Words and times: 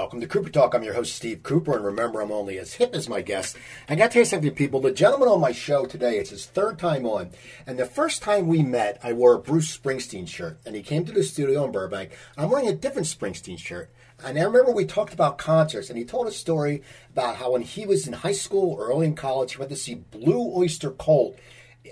Welcome 0.00 0.22
to 0.22 0.26
Cooper 0.26 0.48
Talk. 0.48 0.72
I'm 0.72 0.82
your 0.82 0.94
host, 0.94 1.14
Steve 1.14 1.42
Cooper, 1.42 1.76
and 1.76 1.84
remember, 1.84 2.22
I'm 2.22 2.32
only 2.32 2.58
as 2.58 2.72
hip 2.72 2.94
as 2.94 3.06
my 3.06 3.20
guests. 3.20 3.54
I 3.86 3.96
got 3.96 4.06
to 4.06 4.12
tell 4.14 4.20
you 4.22 4.24
something, 4.24 4.50
people. 4.52 4.80
The 4.80 4.92
gentleman 4.92 5.28
on 5.28 5.42
my 5.42 5.52
show 5.52 5.84
today, 5.84 6.16
it's 6.16 6.30
his 6.30 6.46
third 6.46 6.78
time 6.78 7.04
on, 7.04 7.32
and 7.66 7.78
the 7.78 7.84
first 7.84 8.22
time 8.22 8.46
we 8.46 8.62
met, 8.62 8.98
I 9.02 9.12
wore 9.12 9.34
a 9.34 9.38
Bruce 9.38 9.76
Springsteen 9.76 10.26
shirt, 10.26 10.58
and 10.64 10.74
he 10.74 10.82
came 10.82 11.04
to 11.04 11.12
the 11.12 11.22
studio 11.22 11.66
in 11.66 11.72
Burbank. 11.72 12.12
I'm 12.38 12.48
wearing 12.48 12.66
a 12.66 12.74
different 12.74 13.08
Springsteen 13.08 13.58
shirt. 13.58 13.90
And 14.24 14.38
I 14.38 14.42
remember 14.42 14.72
we 14.72 14.86
talked 14.86 15.12
about 15.12 15.36
concerts, 15.36 15.90
and 15.90 15.98
he 15.98 16.06
told 16.06 16.26
a 16.26 16.32
story 16.32 16.82
about 17.12 17.36
how 17.36 17.52
when 17.52 17.60
he 17.60 17.84
was 17.84 18.06
in 18.06 18.14
high 18.14 18.32
school 18.32 18.72
or 18.72 18.88
early 18.88 19.06
in 19.06 19.14
college, 19.14 19.52
he 19.52 19.58
went 19.58 19.70
to 19.70 19.76
see 19.76 19.96
Blue 19.96 20.56
Oyster 20.56 20.92
Cult 20.92 21.36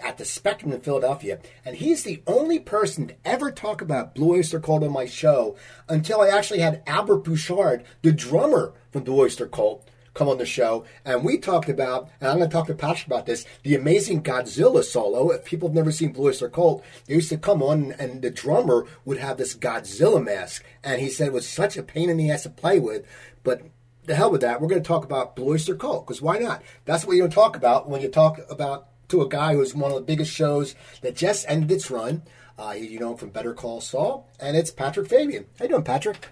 at 0.02 0.18
the 0.18 0.24
Spectrum 0.24 0.72
in 0.72 0.80
Philadelphia, 0.80 1.40
and 1.64 1.76
he's 1.76 2.02
the 2.02 2.22
only 2.26 2.58
person 2.58 3.08
to 3.08 3.14
ever 3.24 3.50
talk 3.50 3.80
about 3.80 4.14
Blue 4.14 4.36
Oyster 4.36 4.60
Cult 4.60 4.82
on 4.82 4.92
my 4.92 5.06
show 5.06 5.56
until 5.88 6.20
I 6.20 6.28
actually 6.28 6.60
had 6.60 6.82
Albert 6.86 7.24
Bouchard, 7.24 7.84
the 8.02 8.12
drummer 8.12 8.74
from 8.90 9.04
Blue 9.04 9.20
Oyster 9.20 9.46
Cult, 9.46 9.88
come 10.14 10.28
on 10.28 10.38
the 10.38 10.46
show, 10.46 10.84
and 11.04 11.24
we 11.24 11.38
talked 11.38 11.68
about, 11.68 12.10
and 12.20 12.28
I'm 12.28 12.38
going 12.38 12.50
to 12.50 12.52
talk 12.52 12.66
to 12.66 12.74
Patrick 12.74 13.06
about 13.06 13.26
this, 13.26 13.46
the 13.62 13.76
amazing 13.76 14.22
Godzilla 14.22 14.82
solo. 14.82 15.30
If 15.30 15.44
people 15.44 15.68
have 15.68 15.76
never 15.76 15.92
seen 15.92 16.12
Blue 16.12 16.28
Oyster 16.28 16.48
Cult, 16.48 16.84
they 17.06 17.14
used 17.14 17.28
to 17.28 17.38
come 17.38 17.62
on, 17.62 17.92
and 17.92 18.20
the 18.20 18.30
drummer 18.30 18.86
would 19.04 19.18
have 19.18 19.36
this 19.36 19.54
Godzilla 19.54 20.22
mask, 20.22 20.64
and 20.82 21.00
he 21.00 21.08
said 21.08 21.28
it 21.28 21.32
was 21.32 21.48
such 21.48 21.76
a 21.76 21.82
pain 21.82 22.10
in 22.10 22.16
the 22.16 22.30
ass 22.30 22.42
to 22.42 22.50
play 22.50 22.80
with, 22.80 23.06
but 23.44 23.62
the 24.08 24.16
hell 24.16 24.30
with 24.30 24.40
that. 24.40 24.60
We're 24.60 24.68
going 24.68 24.82
to 24.82 24.88
talk 24.88 25.04
about 25.04 25.36
Blue 25.36 25.52
Oyster 25.52 25.76
Cult 25.76 26.06
because 26.06 26.20
why 26.20 26.38
not? 26.38 26.62
That's 26.84 27.04
what 27.04 27.14
you're 27.14 27.28
going 27.28 27.30
to 27.30 27.34
talk 27.34 27.56
about 27.56 27.88
when 27.88 28.00
you 28.00 28.08
talk 28.08 28.40
about 28.50 28.88
to 29.08 29.22
a 29.22 29.28
guy 29.28 29.54
who's 29.54 29.74
one 29.74 29.90
of 29.90 29.96
the 29.96 30.02
biggest 30.02 30.32
shows 30.32 30.74
that 31.02 31.16
just 31.16 31.44
ended 31.48 31.70
its 31.70 31.90
run. 31.90 32.22
Uh, 32.58 32.74
you 32.76 32.98
know 32.98 33.12
him 33.12 33.16
from 33.16 33.30
Better 33.30 33.54
Call 33.54 33.80
Saul, 33.80 34.28
and 34.40 34.56
it's 34.56 34.70
Patrick 34.70 35.08
Fabian. 35.08 35.46
How 35.58 35.64
you 35.64 35.70
doing, 35.70 35.84
Patrick? 35.84 36.28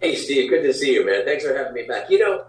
Hey, 0.00 0.14
Steve. 0.14 0.50
Good 0.50 0.62
to 0.62 0.74
see 0.74 0.92
you, 0.92 1.06
man. 1.06 1.24
Thanks 1.24 1.44
for 1.44 1.56
having 1.56 1.72
me 1.72 1.84
back. 1.84 2.10
You 2.10 2.18
know, 2.18 2.44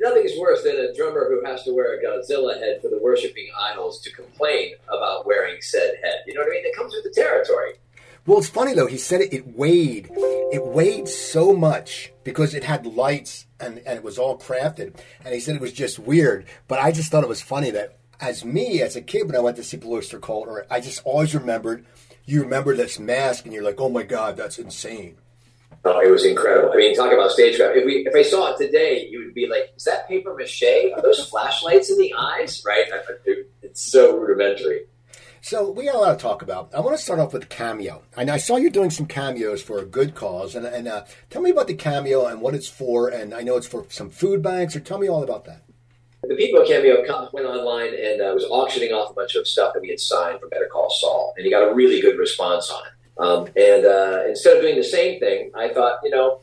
nothing 0.00 0.24
is 0.24 0.38
worse 0.38 0.62
than 0.62 0.76
a 0.76 0.94
drummer 0.94 1.28
who 1.28 1.44
has 1.46 1.62
to 1.64 1.72
wear 1.74 1.98
a 1.98 2.04
Godzilla 2.04 2.58
head 2.58 2.80
for 2.82 2.88
the 2.88 2.98
worshiping 2.98 3.48
idols 3.58 4.00
to 4.02 4.12
complain 4.12 4.74
about 4.88 5.26
wearing 5.26 5.56
said 5.60 5.94
head. 6.02 6.20
You 6.26 6.34
know 6.34 6.40
what 6.40 6.48
I 6.48 6.50
mean? 6.50 6.66
It 6.66 6.76
comes 6.76 6.94
with 6.94 7.04
the 7.04 7.20
territory. 7.20 7.72
Well, 8.26 8.38
it's 8.38 8.48
funny 8.48 8.74
though. 8.74 8.86
He 8.86 8.96
said 8.96 9.20
it, 9.20 9.34
it 9.34 9.56
weighed. 9.56 10.08
It 10.10 10.64
weighed 10.64 11.08
so 11.08 11.54
much 11.54 12.12
because 12.22 12.54
it 12.54 12.64
had 12.64 12.86
lights 12.86 13.46
and, 13.60 13.78
and 13.78 13.98
it 13.98 14.04
was 14.04 14.18
all 14.18 14.38
crafted. 14.38 14.98
And 15.24 15.34
he 15.34 15.40
said 15.40 15.56
it 15.56 15.60
was 15.60 15.72
just 15.72 15.98
weird. 15.98 16.46
But 16.66 16.78
I 16.78 16.90
just 16.90 17.10
thought 17.10 17.22
it 17.22 17.28
was 17.28 17.42
funny 17.42 17.70
that 17.72 17.98
as 18.24 18.44
me 18.44 18.80
as 18.80 18.96
a 18.96 19.02
kid 19.02 19.26
when 19.26 19.36
I 19.36 19.40
went 19.40 19.56
to 19.56 19.62
see 19.62 19.76
Blue 19.76 19.96
Oyster 19.96 20.18
Cult, 20.18 20.48
or 20.48 20.66
I 20.70 20.80
just 20.80 21.02
always 21.04 21.34
remembered. 21.34 21.84
You 22.24 22.42
remember 22.42 22.74
this 22.74 22.98
mask, 22.98 23.44
and 23.44 23.52
you're 23.52 23.62
like, 23.62 23.80
"Oh 23.80 23.90
my 23.90 24.02
god, 24.02 24.36
that's 24.36 24.58
insane." 24.58 25.18
Oh, 25.84 26.00
it 26.00 26.10
was 26.10 26.24
incredible. 26.24 26.72
I 26.72 26.76
mean, 26.76 26.94
talk 26.94 27.12
about 27.12 27.30
stagecraft. 27.32 27.76
If 27.76 27.84
we, 27.84 28.06
if 28.06 28.14
I 28.14 28.22
saw 28.22 28.54
it 28.54 28.58
today, 28.58 29.06
you 29.10 29.22
would 29.24 29.34
be 29.34 29.46
like, 29.46 29.74
"Is 29.76 29.84
that 29.84 30.08
paper 30.08 30.34
mache? 30.34 30.90
Are 30.94 31.02
those 31.02 31.26
flashlights 31.30 31.90
in 31.90 31.98
the 31.98 32.14
eyes?" 32.18 32.62
Right? 32.66 32.86
It's 33.62 33.82
so 33.82 34.16
rudimentary. 34.16 34.86
So 35.42 35.70
we 35.70 35.84
got 35.84 35.96
a 35.96 35.98
lot 35.98 36.18
to 36.18 36.22
talk 36.22 36.40
about. 36.40 36.74
I 36.74 36.80
want 36.80 36.96
to 36.96 37.02
start 37.02 37.20
off 37.20 37.34
with 37.34 37.50
cameo, 37.50 38.02
and 38.16 38.30
I 38.30 38.38
saw 38.38 38.56
you 38.56 38.70
doing 38.70 38.88
some 38.88 39.04
cameos 39.04 39.60
for 39.60 39.78
a 39.78 39.84
good 39.84 40.14
cause. 40.14 40.54
And, 40.54 40.64
and 40.64 40.88
uh, 40.88 41.04
tell 41.28 41.42
me 41.42 41.50
about 41.50 41.66
the 41.66 41.74
cameo 41.74 42.24
and 42.24 42.40
what 42.40 42.54
it's 42.54 42.68
for. 42.68 43.08
And 43.08 43.34
I 43.34 43.42
know 43.42 43.58
it's 43.58 43.66
for 43.66 43.84
some 43.90 44.08
food 44.08 44.42
banks. 44.42 44.74
Or 44.74 44.80
tell 44.80 44.96
me 44.96 45.06
all 45.06 45.22
about 45.22 45.44
that. 45.44 45.63
The 46.28 46.36
People 46.36 46.62
at 46.62 46.68
Cameo 46.68 47.02
went 47.32 47.46
online 47.46 47.94
and 47.94 48.20
uh, 48.20 48.32
was 48.34 48.44
auctioning 48.50 48.92
off 48.92 49.10
a 49.10 49.14
bunch 49.14 49.34
of 49.34 49.46
stuff 49.46 49.74
that 49.74 49.80
we 49.80 49.88
had 49.88 50.00
signed 50.00 50.40
for 50.40 50.48
Better 50.48 50.68
Call 50.72 50.88
Saul, 50.90 51.34
and 51.36 51.44
he 51.44 51.50
got 51.50 51.68
a 51.68 51.74
really 51.74 52.00
good 52.00 52.18
response 52.18 52.70
on 52.70 52.82
it. 52.86 52.92
Um, 53.16 53.46
and 53.56 53.86
uh, 53.86 54.24
instead 54.26 54.56
of 54.56 54.62
doing 54.62 54.76
the 54.76 54.84
same 54.84 55.20
thing, 55.20 55.50
I 55.54 55.68
thought, 55.68 56.00
you 56.02 56.10
know, 56.10 56.40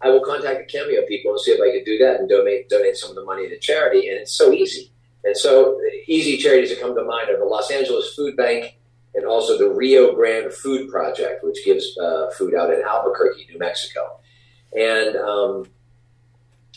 I 0.00 0.10
will 0.10 0.24
contact 0.24 0.58
the 0.58 0.78
Cameo 0.78 1.02
people 1.06 1.32
and 1.32 1.40
see 1.40 1.52
if 1.52 1.60
I 1.60 1.76
could 1.76 1.84
do 1.84 1.98
that 1.98 2.20
and 2.20 2.28
donate 2.28 2.68
donate 2.68 2.96
some 2.96 3.10
of 3.10 3.16
the 3.16 3.24
money 3.24 3.48
to 3.48 3.58
charity. 3.58 4.08
And 4.08 4.18
it's 4.18 4.32
so 4.32 4.52
easy. 4.52 4.92
And 5.24 5.36
so 5.36 5.78
easy 6.06 6.36
charities 6.36 6.70
that 6.70 6.80
come 6.80 6.94
to 6.94 7.04
mind 7.04 7.30
are 7.30 7.38
the 7.38 7.44
Los 7.44 7.70
Angeles 7.70 8.14
Food 8.14 8.36
Bank 8.36 8.78
and 9.14 9.26
also 9.26 9.58
the 9.58 9.68
Rio 9.68 10.14
Grande 10.14 10.52
Food 10.52 10.90
Project, 10.90 11.44
which 11.44 11.64
gives 11.64 11.96
uh, 11.98 12.30
food 12.30 12.54
out 12.54 12.72
in 12.72 12.82
Albuquerque, 12.82 13.46
New 13.50 13.58
Mexico. 13.58 14.20
And 14.76 15.16
um, 15.16 15.66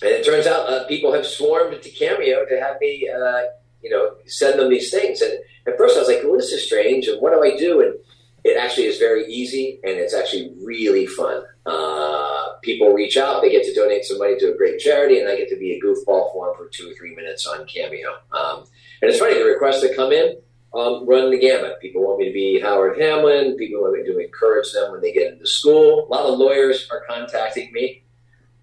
and 0.02 0.12
it 0.12 0.26
turns 0.26 0.48
out 0.48 0.68
uh, 0.68 0.86
people 0.88 1.14
have 1.14 1.26
swarmed 1.26 1.82
to 1.82 1.90
Cameo 1.90 2.46
to 2.46 2.60
have 2.60 2.78
me, 2.82 3.08
uh, 3.08 3.42
you 3.84 3.90
know, 3.90 4.16
send 4.26 4.60
them 4.60 4.70
these 4.70 4.92
things. 4.92 5.22
And 5.22 5.34
at 5.68 5.78
first 5.78 5.96
I 5.96 6.00
was 6.00 6.08
like, 6.08 6.22
well, 6.24 6.38
this 6.38 6.52
is 6.52 6.66
strange. 6.66 7.08
And 7.08 7.22
what 7.22 7.34
do 7.34 7.44
I 7.44 7.56
do? 7.56 7.82
And 7.82 7.96
it 8.44 8.58
actually 8.58 8.88
is 8.88 8.98
very 8.98 9.26
easy 9.28 9.80
and 9.84 9.98
it's 9.98 10.16
actually 10.16 10.54
really 10.64 11.06
fun. 11.06 11.44
Uh, 11.66 12.54
people 12.64 12.92
reach 12.94 13.18
out, 13.18 13.42
they 13.42 13.52
get 13.52 13.64
to 13.66 13.74
donate 13.74 14.04
some 14.04 14.18
money 14.18 14.38
to 14.40 14.52
a 14.52 14.58
great 14.58 14.80
charity, 14.80 15.20
and 15.20 15.30
I 15.30 15.36
get 15.36 15.50
to 15.50 15.58
be 15.58 15.74
a 15.74 15.82
goofball 15.82 16.32
for 16.34 16.48
them 16.48 16.56
for 16.58 16.68
two 16.70 16.90
or 16.90 16.94
three 16.94 17.16
minutes 17.16 17.46
on 17.46 17.68
Cameo. 17.68 18.10
Um, 18.32 18.66
and 19.02 19.10
it's 19.10 19.20
funny, 19.20 19.36
the 19.36 19.46
requests 19.46 19.82
that 19.82 19.96
come 19.96 20.12
in 20.12 20.38
um, 20.74 21.06
run 21.08 21.30
the 21.30 21.40
gamut. 21.40 21.80
People 21.82 22.02
want 22.02 22.20
me 22.20 22.26
to 22.26 22.34
be 22.34 22.60
Howard 22.60 23.00
Hamlin, 23.00 23.58
people 23.58 23.82
want 23.82 23.94
me 23.94 24.04
to 24.06 24.18
encourage 24.18 24.72
them 24.72 24.92
when 24.92 25.02
they 25.02 25.12
get 25.12 25.34
into 25.34 25.46
school. 25.46 26.08
A 26.08 26.10
lot 26.10 26.26
of 26.26 26.40
lawyers 26.40 26.88
are 26.92 27.04
contacting 27.08 27.72
me. 27.72 28.04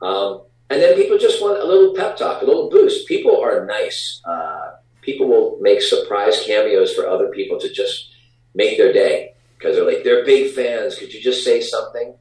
Um, 0.00 0.42
and 0.70 0.82
then 0.82 0.94
people 0.94 1.18
just 1.18 1.40
want 1.40 1.58
a 1.58 1.64
little 1.64 1.94
pep 1.94 2.16
talk, 2.16 2.42
a 2.42 2.44
little 2.44 2.68
boost. 2.68 3.08
People 3.08 3.40
are 3.40 3.64
nice. 3.64 4.20
Uh, 4.24 4.72
people 5.00 5.26
will 5.26 5.58
make 5.60 5.80
surprise 5.80 6.42
cameos 6.44 6.94
for 6.94 7.08
other 7.08 7.28
people 7.28 7.58
to 7.58 7.72
just 7.72 8.10
make 8.54 8.76
their 8.76 8.92
day 8.92 9.32
because 9.56 9.76
they're 9.76 9.86
like 9.86 10.04
they're 10.04 10.24
big 10.24 10.52
fans. 10.52 10.98
Could 10.98 11.12
you 11.12 11.20
just 11.20 11.44
say 11.44 11.60
something? 11.60 12.14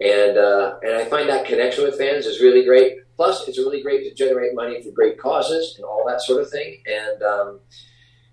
And 0.00 0.36
uh, 0.36 0.76
and 0.82 0.92
I 0.92 1.04
find 1.06 1.28
that 1.28 1.46
connection 1.46 1.84
with 1.84 1.96
fans 1.96 2.26
is 2.26 2.40
really 2.40 2.64
great. 2.64 2.98
Plus, 3.16 3.46
it's 3.48 3.58
really 3.58 3.80
great 3.80 4.02
to 4.04 4.14
generate 4.14 4.54
money 4.54 4.82
for 4.82 4.90
great 4.90 5.18
causes 5.18 5.74
and 5.76 5.84
all 5.84 6.04
that 6.06 6.20
sort 6.20 6.42
of 6.42 6.50
thing. 6.50 6.82
And 6.86 7.22
um, 7.22 7.60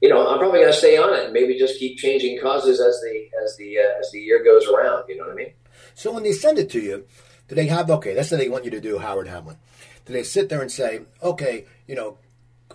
you 0.01 0.09
know, 0.09 0.27
I'm 0.27 0.39
probably 0.39 0.59
going 0.59 0.71
to 0.71 0.77
stay 0.77 0.97
on 0.97 1.13
it 1.13 1.25
and 1.25 1.33
maybe 1.33 1.57
just 1.57 1.79
keep 1.79 1.97
changing 1.97 2.39
causes 2.41 2.81
as 2.81 2.99
the 3.01 3.29
as 3.43 3.55
the 3.57 3.77
uh, 3.77 3.99
as 3.99 4.11
the 4.11 4.19
year 4.19 4.43
goes 4.43 4.67
around. 4.67 5.05
You 5.07 5.17
know 5.17 5.25
what 5.25 5.33
I 5.33 5.35
mean? 5.35 5.53
So 5.93 6.11
when 6.11 6.23
they 6.23 6.33
send 6.33 6.57
it 6.57 6.69
to 6.71 6.81
you, 6.81 7.05
do 7.51 7.56
they 7.56 7.67
have 7.67 7.91
okay? 7.91 8.13
That's 8.13 8.31
what 8.31 8.38
they 8.38 8.47
want 8.47 8.63
you 8.63 8.72
to 8.72 8.79
do, 8.79 9.00
Howard 9.00 9.28
Hamlin. 9.28 9.57
Do 10.06 10.13
they 10.13 10.23
sit 10.23 10.47
there 10.47 10.62
and 10.62 10.72
say, 10.72 11.01
okay, 11.22 11.66
you 11.85 11.95
know, 11.95 12.17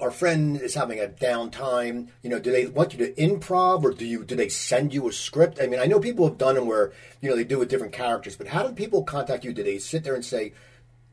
our 0.03 0.10
friend 0.10 0.60
is 0.60 0.75
having 0.75 1.00
a 1.00 1.06
downtime. 1.06 2.09
You 2.20 2.28
know, 2.28 2.38
do 2.38 2.53
they 2.53 2.66
want 2.66 2.92
you 2.92 2.98
to 2.98 3.15
improv, 3.15 3.84
or 3.84 3.92
do 3.92 4.04
you 4.04 4.22
do 4.22 4.36
they 4.36 4.50
send 4.50 4.92
you 4.92 5.09
a 5.09 5.12
script? 5.15 5.60
I 5.62 5.66
mean, 5.66 5.81
I 5.81 5.86
know 5.86 5.98
people 5.98 6.28
have 6.28 6.36
done 6.36 6.56
them 6.56 6.66
where 6.66 6.92
you 7.22 7.31
know 7.31 7.34
they 7.34 7.42
do 7.42 7.59
with 7.59 7.70
different 7.70 7.94
characters, 7.94 8.36
but 8.36 8.48
how 8.48 8.66
do 8.66 8.75
people 8.75 9.03
contact 9.03 9.47
you? 9.47 9.54
Do 9.54 9.62
they 9.62 9.78
sit 9.78 10.04
there 10.04 10.15
and 10.15 10.22
say, 10.22 10.53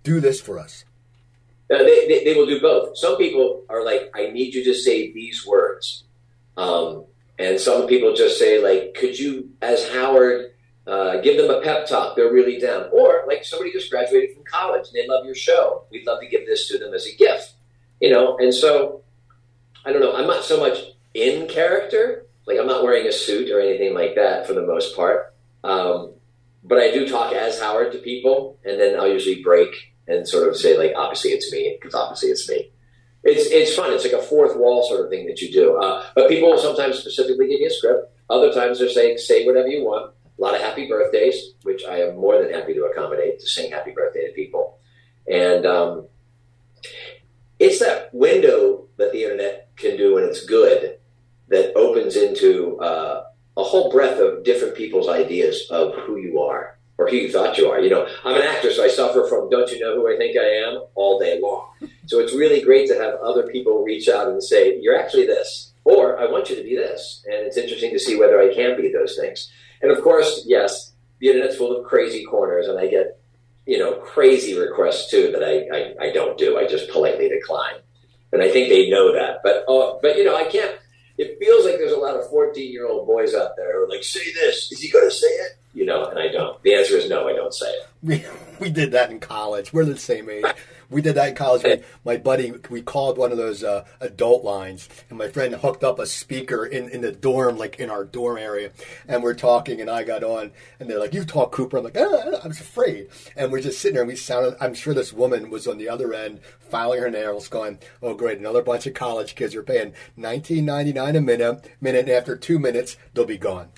"Do 0.03 0.19
this 0.19 0.41
for 0.41 0.59
us"? 0.59 0.83
Uh, 1.71 1.77
they, 1.77 2.05
they, 2.09 2.25
they, 2.25 2.33
will 2.33 2.45
do 2.45 2.59
both. 2.59 2.97
Some 2.97 3.15
people 3.15 3.63
are 3.69 3.85
like, 3.85 4.11
"I 4.13 4.29
need 4.31 4.53
you 4.53 4.65
to 4.65 4.73
say 4.73 5.13
these 5.13 5.47
words," 5.47 6.03
um, 6.57 7.05
and 7.39 7.57
some 7.57 7.87
people 7.87 8.13
just 8.13 8.37
say, 8.37 8.61
"Like, 8.61 8.93
could 8.93 9.17
you, 9.17 9.51
as 9.61 9.87
Howard, 9.87 10.52
uh, 10.85 11.21
give 11.21 11.37
them 11.37 11.49
a 11.49 11.61
pep 11.61 11.87
talk. 11.87 12.15
They're 12.15 12.31
really 12.31 12.59
down. 12.59 12.89
Or 12.91 13.23
like 13.27 13.45
somebody 13.45 13.71
just 13.71 13.89
graduated 13.89 14.35
from 14.35 14.43
college 14.43 14.87
and 14.87 14.95
they 14.95 15.07
love 15.07 15.25
your 15.25 15.35
show. 15.35 15.85
We'd 15.91 16.05
love 16.05 16.19
to 16.21 16.27
give 16.27 16.45
this 16.45 16.67
to 16.69 16.77
them 16.77 16.93
as 16.93 17.05
a 17.05 17.15
gift. 17.15 17.53
You 18.01 18.11
know, 18.11 18.37
and 18.37 18.53
so 18.53 19.03
I 19.85 19.91
don't 19.91 20.01
know. 20.01 20.13
I'm 20.13 20.27
not 20.27 20.43
so 20.43 20.59
much 20.59 20.79
in 21.13 21.47
character. 21.47 22.25
Like 22.45 22.59
I'm 22.59 22.67
not 22.67 22.83
wearing 22.83 23.07
a 23.07 23.13
suit 23.13 23.49
or 23.49 23.61
anything 23.61 23.93
like 23.93 24.15
that 24.15 24.45
for 24.45 24.53
the 24.53 24.61
most 24.61 24.95
part. 24.95 25.33
Um, 25.63 26.13
but 26.63 26.79
I 26.79 26.91
do 26.91 27.07
talk 27.07 27.33
as 27.33 27.59
Howard 27.59 27.91
to 27.93 27.97
people, 27.99 28.57
and 28.65 28.79
then 28.79 28.99
I'll 28.99 29.11
usually 29.11 29.41
break 29.41 29.93
and 30.07 30.27
sort 30.27 30.49
of 30.49 30.57
say 30.57 30.77
like, 30.77 30.93
obviously 30.95 31.31
it's 31.31 31.51
me, 31.51 31.77
because 31.79 31.95
obviously 31.95 32.29
it's 32.29 32.49
me. 32.49 32.71
It's 33.23 33.49
it's 33.49 33.73
fun. 33.73 33.93
It's 33.93 34.03
like 34.03 34.11
a 34.11 34.21
fourth 34.21 34.57
wall 34.57 34.85
sort 34.85 35.05
of 35.05 35.09
thing 35.09 35.27
that 35.27 35.39
you 35.39 35.49
do. 35.49 35.77
Uh, 35.77 36.03
but 36.13 36.27
people 36.27 36.49
will 36.49 36.57
sometimes 36.57 36.99
specifically 36.99 37.47
give 37.47 37.61
you 37.61 37.67
a 37.67 37.69
script. 37.69 38.11
Other 38.29 38.51
times 38.51 38.79
they're 38.79 38.89
saying 38.89 39.17
say 39.17 39.45
whatever 39.45 39.69
you 39.69 39.85
want 39.85 40.12
a 40.37 40.41
lot 40.41 40.55
of 40.55 40.61
happy 40.61 40.87
birthdays, 40.87 41.53
which 41.63 41.83
I 41.85 41.97
am 41.99 42.17
more 42.17 42.41
than 42.41 42.53
happy 42.53 42.73
to 42.73 42.85
accommodate 42.85 43.39
to 43.39 43.47
sing 43.47 43.71
happy 43.71 43.91
birthday 43.91 44.27
to 44.27 44.33
people. 44.33 44.79
And 45.31 45.65
um, 45.65 46.07
it's 47.59 47.79
that 47.79 48.13
window 48.13 48.87
that 48.97 49.11
the 49.11 49.23
internet 49.23 49.69
can 49.75 49.97
do 49.97 50.15
when 50.15 50.23
it's 50.23 50.45
good 50.45 50.97
that 51.49 51.75
opens 51.75 52.15
into 52.15 52.77
uh, 52.79 53.25
a 53.57 53.63
whole 53.63 53.91
breadth 53.91 54.19
of 54.19 54.43
different 54.43 54.75
people's 54.75 55.07
ideas 55.07 55.67
of 55.69 55.93
who 55.95 56.17
you 56.17 56.39
are 56.39 56.77
or 56.97 57.07
who 57.07 57.15
you 57.15 57.31
thought 57.31 57.57
you 57.57 57.69
are. 57.69 57.79
You 57.79 57.89
know, 57.89 58.07
I'm 58.23 58.35
an 58.35 58.41
actor, 58.41 58.71
so 58.71 58.83
I 58.83 58.87
suffer 58.87 59.25
from 59.27 59.49
don't 59.49 59.69
you 59.71 59.79
know 59.79 59.95
who 59.95 60.13
I 60.13 60.17
think 60.17 60.37
I 60.37 60.43
am 60.43 60.83
all 60.95 61.19
day 61.19 61.39
long. 61.41 61.67
So 62.07 62.19
it's 62.19 62.33
really 62.33 62.61
great 62.61 62.87
to 62.89 62.95
have 62.95 63.15
other 63.15 63.47
people 63.47 63.83
reach 63.83 64.09
out 64.09 64.27
and 64.27 64.41
say, 64.43 64.79
you're 64.79 64.97
actually 64.97 65.25
this, 65.25 65.73
or 65.83 66.19
I 66.19 66.25
want 66.25 66.49
you 66.49 66.55
to 66.55 66.63
be 66.63 66.75
this. 66.75 67.23
And 67.25 67.45
it's 67.47 67.57
interesting 67.57 67.91
to 67.91 67.99
see 67.99 68.17
whether 68.17 68.39
I 68.39 68.53
can 68.53 68.79
be 68.79 68.91
those 68.91 69.17
things. 69.17 69.51
And 69.83 69.91
of 69.91 70.01
course, 70.01 70.43
yes, 70.47 70.93
the 71.19 71.29
internet's 71.29 71.57
full 71.57 71.77
of 71.77 71.85
crazy 71.85 72.23
corners, 72.25 72.67
and 72.67 72.79
I 72.79 72.87
get 72.87 73.19
you 73.67 73.77
know 73.77 73.93
crazy 73.97 74.57
requests 74.57 75.11
too 75.11 75.31
that 75.31 75.43
I, 75.43 75.77
I, 75.77 76.07
I 76.07 76.11
don't 76.11 76.37
do. 76.37 76.57
I 76.57 76.65
just 76.65 76.89
politely 76.89 77.29
decline, 77.29 77.75
and 78.31 78.41
I 78.41 78.49
think 78.49 78.69
they 78.69 78.89
know 78.89 79.13
that. 79.13 79.41
But 79.43 79.65
uh, 79.69 79.99
but 80.01 80.17
you 80.17 80.23
know 80.23 80.35
I 80.35 80.45
can't. 80.45 80.75
It 81.15 81.37
feels 81.37 81.63
like 81.63 81.75
there's 81.75 81.91
a 81.91 81.97
lot 81.97 82.15
of 82.15 82.27
14 82.31 82.71
year 82.71 82.87
old 82.87 83.05
boys 83.05 83.35
out 83.35 83.51
there 83.55 83.77
who 83.77 83.85
are 83.85 83.87
like, 83.87 84.03
say 84.03 84.33
this. 84.33 84.71
Is 84.71 84.79
he 84.79 84.89
going 84.89 85.07
to 85.07 85.15
say 85.15 85.27
it? 85.27 85.57
you 85.73 85.85
know, 85.85 86.05
and 86.05 86.19
I 86.19 86.27
don't. 86.29 86.61
The 86.63 86.75
answer 86.75 86.95
is 86.95 87.09
no, 87.09 87.27
I 87.27 87.33
don't 87.33 87.53
say 87.53 87.67
it. 87.67 87.87
We, 88.01 88.25
we 88.59 88.69
did 88.69 88.91
that 88.91 89.11
in 89.11 89.19
college. 89.19 89.73
We're 89.73 89.85
the 89.85 89.97
same 89.97 90.29
age. 90.29 90.45
We 90.93 91.01
did 91.01 91.15
that 91.15 91.29
in 91.29 91.35
college. 91.35 91.63
We, 91.63 91.81
my 92.05 92.17
buddy, 92.17 92.53
we 92.69 92.81
called 92.81 93.17
one 93.17 93.31
of 93.31 93.37
those 93.37 93.63
uh, 93.63 93.85
adult 93.99 94.43
lines, 94.43 94.87
and 95.09 95.17
my 95.17 95.27
friend 95.27 95.55
hooked 95.55 95.83
up 95.83 95.99
a 95.99 96.05
speaker 96.05 96.65
in, 96.65 96.89
in 96.89 97.01
the 97.01 97.11
dorm, 97.11 97.57
like 97.57 97.79
in 97.79 97.89
our 97.89 98.05
dorm 98.05 98.37
area, 98.37 98.71
and 99.07 99.23
we're 99.23 99.33
talking, 99.33 99.81
and 99.81 99.89
I 99.89 100.03
got 100.03 100.23
on, 100.23 100.51
and 100.79 100.89
they're 100.89 100.99
like, 100.99 101.13
"You 101.13 101.25
talk, 101.25 101.51
Cooper." 101.51 101.77
I'm 101.77 101.83
like, 101.83 101.97
ah, 101.97 102.39
I 102.43 102.47
was 102.47 102.59
afraid, 102.59 103.09
and 103.35 103.51
we're 103.51 103.61
just 103.61 103.79
sitting 103.79 103.95
there, 103.95 104.03
and 104.03 104.09
we 104.09 104.15
sounded. 104.15 104.55
I'm 104.61 104.73
sure 104.73 104.93
this 104.93 105.11
woman 105.11 105.49
was 105.49 105.67
on 105.67 105.77
the 105.77 105.89
other 105.89 106.13
end, 106.13 106.41
filing 106.59 107.01
her 107.01 107.09
nails, 107.09 107.47
going, 107.47 107.79
"Oh, 108.01 108.13
great, 108.13 108.37
another 108.37 108.61
bunch 108.61 108.85
of 108.85 108.93
college 108.93 109.35
kids 109.35 109.55
are 109.55 109.63
paying 109.63 109.93
19.99 110.17 111.17
a 111.17 111.21
minute. 111.21 111.69
Minute, 111.81 112.05
and 112.05 112.09
after 112.09 112.35
two 112.35 112.59
minutes, 112.59 112.97
they'll 113.13 113.25
be 113.25 113.37
gone." 113.37 113.69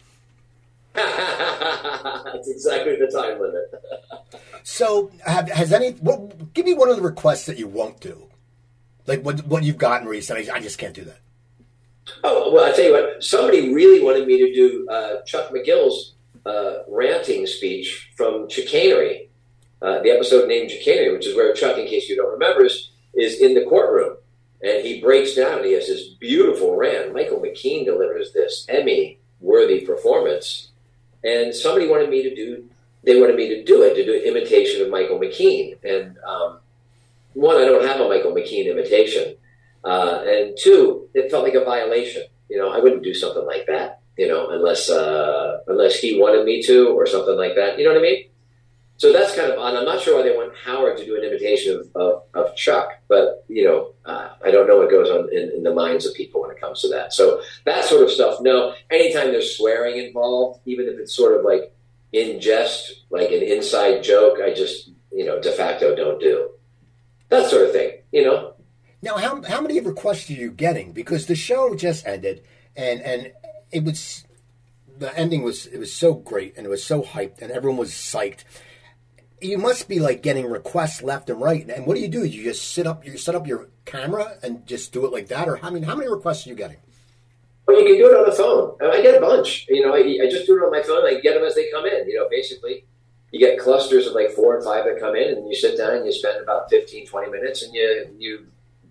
That's 2.34 2.50
exactly 2.50 2.96
the 2.96 3.08
time 3.08 3.40
limit. 3.40 4.42
so, 4.64 5.12
have, 5.26 5.50
has 5.50 5.74
any? 5.74 5.92
What, 5.92 6.54
give 6.54 6.66
me 6.66 6.74
one 6.74 6.90
of 6.90 6.96
the 6.96 7.02
requests 7.02 7.46
that 7.48 7.58
you 7.58 7.68
won't 7.68 8.00
do, 8.00 8.30
like 9.08 9.22
what 9.22 9.46
what 9.46 9.64
you've 9.64 9.78
gotten 9.78 10.08
recently. 10.08 10.50
I 10.50 10.60
just 10.60 10.78
can't 10.78 10.94
do 10.94 11.04
that. 11.06 11.20
Oh 12.24 12.52
well, 12.54 12.66
I 12.66 12.76
tell 12.76 12.86
you 12.86 12.92
what. 12.94 13.24
Somebody 13.24 13.74
really 13.74 14.04
wanted 14.04 14.28
me 14.28 14.38
to 14.40 14.54
do 14.54 14.88
uh, 14.90 15.22
Chuck 15.24 15.52
McGill's 15.52 16.14
uh, 16.46 16.84
ranting 16.88 17.46
speech 17.48 18.12
from 18.16 18.48
Chicanery, 18.48 19.30
uh, 19.82 20.02
the 20.02 20.12
episode 20.12 20.48
named 20.48 20.72
Chicanery, 20.72 21.12
which 21.12 21.28
is 21.28 21.36
where 21.36 21.54
Chuck, 21.54 21.78
in 21.78 21.88
case 21.88 22.08
you 22.08 22.16
don't 22.16 22.32
remember, 22.32 22.66
is, 22.66 22.92
is 23.16 23.42
in 23.42 23.54
the 23.54 23.66
courtroom 23.66 24.18
and 24.66 24.86
he 24.86 25.02
breaks 25.02 25.36
down. 25.36 25.60
And 25.60 25.66
he 25.66 25.74
has 25.74 25.88
this 25.88 26.08
beautiful 26.20 26.76
rant. 26.76 27.14
Michael 27.14 27.40
McKean 27.40 27.86
delivers 27.86 28.34
this 28.34 28.66
Emmy 28.68 29.20
worthy 29.40 29.82
performance 29.82 30.70
and 31.26 31.54
somebody 31.54 31.88
wanted 31.88 32.10
me 32.10 32.24
to 32.24 32.36
do 32.36 32.70
they 33.06 33.20
wanted 33.20 33.36
me 33.36 33.48
to 33.50 33.64
do 33.64 33.84
it 33.84 33.94
to 33.96 34.04
do 34.04 34.16
an 34.16 34.22
imitation 34.22 34.82
of 34.82 34.90
Michael 34.90 35.20
McKean. 35.20 35.78
And 35.84 36.18
um, 36.28 36.60
one, 37.34 37.58
I 37.58 37.66
don't 37.66 37.86
have 37.86 38.02
a 38.02 38.10
Michael 38.10 38.32
McKean 38.34 38.66
imitation, 38.66 39.36
uh, 39.84 40.24
and 40.26 40.58
two, 40.60 41.08
it 41.14 41.30
felt 41.30 41.44
like 41.44 41.54
a 41.54 41.64
violation. 41.64 42.24
You 42.50 42.58
know, 42.58 42.70
I 42.70 42.80
wouldn't 42.80 43.04
do 43.04 43.14
something 43.14 43.46
like 43.46 43.68
that. 43.68 44.00
You 44.18 44.28
know, 44.28 44.50
unless 44.50 44.90
uh, 44.90 45.60
unless 45.68 46.00
he 46.00 46.20
wanted 46.20 46.46
me 46.46 46.64
to 46.64 46.90
or 46.90 47.06
something 47.06 47.38
like 47.38 47.56
that. 47.56 47.78
You 47.78 47.86
know 47.86 47.92
what 47.92 48.00
I 48.00 48.02
mean? 48.02 48.26
So 48.98 49.12
that's 49.12 49.36
kind 49.36 49.52
of 49.52 49.60
odd. 49.60 49.76
I'm 49.76 49.86
not 49.86 50.02
sure 50.02 50.16
why 50.16 50.24
they 50.24 50.36
want 50.36 50.54
Howard 50.64 50.98
to 50.98 51.06
do 51.06 51.18
an 51.18 51.24
imitation 51.24 51.76
of, 51.80 52.02
of, 52.02 52.24
of 52.34 52.56
Chuck, 52.56 52.92
but 53.10 53.44
you 53.50 53.66
know, 53.66 53.94
uh, 54.06 54.30
I 54.44 54.52
don't 54.52 54.68
know 54.68 54.78
what 54.78 54.90
goes 54.90 55.10
on 55.10 55.28
in, 55.34 55.52
in, 55.52 55.64
the 55.64 55.74
minds 55.74 56.06
of 56.06 56.14
people 56.14 56.42
when 56.42 56.52
it 56.52 56.62
comes 56.62 56.82
to 56.82 56.88
that. 56.90 57.12
So 57.12 57.42
that 57.66 57.84
sort 57.84 58.04
of 58.04 58.10
stuff, 58.10 58.40
no. 58.40 58.74
Anytime 58.90 59.32
there's 59.32 59.58
swearing 59.58 59.98
involved, 59.98 60.62
even 60.66 60.88
if 60.88 60.98
it's 60.98 61.14
sort 61.14 61.38
of 61.38 61.44
like 61.44 61.76
in 62.14 62.40
jest, 62.40 63.04
like 63.10 63.32
an 63.32 63.44
inside 63.44 64.02
joke, 64.02 64.38
I 64.42 64.54
just 64.54 64.90
you 65.12 65.26
know 65.26 65.42
de 65.42 65.52
facto 65.52 65.94
don't 65.96 66.20
do 66.20 66.52
that 67.30 67.50
sort 67.50 67.64
of 67.64 67.74
thing. 67.74 68.00
You 68.14 68.24
know. 68.24 68.54
Now, 69.02 69.18
how 69.18 69.42
how 69.44 69.60
many 69.60 69.82
requests 69.82 70.30
are 70.30 70.34
you 70.34 70.52
getting? 70.52 70.94
Because 70.94 71.26
the 71.26 71.36
show 71.36 71.76
just 71.76 72.08
ended, 72.08 72.44
and 72.78 73.02
and 73.02 73.34
it 73.72 73.84
was 73.84 74.24
the 74.98 75.18
ending 75.18 75.44
was 75.44 75.66
it 75.68 75.80
was 75.80 75.94
so 75.94 76.14
great 76.14 76.56
and 76.56 76.66
it 76.66 76.70
was 76.70 76.84
so 76.84 77.02
hyped 77.02 77.42
and 77.42 77.52
everyone 77.52 77.78
was 77.78 77.92
psyched 77.92 78.44
you 79.42 79.58
must 79.58 79.88
be 79.88 80.00
like 80.00 80.22
getting 80.22 80.50
requests 80.50 81.02
left 81.02 81.30
and 81.30 81.42
right. 81.42 81.68
And 81.70 81.86
what 81.86 81.96
do 81.96 82.02
you 82.02 82.08
do? 82.08 82.26
You 82.26 82.44
just 82.44 82.72
sit 82.72 82.88
up, 82.88 83.06
you 83.06 83.18
set 83.18 83.36
up 83.36 83.48
your 83.48 83.70
camera 83.86 84.38
and 84.42 84.66
just 84.66 84.94
do 84.94 85.06
it 85.06 85.12
like 85.12 85.28
that, 85.28 85.48
or 85.48 85.58
how 85.58 85.70
many 85.70 85.86
how 85.86 85.96
many 85.96 86.10
requests 86.10 86.46
are 86.46 86.50
you 86.50 86.56
getting? 86.56 86.78
Well, 87.68 87.80
you 87.80 87.86
can 87.86 87.98
do 87.98 88.12
it 88.12 88.18
on 88.18 88.26
the 88.30 88.36
phone. 88.36 88.78
Uh, 88.82 88.90
I 88.90 89.02
get 89.02 89.18
a 89.18 89.22
bunch. 89.22 89.66
You 89.70 89.86
know, 89.86 89.94
I, 89.94 90.00
I 90.00 90.30
just 90.30 90.46
do 90.46 90.56
it 90.58 90.64
on 90.64 90.72
my 90.72 90.84
phone. 90.84 91.06
I 91.06 91.20
get 91.20 91.34
them 91.34 91.44
as 91.44 91.56
they 91.56 91.70
come 91.72 91.86
in. 91.86 92.08
You 92.08 92.20
know, 92.20 92.28
basically, 92.30 92.86
you 93.32 93.40
get 93.40 93.60
clusters 93.60 94.08
of 94.08 94.14
like 94.14 94.32
four 94.32 94.56
and 94.56 94.64
five 94.64 94.86
that 94.86 95.00
come 95.00 95.16
in, 95.16 95.38
and 95.38 95.48
you 95.50 95.56
sit 95.56 95.78
down 95.78 95.96
and 95.96 96.06
you 96.06 96.12
spend 96.12 96.42
about 96.42 96.70
15, 96.70 97.08
20 97.08 97.32
minutes, 97.32 97.64
and 97.64 97.74
you 97.74 98.16
you 98.18 98.48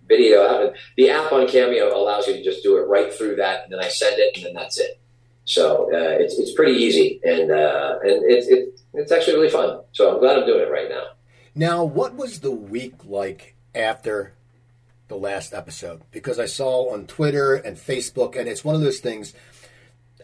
video 0.06 0.44
out. 0.46 0.62
And 0.62 0.76
the 0.96 1.10
app 1.10 1.32
on 1.32 1.46
Cameo 1.46 1.96
allows 1.96 2.26
you 2.26 2.34
to 2.34 2.42
just 2.42 2.62
do 2.62 2.76
it 2.78 2.82
right 2.82 3.12
through 3.12 3.36
that, 3.36 3.64
and 3.64 3.72
then 3.72 3.80
I 3.80 3.88
send 3.88 4.18
it, 4.18 4.36
and 4.36 4.46
then 4.46 4.54
that's 4.54 4.78
it. 4.78 5.00
So 5.44 5.84
uh, 5.92 6.16
it's 6.18 6.38
it's 6.38 6.52
pretty 6.52 6.72
easy, 6.72 7.20
and 7.22 7.50
uh, 7.50 7.98
and 8.02 8.24
it's 8.24 8.48
it, 8.48 8.80
it's 8.94 9.12
actually 9.12 9.34
really 9.34 9.50
fun. 9.50 9.80
So 9.92 10.12
I'm 10.12 10.20
glad 10.20 10.38
I'm 10.38 10.46
doing 10.46 10.60
it 10.60 10.70
right 10.70 10.88
now. 10.88 11.04
Now, 11.54 11.84
what 11.84 12.14
was 12.14 12.40
the 12.40 12.50
week 12.50 13.04
like 13.04 13.54
after 13.74 14.34
the 15.08 15.16
last 15.16 15.52
episode? 15.52 16.02
Because 16.10 16.38
I 16.38 16.46
saw 16.46 16.92
on 16.92 17.06
Twitter 17.06 17.54
and 17.54 17.76
Facebook, 17.76 18.36
and 18.36 18.48
it's 18.48 18.64
one 18.64 18.74
of 18.74 18.80
those 18.80 19.00
things. 19.00 19.34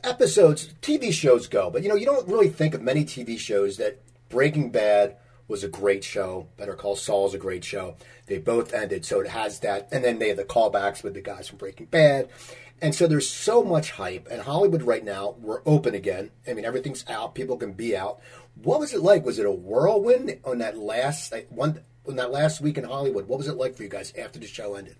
Episodes, 0.02 0.72
TV 0.81 1.12
shows 1.12 1.46
go, 1.46 1.69
but 1.69 1.82
you 1.82 1.88
know 1.90 1.94
you 1.94 2.06
don't 2.06 2.26
really 2.26 2.49
think 2.49 2.75
of 2.75 2.81
many 2.81 3.05
TV 3.05 3.38
shows 3.38 3.76
that 3.76 4.00
Breaking 4.31 4.70
Bad 4.70 5.17
was 5.46 5.62
a 5.62 5.69
great 5.69 6.02
show. 6.02 6.46
Better 6.56 6.75
Call 6.75 6.96
Saul 6.96 7.26
is 7.26 7.34
a 7.34 7.38
great 7.38 7.64
show. 7.64 7.96
They 8.26 8.38
both 8.38 8.72
ended, 8.72 9.05
so 9.05 9.20
it 9.20 9.26
has 9.26 9.61
that, 9.61 9.88
and 9.93 10.02
then 10.02 10.19
they 10.19 10.28
have 10.28 10.38
the 10.38 10.44
callbacks 10.44 11.02
with 11.02 11.12
the 11.12 11.20
guys 11.20 11.49
from 11.49 11.58
Breaking 11.58 11.87
Bad, 11.87 12.31
and 12.82 12.94
so 12.94 13.06
there's 13.06 13.29
so 13.29 13.62
much 13.62 13.91
hype. 13.91 14.29
And 14.31 14.41
Hollywood 14.41 14.82
right 14.82 15.05
now, 15.05 15.37
we're 15.41 15.62
open 15.67 15.94
again. 15.94 16.31
I 16.49 16.55
mean, 16.55 16.65
everything's 16.65 17.05
out. 17.09 17.35
People 17.35 17.56
can 17.56 17.73
be 17.73 17.97
out. 17.97 18.21
What 18.62 18.81
was 18.81 18.94
it 18.94 19.00
like? 19.00 19.25
Was 19.25 19.38
it 19.38 19.47
a 19.47 19.50
whirlwind 19.50 20.38
on 20.44 20.59
that 20.59 20.79
last 20.79 21.32
one 21.50 21.81
on 22.06 22.17
that 22.17 22.31
last 22.31 22.61
week 22.61 22.79
in 22.79 22.85
Hollywood? 22.85 23.29
What 23.29 23.38
was 23.38 23.49
it 23.49 23.56
like 23.56 23.77
for 23.77 23.82
you 23.82 23.88
guys 23.88 24.12
after 24.19 24.38
the 24.38 24.47
show 24.47 24.75
ended? 24.75 24.97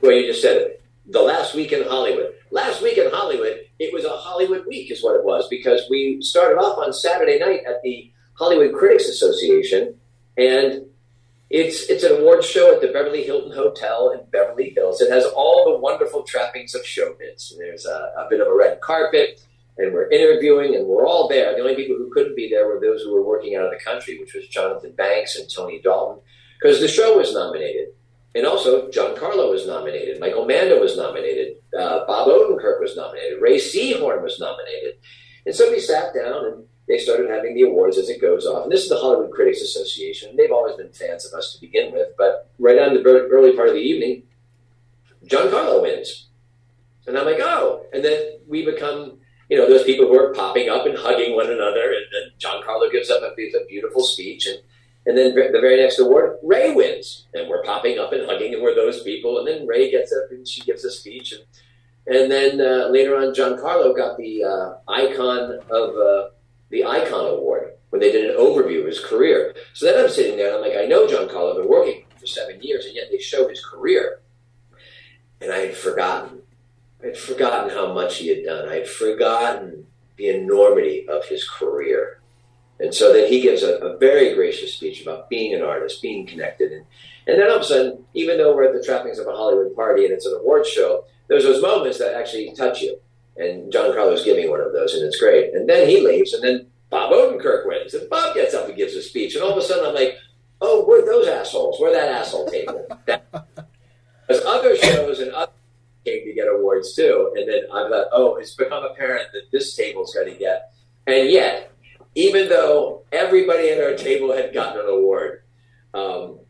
Well, 0.00 0.12
you 0.12 0.26
just 0.26 0.42
said 0.42 0.56
it. 0.56 0.82
The 1.06 1.20
last 1.20 1.54
week 1.54 1.72
in 1.72 1.82
Hollywood. 1.88 2.34
Last 2.50 2.82
week 2.82 2.98
in 2.98 3.10
Hollywood, 3.10 3.60
it 3.78 3.92
was 3.92 4.04
a 4.04 4.10
Hollywood 4.10 4.66
week, 4.66 4.90
is 4.90 5.02
what 5.02 5.16
it 5.16 5.24
was, 5.24 5.48
because 5.48 5.82
we 5.90 6.20
started 6.20 6.56
off 6.56 6.78
on 6.78 6.92
Saturday 6.92 7.38
night 7.38 7.60
at 7.66 7.82
the 7.82 8.10
Hollywood 8.34 8.74
Critics 8.74 9.08
Association, 9.08 9.94
and 10.36 10.86
it's 11.50 11.90
it's 11.90 12.04
an 12.04 12.12
award 12.12 12.44
show 12.44 12.72
at 12.72 12.80
the 12.80 12.88
Beverly 12.88 13.24
Hilton 13.24 13.52
Hotel 13.52 14.12
in 14.12 14.20
Beverly 14.30 14.70
Hills. 14.70 15.00
It 15.00 15.10
has 15.10 15.24
all 15.24 15.64
the 15.64 15.78
wonderful 15.78 16.22
trappings 16.22 16.76
of 16.76 16.82
showbiz. 16.82 17.52
There's 17.58 17.86
a, 17.86 18.12
a, 18.18 18.26
bit 18.30 18.40
of 18.40 18.46
a 18.46 18.54
red 18.54 18.80
carpet, 18.80 19.44
and 19.76 19.92
we're 19.92 20.08
interviewing, 20.10 20.76
and 20.76 20.86
we're 20.86 21.06
all 21.06 21.28
there. 21.28 21.52
The 21.52 21.60
only 21.60 21.74
people 21.74 21.96
who 21.96 22.10
couldn't 22.12 22.36
be 22.36 22.48
there 22.48 22.68
were 22.68 22.80
those 22.80 23.02
who 23.02 23.12
were 23.12 23.24
working 23.24 23.56
out 23.56 23.64
of 23.64 23.72
the 23.72 23.84
country, 23.84 24.18
which 24.20 24.32
was 24.32 24.46
Jonathan 24.46 24.92
Banks 24.92 25.36
and 25.36 25.50
Tony 25.52 25.80
Dalton, 25.82 26.22
because 26.60 26.80
the 26.80 26.86
show 26.86 27.18
was 27.18 27.34
nominated, 27.34 27.88
and 28.36 28.46
also 28.46 28.88
Giancarlo 28.88 29.50
was 29.50 29.66
nominated, 29.66 30.20
Michael 30.20 30.46
Mando 30.46 30.80
was 30.80 30.96
nominated, 30.96 31.56
uh, 31.76 32.06
Bob 32.06 32.28
Odenkirk 32.28 32.80
was 32.80 32.94
nominated, 32.94 33.42
Rhea 33.42 33.58
Seehorn 33.58 34.22
was 34.22 34.38
nominated, 34.38 34.98
and 35.46 35.54
so 35.54 35.68
we 35.68 35.80
sat 35.80 36.14
down 36.14 36.46
and 36.46 36.64
they 36.90 36.98
started 36.98 37.30
having 37.30 37.54
the 37.54 37.62
awards 37.62 37.98
as 37.98 38.08
it 38.08 38.20
goes 38.20 38.46
off. 38.46 38.64
And 38.64 38.72
this 38.72 38.82
is 38.82 38.88
the 38.88 38.98
Hollywood 38.98 39.30
Critics 39.30 39.62
Association. 39.62 40.36
They've 40.36 40.50
always 40.50 40.74
been 40.74 40.90
fans 40.90 41.24
of 41.24 41.32
us 41.38 41.54
to 41.54 41.60
begin 41.60 41.92
with, 41.92 42.08
but 42.18 42.50
right 42.58 42.80
on 42.80 42.94
the 42.94 43.28
early 43.30 43.54
part 43.54 43.68
of 43.68 43.74
the 43.74 43.80
evening, 43.80 44.24
Giancarlo 45.24 45.82
wins. 45.82 46.26
And 47.06 47.16
I'm 47.16 47.26
like, 47.26 47.38
oh. 47.38 47.86
And 47.92 48.04
then 48.04 48.40
we 48.48 48.64
become, 48.64 49.18
you 49.48 49.56
know, 49.56 49.68
those 49.68 49.84
people 49.84 50.08
who 50.08 50.18
are 50.18 50.34
popping 50.34 50.68
up 50.68 50.84
and 50.84 50.98
hugging 50.98 51.36
one 51.36 51.46
another. 51.46 51.92
And 51.92 52.06
then 52.12 52.62
Carlo 52.64 52.90
gives 52.90 53.08
up 53.08 53.22
a, 53.22 53.26
a 53.28 53.66
beautiful 53.68 54.02
speech. 54.02 54.48
And, 54.48 54.58
and 55.06 55.16
then 55.16 55.32
the 55.36 55.60
very 55.60 55.80
next 55.80 56.00
award, 56.00 56.38
Rhea 56.42 56.74
wins. 56.74 57.28
And 57.34 57.48
we're 57.48 57.62
popping 57.62 58.00
up 58.00 58.12
and 58.12 58.26
hugging, 58.26 58.52
and 58.52 58.64
we're 58.64 58.74
those 58.74 59.04
people. 59.04 59.38
And 59.38 59.46
then 59.46 59.64
Rhea 59.64 59.92
gets 59.92 60.12
up 60.12 60.32
and 60.32 60.46
she 60.46 60.60
gives 60.62 60.84
a 60.84 60.90
speech. 60.90 61.32
And, 61.32 62.16
and 62.16 62.32
then 62.32 62.60
uh, 62.60 62.88
later 62.88 63.16
on, 63.16 63.32
Giancarlo 63.32 63.96
got 63.96 64.18
the 64.18 64.42
uh, 64.42 64.92
icon 64.92 65.60
of. 65.70 65.96
Uh, 65.96 66.30
the 66.70 66.84
Icon 66.84 67.26
Award 67.26 67.72
when 67.90 68.00
they 68.00 68.12
did 68.12 68.30
an 68.30 68.36
overview 68.36 68.80
of 68.80 68.86
his 68.86 69.04
career. 69.04 69.54
So 69.74 69.86
then 69.86 70.02
I'm 70.02 70.10
sitting 70.10 70.36
there 70.36 70.54
and 70.54 70.56
I'm 70.56 70.62
like, 70.62 70.78
I 70.78 70.86
know 70.86 71.06
Giancarlo, 71.06 71.50
I've 71.50 71.62
been 71.62 71.68
working 71.68 72.04
for 72.18 72.26
seven 72.26 72.62
years, 72.62 72.86
and 72.86 72.94
yet 72.94 73.08
they 73.10 73.18
show 73.18 73.48
his 73.48 73.64
career. 73.64 74.20
And 75.40 75.52
I 75.52 75.58
had 75.58 75.76
forgotten. 75.76 76.42
I 77.02 77.06
had 77.06 77.16
forgotten 77.16 77.70
how 77.70 77.92
much 77.92 78.18
he 78.18 78.28
had 78.28 78.44
done. 78.44 78.68
I 78.68 78.76
had 78.76 78.88
forgotten 78.88 79.86
the 80.16 80.28
enormity 80.28 81.08
of 81.08 81.24
his 81.24 81.48
career. 81.48 82.20
And 82.78 82.94
so 82.94 83.12
then 83.12 83.28
he 83.28 83.40
gives 83.40 83.62
a, 83.62 83.76
a, 83.78 83.98
very 83.98 84.34
gracious 84.34 84.74
speech 84.74 85.02
about 85.02 85.28
being 85.28 85.54
an 85.54 85.62
artist, 85.62 86.02
being 86.02 86.26
connected. 86.26 86.72
And, 86.72 86.86
and 87.26 87.40
then 87.40 87.50
all 87.50 87.56
of 87.56 87.62
a 87.62 87.64
sudden, 87.64 88.04
even 88.14 88.38
though 88.38 88.54
we're 88.54 88.64
at 88.64 88.74
the 88.74 88.82
trappings 88.82 89.18
of 89.18 89.26
a 89.26 89.32
Hollywood 89.32 89.74
party 89.74 90.04
and 90.04 90.12
it's 90.12 90.26
an 90.26 90.38
award 90.38 90.66
show, 90.66 91.04
there's 91.28 91.44
those 91.44 91.62
moments 91.62 91.98
that 91.98 92.14
actually 92.14 92.52
touch 92.54 92.82
you. 92.82 92.98
And 93.36 93.72
Giancarlo's 93.72 94.24
giving 94.24 94.50
one 94.50 94.60
of 94.60 94.72
those, 94.72 94.94
and 94.94 95.04
it's 95.04 95.18
great. 95.18 95.54
And 95.54 95.68
then 95.68 95.88
he 95.88 96.00
leaves, 96.00 96.32
and 96.32 96.42
then 96.42 96.66
Bob 96.90 97.12
Odenkirk 97.12 97.66
wins, 97.66 97.94
and 97.94 98.08
Bob 98.10 98.34
gets 98.34 98.54
up 98.54 98.68
and 98.68 98.76
gives 98.76 98.94
a 98.94 99.02
speech, 99.02 99.34
and 99.34 99.44
all 99.44 99.52
of 99.52 99.58
a 99.58 99.62
sudden 99.62 99.86
I'm 99.86 99.94
like, 99.94 100.16
oh, 100.60 100.84
where 100.84 101.04
those 101.04 101.26
assholes? 101.28 101.80
Where 101.80 101.92
that 101.92 102.08
asshole 102.08 102.50
table? 102.50 102.86
There's 103.06 104.44
other 104.44 104.76
shows 104.76 105.20
and 105.20 105.30
other 105.32 105.52
came 106.04 106.24
to 106.24 106.32
get 106.32 106.48
awards 106.48 106.94
too, 106.94 107.32
and 107.36 107.48
then 107.48 107.62
I 107.72 107.88
thought, 107.88 108.08
oh, 108.12 108.36
it's 108.36 108.54
become 108.54 108.84
apparent 108.84 109.28
that 109.32 109.50
this 109.52 109.74
table's 109.74 110.14
going 110.14 110.32
to 110.32 110.38
get. 110.38 110.72
And 111.06 111.28
yet, 111.28 111.72
even 112.14 112.48
though 112.48 113.04
everybody 113.12 113.70
at 113.70 113.82
our 113.82 113.94
table 113.94 114.32
had 114.32 114.52
gotten 114.52 114.80
an 114.80 114.88
award, 114.88 115.42
um, 115.94 116.40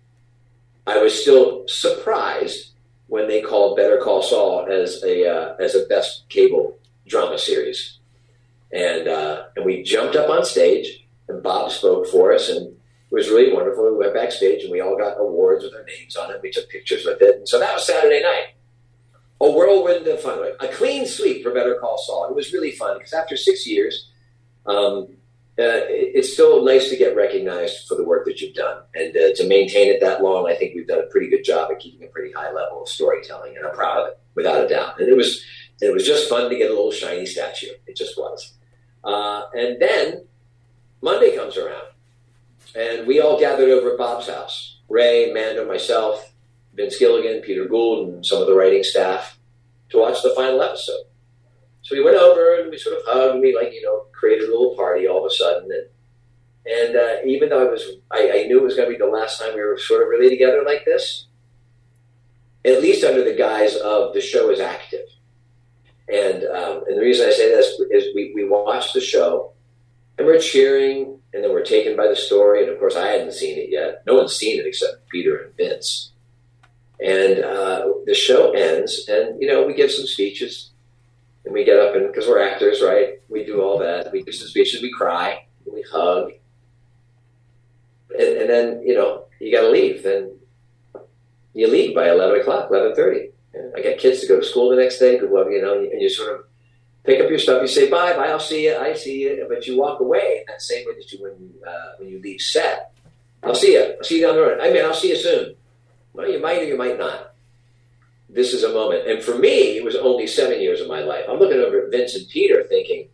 I 0.86 1.02
was 1.02 1.20
still 1.20 1.66
surprised 1.68 2.69
when 3.10 3.26
they 3.26 3.42
called 3.42 3.76
Better 3.76 3.98
Call 3.98 4.22
Saul 4.22 4.66
as 4.70 5.02
a 5.02 5.28
uh, 5.28 5.56
as 5.56 5.74
a 5.74 5.84
best 5.86 6.28
cable 6.28 6.78
drama 7.06 7.38
series. 7.38 7.98
And, 8.72 9.08
uh, 9.08 9.46
and 9.56 9.64
we 9.64 9.82
jumped 9.82 10.14
up 10.14 10.30
on 10.30 10.44
stage, 10.44 11.04
and 11.28 11.42
Bob 11.42 11.72
spoke 11.72 12.06
for 12.06 12.32
us, 12.32 12.48
and 12.48 12.68
it 12.68 12.74
was 13.10 13.28
really 13.28 13.52
wonderful. 13.52 13.90
We 13.90 13.98
went 13.98 14.14
backstage, 14.14 14.62
and 14.62 14.70
we 14.70 14.80
all 14.80 14.96
got 14.96 15.20
awards 15.20 15.64
with 15.64 15.74
our 15.74 15.84
names 15.84 16.14
on 16.14 16.30
it. 16.30 16.40
We 16.40 16.52
took 16.52 16.68
pictures 16.68 17.04
with 17.04 17.20
it. 17.20 17.34
And 17.38 17.48
so 17.48 17.58
that 17.58 17.74
was 17.74 17.84
Saturday 17.84 18.22
night. 18.22 18.54
A 19.40 19.50
whirlwind 19.50 20.06
of 20.06 20.20
fun. 20.20 20.38
A 20.60 20.68
clean 20.68 21.04
sweep 21.04 21.42
for 21.42 21.52
Better 21.52 21.78
Call 21.80 21.98
Saul. 21.98 22.28
It 22.30 22.36
was 22.36 22.52
really 22.52 22.70
fun 22.70 22.96
because 22.98 23.12
after 23.12 23.36
six 23.36 23.66
years, 23.66 24.08
um, 24.66 25.08
uh, 25.58 25.84
it's 25.88 26.32
still 26.32 26.64
nice 26.64 26.88
to 26.88 26.96
get 26.96 27.16
recognized 27.16 27.86
for 27.86 27.94
the 27.94 28.04
work 28.04 28.24
that 28.24 28.40
you've 28.40 28.54
done 28.54 28.82
and 28.94 29.14
uh, 29.16 29.34
to 29.34 29.46
maintain 29.46 29.88
it 29.88 30.00
that 30.00 30.22
long. 30.22 30.48
I 30.48 30.54
think 30.54 30.74
we've 30.74 30.86
done 30.86 31.00
a 31.00 31.10
pretty 31.10 31.28
good 31.28 31.44
job 31.44 31.70
at 31.70 31.80
keeping 31.80 32.06
a 32.06 32.10
pretty 32.10 32.32
high 32.32 32.52
level 32.52 32.82
of 32.82 32.88
storytelling, 32.88 33.56
and 33.56 33.66
I'm 33.66 33.74
proud 33.74 33.98
of 33.98 34.08
it 34.08 34.20
without 34.34 34.64
a 34.64 34.68
doubt. 34.68 35.00
And 35.00 35.08
it 35.08 35.16
was 35.16 35.44
it 35.80 35.92
was 35.92 36.06
just 36.06 36.28
fun 36.28 36.48
to 36.48 36.56
get 36.56 36.70
a 36.70 36.74
little 36.74 36.92
shiny 36.92 37.26
statue. 37.26 37.72
It 37.86 37.96
just 37.96 38.16
was. 38.16 38.54
Uh, 39.02 39.44
and 39.54 39.80
then 39.80 40.24
Monday 41.02 41.36
comes 41.36 41.56
around, 41.56 41.88
and 42.74 43.06
we 43.06 43.20
all 43.20 43.38
gathered 43.38 43.70
over 43.70 43.92
at 43.92 43.98
Bob's 43.98 44.28
house. 44.28 44.78
Rhea, 44.88 45.32
Mando, 45.32 45.66
myself, 45.66 46.32
Vince 46.74 46.98
Gilligan, 46.98 47.42
Peter 47.42 47.66
Gould, 47.66 48.08
and 48.08 48.26
some 48.26 48.40
of 48.40 48.46
the 48.46 48.54
writing 48.54 48.82
staff 48.82 49.38
to 49.90 49.98
watch 49.98 50.22
the 50.22 50.34
final 50.34 50.62
episode. 50.62 51.04
So 51.82 51.96
we 51.96 52.02
went 52.04 52.16
over 52.16 52.60
and 52.60 52.70
we 52.70 52.78
sort 52.78 52.96
of 52.96 53.02
hugged. 53.06 53.40
We 53.40 53.54
like 53.54 53.72
you 53.72 53.82
know 53.82 54.06
created 54.12 54.48
a 54.48 54.52
little 54.52 54.76
party 54.76 55.06
all 55.06 55.24
of 55.24 55.30
a 55.30 55.34
sudden, 55.34 55.68
and 55.70 55.86
and 56.66 56.96
uh, 56.96 57.16
even 57.26 57.48
though 57.48 57.66
I 57.66 57.70
was 57.70 57.82
I, 58.10 58.42
I 58.42 58.46
knew 58.46 58.58
it 58.58 58.64
was 58.64 58.76
going 58.76 58.88
to 58.88 58.96
be 58.96 58.98
the 58.98 59.10
last 59.10 59.40
time 59.40 59.54
we 59.54 59.62
were 59.62 59.78
sort 59.78 60.02
of 60.02 60.08
really 60.08 60.28
together 60.28 60.62
like 60.64 60.84
this, 60.84 61.26
at 62.64 62.82
least 62.82 63.04
under 63.04 63.24
the 63.24 63.34
guise 63.34 63.76
of 63.76 64.14
the 64.14 64.20
show 64.20 64.50
is 64.50 64.60
active. 64.60 65.06
And 66.12 66.44
um, 66.44 66.84
and 66.86 66.96
the 66.96 67.02
reason 67.02 67.28
I 67.28 67.32
say 67.32 67.48
this 67.48 67.80
is 67.90 68.14
we, 68.14 68.32
we 68.34 68.46
watched 68.48 68.94
the 68.94 69.00
show 69.00 69.52
and 70.18 70.26
we're 70.26 70.40
cheering 70.40 71.18
and 71.32 71.42
then 71.42 71.50
we're 71.52 71.64
taken 71.64 71.96
by 71.96 72.08
the 72.08 72.16
story. 72.16 72.62
And 72.62 72.72
of 72.72 72.78
course, 72.78 72.96
I 72.96 73.06
hadn't 73.06 73.32
seen 73.32 73.56
it 73.58 73.68
yet. 73.70 74.02
No 74.06 74.16
one's 74.16 74.34
seen 74.34 74.58
it 74.58 74.66
except 74.66 75.08
Peter 75.08 75.36
and 75.36 75.56
Vince. 75.56 76.12
And 77.02 77.42
uh, 77.42 77.88
the 78.04 78.14
show 78.14 78.50
ends, 78.52 79.06
and 79.08 79.40
you 79.40 79.48
know 79.48 79.64
we 79.66 79.72
give 79.72 79.90
some 79.90 80.06
speeches 80.06 80.69
and 81.50 81.54
we 81.56 81.64
get 81.64 81.80
up 81.80 81.96
and 81.96 82.06
because 82.06 82.28
we're 82.28 82.40
actors, 82.40 82.80
right? 82.80 83.20
We 83.28 83.44
do 83.44 83.60
all 83.60 83.76
that. 83.80 84.12
We 84.12 84.22
do 84.22 84.30
some 84.30 84.46
speeches, 84.46 84.80
we 84.80 84.92
cry, 84.92 85.46
we 85.66 85.82
hug, 85.82 86.30
and, 88.16 88.28
and 88.38 88.48
then 88.48 88.82
you 88.86 88.94
know 88.94 89.24
you 89.40 89.50
got 89.50 89.62
to 89.62 89.70
leave. 89.70 90.04
Then 90.04 90.36
you 91.52 91.66
leave 91.66 91.92
by 91.92 92.08
eleven 92.08 92.40
o'clock, 92.40 92.70
eleven 92.70 92.94
thirty. 92.94 93.30
I 93.76 93.82
got 93.82 93.98
kids 93.98 94.20
to 94.20 94.28
go 94.28 94.38
to 94.38 94.46
school 94.46 94.70
the 94.70 94.76
next 94.76 95.00
day. 95.00 95.18
Good 95.18 95.32
luck, 95.32 95.48
you 95.50 95.60
know, 95.60 95.76
and 95.80 96.00
you 96.00 96.08
sort 96.08 96.36
of 96.36 96.44
pick 97.02 97.20
up 97.20 97.28
your 97.28 97.40
stuff. 97.40 97.62
You 97.62 97.66
say 97.66 97.90
bye, 97.90 98.12
bye. 98.12 98.28
I'll 98.28 98.38
see 98.38 98.66
you. 98.66 98.76
I 98.76 98.94
see 98.94 99.22
you. 99.22 99.44
But 99.48 99.66
you 99.66 99.76
walk 99.76 99.98
away 99.98 100.38
in 100.38 100.44
that 100.46 100.62
same 100.62 100.86
way 100.86 100.94
that 100.94 101.10
you 101.10 101.20
when 101.20 101.32
you, 101.32 101.52
uh, 101.66 101.96
when 101.98 102.08
you 102.10 102.20
leave 102.20 102.40
set. 102.40 102.92
I'll 103.42 103.56
see 103.56 103.72
you. 103.72 103.96
I'll 103.98 104.04
see 104.04 104.20
you 104.20 104.26
down 104.28 104.36
the 104.36 104.42
road. 104.42 104.60
I 104.60 104.70
mean, 104.70 104.84
I'll 104.84 104.94
see 104.94 105.08
you 105.08 105.16
soon. 105.16 105.56
Well, 106.12 106.30
you 106.30 106.40
might 106.40 106.60
or 106.60 106.64
you 106.64 106.78
might 106.78 106.96
not 106.96 107.29
this 108.32 108.52
is 108.52 108.62
a 108.62 108.72
moment. 108.72 109.08
And 109.08 109.22
for 109.22 109.36
me, 109.36 109.76
it 109.76 109.84
was 109.84 109.96
only 109.96 110.26
seven 110.26 110.60
years 110.60 110.80
of 110.80 110.88
my 110.88 111.00
life. 111.00 111.24
I'm 111.28 111.38
looking 111.38 111.58
over 111.58 111.82
at 111.82 111.90
Vince 111.90 112.14
and 112.14 112.28
Peter 112.28 112.64
thinking, 112.64 113.08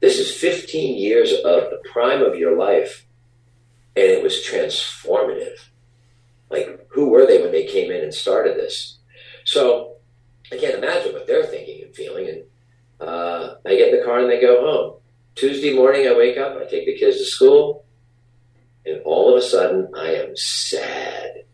this 0.00 0.18
is 0.18 0.32
15 0.32 0.96
years 0.96 1.32
of 1.32 1.42
the 1.42 1.82
prime 1.92 2.22
of 2.22 2.36
your 2.36 2.56
life, 2.56 3.06
and 3.96 4.04
it 4.04 4.22
was 4.22 4.34
transformative. 4.34 5.58
Like, 6.50 6.86
who 6.90 7.08
were 7.08 7.26
they 7.26 7.42
when 7.42 7.52
they 7.52 7.66
came 7.66 7.90
in 7.90 8.02
and 8.02 8.14
started 8.14 8.56
this? 8.56 8.98
So 9.44 9.96
I 10.52 10.56
can't 10.56 10.76
imagine 10.76 11.12
what 11.12 11.26
they're 11.26 11.46
thinking 11.46 11.82
and 11.82 11.94
feeling. 11.94 12.28
And 12.28 13.08
uh, 13.08 13.54
I 13.66 13.70
get 13.70 13.92
in 13.92 13.98
the 13.98 14.04
car 14.04 14.20
and 14.20 14.30
they 14.30 14.40
go 14.40 14.60
home. 14.60 14.94
Tuesday 15.34 15.74
morning, 15.74 16.06
I 16.06 16.16
wake 16.16 16.38
up, 16.38 16.56
I 16.56 16.64
take 16.64 16.86
the 16.86 16.98
kids 16.98 17.18
to 17.18 17.24
school, 17.24 17.84
and 18.84 19.00
all 19.02 19.30
of 19.30 19.38
a 19.38 19.42
sudden, 19.42 19.88
I 19.96 20.14
am 20.14 20.36
sad. 20.36 21.44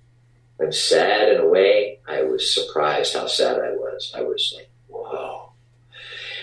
I'm 0.61 0.73
sad 0.73 1.31
in 1.31 1.41
a 1.41 1.49
way. 1.49 1.94
I 2.07 2.23
was 2.23 2.55
surprised 2.55 3.15
how 3.15 3.27
sad 3.27 3.59
I 3.59 3.71
was. 3.73 4.13
I 4.15 4.23
was 4.23 4.53
like, 4.57 4.71
whoa. 4.89 5.53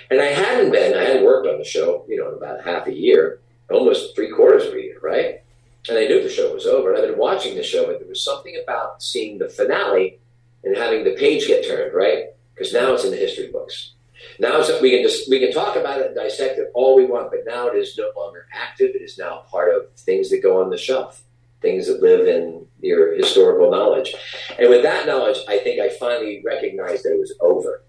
And 0.10 0.20
I 0.20 0.26
hadn't 0.26 0.72
been, 0.72 0.98
I 0.98 1.04
hadn't 1.04 1.26
worked 1.26 1.48
on 1.48 1.58
the 1.58 1.64
show, 1.64 2.06
you 2.08 2.18
know, 2.18 2.30
in 2.30 2.36
about 2.36 2.64
half 2.64 2.88
a 2.88 2.94
year, 2.94 3.40
almost 3.70 4.16
three 4.16 4.32
quarters 4.32 4.66
of 4.66 4.74
a 4.74 4.82
year, 4.82 5.00
right? 5.02 5.42
And 5.88 5.98
I 5.98 6.06
knew 6.06 6.22
the 6.22 6.30
show 6.30 6.54
was 6.54 6.66
over. 6.66 6.94
And 6.94 7.02
I've 7.02 7.10
been 7.10 7.20
watching 7.20 7.56
the 7.56 7.64
show, 7.64 7.86
but 7.86 8.00
there 8.00 8.08
was 8.08 8.24
something 8.24 8.60
about 8.62 9.02
seeing 9.02 9.38
the 9.38 9.50
finale 9.50 10.20
and 10.64 10.76
having 10.76 11.04
the 11.04 11.16
page 11.16 11.48
get 11.48 11.66
turned, 11.66 11.94
right? 11.94 12.26
Because 12.54 12.74
now 12.74 12.94
it's 12.94 13.06
in 13.06 13.12
the 13.12 13.18
history 13.18 13.52
books. 13.52 13.94
Now 14.40 14.64
we 14.82 14.92
can 14.92 15.02
just 15.02 15.30
we 15.30 15.40
can 15.40 15.52
talk 15.52 15.76
about 15.76 16.00
it 16.00 16.08
and 16.08 16.16
dissect 16.16 16.60
it 16.60 16.70
all 16.76 16.96
we 16.96 17.06
want, 17.06 17.32
but 17.32 17.40
now 17.46 17.68
it 17.68 17.76
is 17.76 17.98
no 17.98 18.12
longer 18.16 18.46
active. 18.54 18.92
It 18.94 19.02
is 19.02 19.18
now 19.18 19.46
part 19.50 19.74
of 19.74 19.92
things 19.96 20.30
that 20.30 20.44
go 20.44 20.62
on 20.62 20.70
the 20.70 20.78
shelf 20.78 21.24
things 21.62 21.88
that 21.88 22.02
live 22.02 22.28
in 22.28 22.66
your 22.82 23.16
historical 23.16 23.72
knowledge. 23.72 24.14
And 24.58 24.70
with 24.70 24.84
that 24.84 25.06
knowledge, 25.06 25.38
I 25.48 25.60
think 25.60 25.80
I 25.80 25.90
finally 25.90 26.42
recognized 26.46 27.04
that 27.04 27.14
it 27.14 27.20
was 27.20 27.34
over. 27.40 27.84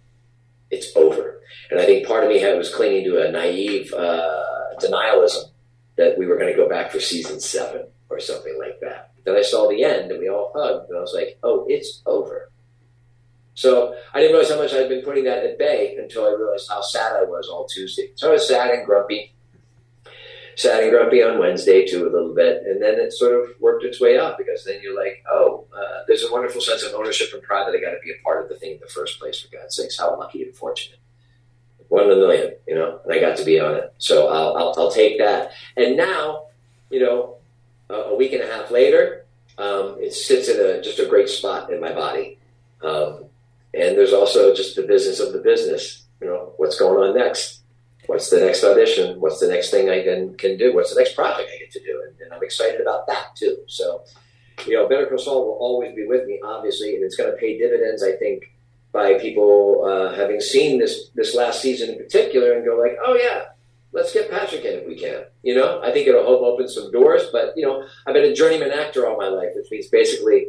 It's 0.71 0.95
over. 0.97 1.41
And 1.71 1.81
I 1.81 1.85
think 1.85 2.07
part 2.07 2.25
of 2.25 2.31
me 2.31 2.39
had, 2.39 2.57
was 2.57 2.75
clinging 2.75 3.05
to 3.05 3.27
a 3.27 3.31
naive 3.31 3.93
uh, 3.93 4.75
denialism 4.81 5.51
that 5.97 6.17
we 6.19 6.27
were 6.27 6.37
going 6.37 6.51
to 6.51 6.57
go 6.57 6.69
back 6.69 6.91
for 6.91 7.01
season 7.01 7.41
seven 7.41 7.87
or 8.09 8.21
something 8.21 8.59
like 8.59 8.81
that. 8.81 9.13
Then 9.25 9.37
I 9.37 9.43
saw 9.43 9.69
the 9.69 9.85
end 9.85 10.11
and 10.11 10.21
we 10.21 10.29
all 10.29 10.53
hugged, 10.55 10.89
and 10.89 10.99
I 10.99 11.01
was 11.01 11.15
like, 11.15 11.39
oh, 11.43 11.67
it's 11.69 12.03
over. 12.07 12.51
So 13.55 13.95
I 14.15 14.21
didn't 14.21 14.33
realize 14.33 14.51
how 14.51 14.59
much 14.59 14.73
I'd 14.73 14.89
been 14.89 15.05
putting 15.05 15.25
that 15.25 15.45
at 15.45 15.59
bay 15.59 15.97
until 15.97 16.25
I 16.25 16.35
realized 16.35 16.69
how 16.69 16.81
sad 16.81 17.13
I 17.13 17.25
was 17.25 17.49
all 17.49 17.67
Tuesday. 17.67 18.11
So 18.15 18.31
I 18.31 18.33
was 18.33 18.49
sad 18.49 18.71
and 18.71 18.87
grumpy 18.87 19.35
sad 20.57 20.83
and 20.83 20.91
grumpy 20.91 21.23
on 21.23 21.39
Wednesday 21.39 21.87
too 21.87 22.07
a 22.07 22.13
little 22.13 22.35
bit, 22.35 22.63
and 22.67 22.83
then 22.83 22.95
it 22.99 23.13
sort 23.13 23.35
of 23.35 23.51
worked 23.61 23.85
its 23.85 24.01
way 24.01 24.19
up 24.19 24.39
because 24.39 24.65
then 24.65 24.81
you're 24.83 24.97
like, 24.97 25.25
oh, 25.31 25.67
uh, 25.75 26.05
there's 26.07 26.25
a 26.25 26.33
wonderful 26.33 26.61
sense 26.61 26.83
of 26.83 26.95
ownership 26.95 27.33
and 27.33 27.43
pride 27.43 27.67
that 27.67 27.77
I 27.77 27.81
got 27.81 27.93
to 27.93 28.01
be 28.05 28.13
a 28.13 28.23
part 28.23 28.43
of 28.43 28.49
the 28.49 28.57
thing 28.57 28.73
in 28.73 28.81
the 28.81 28.87
first 28.87 29.19
place. 29.19 29.41
For 29.41 29.57
God's 29.57 29.77
sakes, 29.77 29.99
how 29.99 30.19
lucky 30.19 30.43
and 30.43 30.55
fortunate! 30.55 30.99
One 31.89 32.05
in 32.05 32.13
a 32.13 32.17
million, 32.17 32.55
you 32.67 32.75
know, 32.75 33.01
and 33.05 33.13
I 33.13 33.21
got 33.21 33.37
to 33.37 33.45
be 33.45 33.61
on 33.61 33.75
it. 33.75 33.93
So 33.99 34.29
I'll, 34.29 34.57
I'll, 34.57 34.75
I'll 34.79 34.93
take 34.93 35.19
that. 35.19 35.51
And 35.77 35.97
now, 35.97 36.47
you 36.91 37.01
know, 37.01 37.37
a, 37.91 37.95
a 37.95 38.17
week 38.17 38.33
and 38.33 38.43
a 38.43 38.47
half 38.47 38.71
later, 38.71 39.27
um, 39.59 39.97
it 40.01 40.13
sits 40.15 40.49
in 40.49 40.59
a 40.59 40.81
just 40.81 40.99
a 40.99 41.07
great 41.07 41.29
spot 41.29 41.71
in 41.71 41.81
my 41.81 41.93
body. 41.93 42.39
Um, 42.83 43.27
and 43.75 43.97
there's 43.97 44.13
also 44.13 44.55
just 44.55 44.77
the 44.77 44.83
business 44.83 45.21
of 45.21 45.33
the 45.33 45.39
business. 45.39 46.05
You 46.21 46.29
know, 46.29 46.53
what's 46.57 46.79
going 46.79 47.09
on 47.09 47.17
next? 47.17 47.62
What's 48.13 48.29
the 48.29 48.41
next 48.41 48.63
audition? 48.63 49.19
What's 49.21 49.41
the 49.41 49.49
next 49.49 49.71
thing 49.71 49.89
I 49.89 50.03
can, 50.03 50.35
can 50.35 50.59
do? 50.59 50.75
What's 50.75 50.95
the 50.95 51.01
next 51.01 51.15
project 51.15 51.49
I 51.53 51.59
get 51.59 51.71
to 51.73 51.81
do? 51.81 52.03
And, 52.07 52.21
and 52.21 52.33
I'm 52.33 52.43
excited 52.43 52.81
about 52.81 53.07
that 53.07 53.35
too. 53.35 53.57
So, 53.69 54.03
you 54.67 54.75
know, 54.75 54.87
Better 54.87 55.07
Call 55.07 55.47
will 55.47 55.59
always 55.59 55.95
be 55.95 56.05
with 56.07 56.27
me, 56.27 56.39
obviously, 56.45 56.95
and 56.95 57.03
it's 57.03 57.17
going 57.17 57.31
to 57.31 57.37
pay 57.39 57.57
dividends, 57.59 58.03
I 58.03 58.13
think, 58.13 58.53
by 58.93 59.15
people 59.15 59.85
uh, 59.87 60.15
having 60.15 60.41
seen 60.41 60.79
this 60.79 61.09
this 61.15 61.35
last 61.35 61.63
season 61.63 61.89
in 61.89 61.97
particular 61.97 62.53
and 62.53 62.67
go 62.67 62.77
like, 62.77 62.99
oh 63.03 63.15
yeah, 63.15 63.45
let's 63.93 64.13
get 64.13 64.31
Patrick 64.31 64.67
in 64.67 64.81
if 64.81 64.87
we 64.87 64.99
can. 64.99 65.25
You 65.43 65.55
know, 65.55 65.81
I 65.83 65.91
think 65.91 66.07
it'll 66.07 66.25
help 66.25 66.43
open 66.43 66.69
some 66.69 66.93
doors. 66.93 67.23
But 67.33 67.55
you 67.57 67.65
know, 67.67 67.87
I've 68.07 68.13
been 68.13 68.31
a 68.31 68.35
journeyman 68.35 68.73
actor 68.73 69.07
all 69.07 69.17
my 69.17 69.29
life, 69.29 69.53
which 69.57 69.71
means 69.71 69.87
basically 69.87 70.49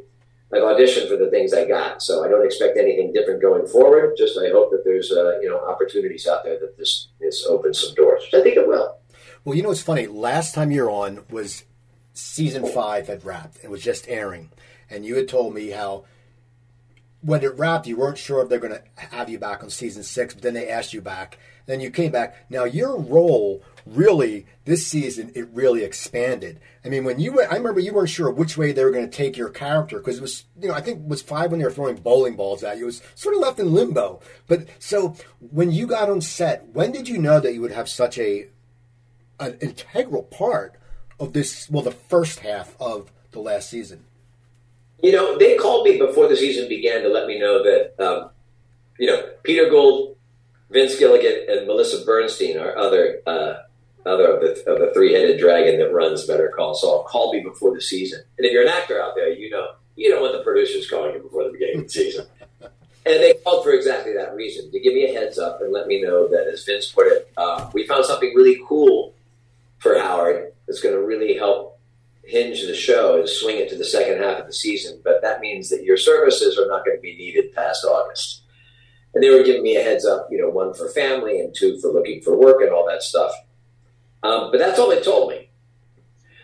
I've 0.53 0.61
auditioned 0.61 1.07
for 1.07 1.17
the 1.17 1.29
things 1.31 1.53
I 1.53 1.65
got, 1.65 2.03
so 2.03 2.23
I 2.23 2.27
don't 2.27 2.45
expect 2.45 2.77
anything 2.77 3.11
different 3.11 3.41
going 3.41 3.65
forward. 3.65 4.15
Just 4.15 4.37
I 4.37 4.49
hope 4.49 4.69
that 4.71 4.83
there's 4.85 5.11
uh, 5.11 5.39
you 5.39 5.49
know 5.49 5.59
opportunities 5.67 6.27
out 6.27 6.43
there 6.43 6.59
that 6.59 6.77
this 6.77 7.07
this 7.19 7.45
opens 7.45 7.79
some 7.79 7.95
doors, 7.95 8.23
which 8.23 8.39
I 8.39 8.43
think 8.43 8.57
it 8.57 8.67
will. 8.67 8.97
Well, 9.43 9.55
you 9.55 9.63
know 9.63 9.69
what's 9.69 9.81
funny? 9.81 10.05
Last 10.07 10.53
time 10.53 10.71
you're 10.71 10.91
on 10.91 11.25
was 11.29 11.63
season 12.13 12.67
five 12.67 13.07
had 13.07 13.25
wrapped. 13.25 13.57
It 13.63 13.69
was 13.69 13.81
just 13.81 14.07
airing, 14.07 14.51
and 14.89 15.05
you 15.05 15.15
had 15.15 15.27
told 15.27 15.55
me 15.55 15.69
how 15.69 16.05
when 17.23 17.43
it 17.43 17.57
wrapped, 17.57 17.87
you 17.87 17.97
weren't 17.97 18.17
sure 18.17 18.41
if 18.41 18.49
they're 18.49 18.59
going 18.59 18.73
to 18.73 18.83
have 18.95 19.29
you 19.29 19.39
back 19.39 19.63
on 19.63 19.69
season 19.69 20.03
six, 20.03 20.33
but 20.33 20.43
then 20.43 20.53
they 20.53 20.69
asked 20.69 20.93
you 20.93 21.01
back. 21.01 21.39
Then 21.65 21.79
you 21.79 21.89
came 21.89 22.11
back. 22.11 22.35
Now 22.49 22.65
your 22.65 22.99
role 22.99 23.63
really 23.85 24.45
this 24.65 24.85
season 24.85 25.31
it 25.33 25.47
really 25.53 25.83
expanded. 25.83 26.59
I 26.83 26.89
mean, 26.89 27.05
when 27.05 27.19
you 27.19 27.31
went, 27.31 27.51
I 27.51 27.55
remember 27.55 27.79
you 27.79 27.93
weren't 27.93 28.09
sure 28.09 28.29
which 28.29 28.57
way 28.57 28.73
they 28.73 28.83
were 28.83 28.91
going 28.91 29.09
to 29.09 29.17
take 29.17 29.37
your 29.37 29.49
character 29.49 29.99
because 29.99 30.17
it 30.17 30.21
was, 30.21 30.43
you 30.59 30.67
know, 30.67 30.73
I 30.73 30.81
think 30.81 30.99
it 30.99 31.07
was 31.07 31.21
five 31.21 31.51
when 31.51 31.59
they 31.59 31.65
were 31.65 31.71
throwing 31.71 31.95
bowling 31.95 32.35
balls 32.35 32.63
at 32.63 32.77
you. 32.77 32.83
It 32.83 32.87
was 32.87 33.01
sort 33.15 33.35
of 33.35 33.41
left 33.41 33.59
in 33.59 33.73
limbo. 33.73 34.19
But 34.47 34.67
so 34.79 35.15
when 35.39 35.71
you 35.71 35.87
got 35.87 36.09
on 36.09 36.19
set, 36.19 36.67
when 36.73 36.91
did 36.91 37.07
you 37.07 37.17
know 37.17 37.39
that 37.39 37.53
you 37.53 37.61
would 37.61 37.71
have 37.71 37.87
such 37.87 38.17
a 38.17 38.47
an 39.39 39.57
integral 39.61 40.23
part 40.23 40.75
of 41.19 41.31
this? 41.31 41.69
Well, 41.69 41.83
the 41.83 41.91
first 41.91 42.39
half 42.39 42.75
of 42.81 43.11
the 43.31 43.39
last 43.39 43.69
season. 43.69 44.05
You 45.03 45.11
know, 45.11 45.37
they 45.37 45.57
called 45.57 45.85
me 45.85 45.97
before 45.97 46.29
the 46.29 46.37
season 46.37 46.69
began 46.69 47.03
to 47.03 47.09
let 47.09 47.27
me 47.27 47.37
know 47.37 47.61
that, 47.61 47.93
um, 47.99 48.29
you 48.97 49.05
know, 49.07 49.21
Peter 49.43 49.69
Gould, 49.69 50.15
Vince 50.69 50.97
Gilligan, 50.97 51.45
and 51.49 51.67
Melissa 51.67 52.05
Bernstein, 52.05 52.57
are 52.57 52.75
other 52.77 53.21
uh, 53.27 53.55
other 54.05 54.27
of 54.33 54.41
the, 54.41 54.71
of 54.71 54.79
the 54.79 54.91
three-headed 54.93 55.39
dragon 55.39 55.79
that 55.79 55.93
runs 55.93 56.25
Better 56.25 56.51
Call 56.55 56.73
Saul, 56.73 57.03
called 57.03 57.35
me 57.35 57.41
before 57.41 57.73
the 57.73 57.81
season. 57.81 58.21
And 58.37 58.45
if 58.45 58.53
you're 58.53 58.63
an 58.63 58.69
actor 58.69 59.01
out 59.01 59.13
there, 59.15 59.29
you 59.29 59.49
know 59.49 59.73
you 59.97 60.09
don't 60.09 60.21
want 60.21 60.37
the 60.37 60.43
producers 60.43 60.89
calling 60.89 61.13
you 61.15 61.21
before 61.21 61.43
the 61.43 61.51
beginning 61.51 61.79
of 61.79 61.83
the 61.83 61.89
season. 61.89 62.25
And 63.05 63.21
they 63.21 63.33
called 63.43 63.65
for 63.65 63.73
exactly 63.73 64.13
that 64.13 64.33
reason 64.33 64.71
to 64.71 64.79
give 64.79 64.93
me 64.93 65.03
a 65.03 65.19
heads 65.19 65.37
up 65.37 65.59
and 65.61 65.73
let 65.73 65.87
me 65.87 66.01
know 66.01 66.29
that, 66.29 66.47
as 66.47 66.63
Vince 66.63 66.89
put 66.89 67.07
it, 67.07 67.29
uh, 67.35 67.69
we 67.73 67.85
found 67.85 68.05
something 68.05 68.33
really 68.33 68.61
cool 68.65 69.13
for 69.79 69.99
Howard 69.99 70.53
that's 70.65 70.79
going 70.79 70.95
to 70.95 71.01
really 71.01 71.35
help 71.35 71.72
hinge 72.25 72.65
the 72.65 72.75
show 72.75 73.19
and 73.19 73.27
swing 73.27 73.57
it 73.57 73.69
to 73.69 73.77
the 73.77 73.85
second 73.85 74.21
half 74.21 74.39
of 74.39 74.45
the 74.45 74.53
season. 74.53 75.01
But 75.03 75.21
that 75.21 75.41
means 75.41 75.69
that 75.69 75.83
your 75.83 75.97
services 75.97 76.57
are 76.57 76.67
not 76.67 76.85
going 76.85 76.97
to 76.97 77.01
be 77.01 77.15
needed 77.15 77.53
past 77.53 77.85
August. 77.85 78.43
And 79.13 79.23
they 79.23 79.29
were 79.29 79.43
giving 79.43 79.63
me 79.63 79.75
a 79.75 79.83
heads 79.83 80.05
up, 80.05 80.27
you 80.31 80.39
know, 80.39 80.49
one 80.49 80.73
for 80.73 80.89
family 80.89 81.39
and 81.39 81.53
two 81.53 81.79
for 81.79 81.91
looking 81.91 82.21
for 82.21 82.35
work 82.35 82.61
and 82.61 82.71
all 82.71 82.87
that 82.87 83.03
stuff. 83.03 83.31
Um, 84.23 84.49
but 84.51 84.57
that's 84.57 84.79
all 84.79 84.89
they 84.89 85.01
told 85.01 85.29
me. 85.29 85.49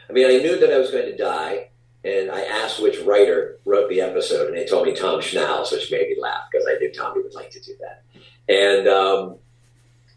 I 0.09 0.13
mean, 0.13 0.27
I 0.27 0.43
knew 0.43 0.59
that 0.59 0.74
I 0.74 0.77
was 0.77 0.91
going 0.91 1.05
to 1.05 1.15
die, 1.15 1.69
and 2.03 2.31
I 2.31 2.41
asked 2.41 2.81
which 2.81 3.00
writer 3.01 3.59
wrote 3.63 3.89
the 3.89 4.01
episode, 4.01 4.50
and 4.50 4.57
they 4.57 4.65
told 4.65 4.88
me 4.88 4.93
Tom 4.93 5.21
Schnauz, 5.21 5.71
which 5.71 5.91
made 5.91 6.09
me 6.09 6.17
laugh 6.19 6.43
because 6.51 6.67
I 6.67 6.77
knew 6.79 6.91
Tommy 6.91 7.21
would 7.21 7.33
like 7.33 7.51
to 7.51 7.62
do 7.62 7.74
that. 7.79 8.03
And 8.48 8.88
um, 8.88 9.38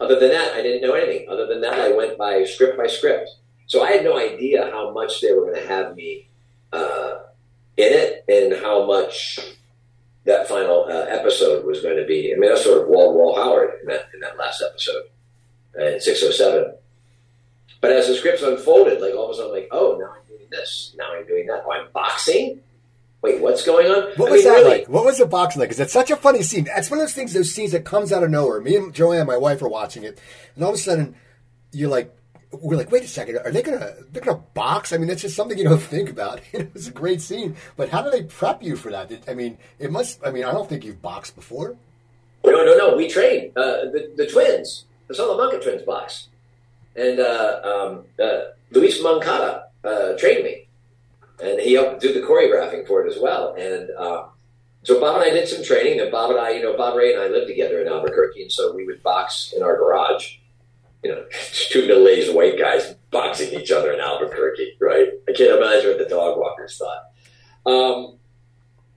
other 0.00 0.18
than 0.18 0.30
that, 0.30 0.54
I 0.54 0.62
didn't 0.62 0.82
know 0.82 0.94
anything. 0.94 1.28
Other 1.28 1.46
than 1.46 1.60
that, 1.60 1.78
I 1.78 1.92
went 1.92 2.18
by 2.18 2.44
script 2.44 2.78
by 2.78 2.86
script. 2.86 3.30
So 3.66 3.82
I 3.82 3.92
had 3.92 4.04
no 4.04 4.18
idea 4.18 4.70
how 4.70 4.92
much 4.92 5.20
they 5.20 5.32
were 5.32 5.46
going 5.46 5.62
to 5.62 5.68
have 5.68 5.94
me 5.94 6.28
uh, 6.72 7.20
in 7.76 7.92
it 7.92 8.24
and 8.28 8.62
how 8.62 8.86
much 8.86 9.38
that 10.24 10.48
final 10.48 10.84
uh, 10.84 11.06
episode 11.08 11.64
was 11.64 11.80
going 11.80 11.96
to 11.96 12.04
be. 12.04 12.32
I 12.32 12.38
mean, 12.38 12.50
that's 12.50 12.64
sort 12.64 12.82
of 12.82 12.88
wall 12.88 13.14
wall 13.14 13.36
Howard 13.36 13.80
in 13.80 13.88
that 13.88 14.08
in 14.14 14.20
that 14.20 14.38
last 14.38 14.62
episode 14.62 15.04
uh, 15.78 15.84
in 15.86 16.00
six 16.00 16.22
oh 16.22 16.30
seven. 16.30 16.74
But 17.80 17.92
as 17.92 18.06
the 18.06 18.14
scripts 18.14 18.42
unfolded, 18.42 19.00
like 19.00 19.14
all 19.14 19.24
of 19.24 19.30
a 19.30 19.34
sudden, 19.34 19.50
I'm 19.50 19.56
like, 19.56 19.68
oh, 19.72 19.96
now 19.98 20.12
I'm 20.16 20.28
doing 20.28 20.48
this, 20.50 20.94
now 20.96 21.12
I'm 21.12 21.26
doing 21.26 21.46
that. 21.46 21.64
Oh, 21.66 21.72
I'm 21.72 21.88
boxing. 21.92 22.60
Wait, 23.22 23.40
what's 23.40 23.64
going 23.64 23.86
on? 23.86 24.12
What 24.16 24.28
I 24.28 24.32
was 24.32 24.44
mean, 24.44 24.44
that 24.44 24.58
really? 24.60 24.78
like? 24.78 24.88
What 24.88 25.04
was 25.04 25.18
the 25.18 25.26
boxing 25.26 25.60
like? 25.60 25.68
Because 25.68 25.80
it's 25.80 25.92
such 25.92 26.10
a 26.10 26.16
funny 26.16 26.42
scene. 26.42 26.68
It's 26.76 26.90
one 26.90 27.00
of 27.00 27.04
those 27.04 27.14
things, 27.14 27.32
those 27.32 27.52
scenes 27.52 27.72
that 27.72 27.84
comes 27.84 28.12
out 28.12 28.22
of 28.22 28.30
nowhere. 28.30 28.60
Me 28.60 28.76
and 28.76 28.92
Joanne, 28.92 29.26
my 29.26 29.36
wife, 29.36 29.62
are 29.62 29.68
watching 29.68 30.04
it, 30.04 30.20
and 30.54 30.64
all 30.64 30.70
of 30.70 30.76
a 30.76 30.78
sudden, 30.78 31.16
you're 31.72 31.90
like, 31.90 32.14
we're 32.52 32.76
like, 32.76 32.92
wait 32.92 33.02
a 33.02 33.08
second, 33.08 33.38
are 33.38 33.50
they 33.50 33.62
gonna 33.62 33.94
they're 34.10 34.22
gonna 34.22 34.42
box? 34.54 34.92
I 34.92 34.98
mean, 34.98 35.08
it's 35.08 35.22
just 35.22 35.36
something 35.36 35.56
you 35.56 35.64
don't 35.64 35.78
think 35.82 36.10
about. 36.10 36.40
it 36.52 36.72
was 36.74 36.88
a 36.88 36.92
great 36.92 37.20
scene, 37.20 37.56
but 37.76 37.88
how 37.88 38.02
do 38.02 38.10
they 38.10 38.22
prep 38.24 38.62
you 38.62 38.76
for 38.76 38.90
that? 38.90 39.10
I 39.28 39.34
mean, 39.34 39.58
it 39.78 39.90
must. 39.90 40.24
I 40.24 40.30
mean, 40.30 40.44
I 40.44 40.52
don't 40.52 40.68
think 40.68 40.84
you've 40.84 41.02
boxed 41.02 41.34
before. 41.34 41.76
No, 42.44 42.64
no, 42.64 42.76
no. 42.76 42.96
We 42.96 43.08
trained 43.08 43.56
uh, 43.56 43.86
the 43.92 44.12
the 44.16 44.26
twins, 44.26 44.84
the 45.08 45.14
Salamanca 45.14 45.60
twins 45.60 45.82
box, 45.82 46.28
and 46.96 47.20
uh, 47.20 47.60
um, 47.64 48.04
uh, 48.22 48.52
Luis 48.70 49.02
Moncada 49.02 49.68
uh, 49.84 50.16
trained 50.18 50.44
me, 50.44 50.66
and 51.42 51.60
he 51.60 51.74
helped 51.74 52.00
do 52.00 52.12
the 52.12 52.20
choreographing 52.20 52.86
for 52.86 53.06
it 53.06 53.10
as 53.10 53.20
well. 53.20 53.54
And 53.54 53.90
uh, 53.96 54.26
so 54.82 55.00
Bob 55.00 55.16
and 55.16 55.24
I 55.24 55.30
did 55.30 55.48
some 55.48 55.64
training, 55.64 56.00
and 56.00 56.10
Bob 56.10 56.30
and 56.30 56.40
I, 56.40 56.50
you 56.50 56.62
know, 56.62 56.76
Bob 56.76 56.96
Rhea 56.96 57.14
and 57.14 57.22
I 57.22 57.28
lived 57.28 57.46
together 57.46 57.80
in 57.80 57.88
Albuquerque, 57.88 58.42
and 58.42 58.52
so 58.52 58.74
we 58.74 58.84
would 58.84 59.02
box 59.02 59.54
in 59.56 59.62
our 59.62 59.76
garage 59.76 60.36
you 61.02 61.10
know, 61.10 61.24
two 61.30 61.86
middle-aged 61.86 62.34
white 62.34 62.58
guys 62.58 62.94
boxing 63.10 63.58
each 63.58 63.70
other 63.70 63.92
in 63.92 64.00
Albuquerque, 64.00 64.76
right? 64.80 65.08
I 65.28 65.32
can't 65.32 65.58
imagine 65.58 65.90
what 65.90 65.98
the 65.98 66.08
dog 66.08 66.38
walkers 66.38 66.78
thought. 66.78 67.70
Um, 67.70 68.18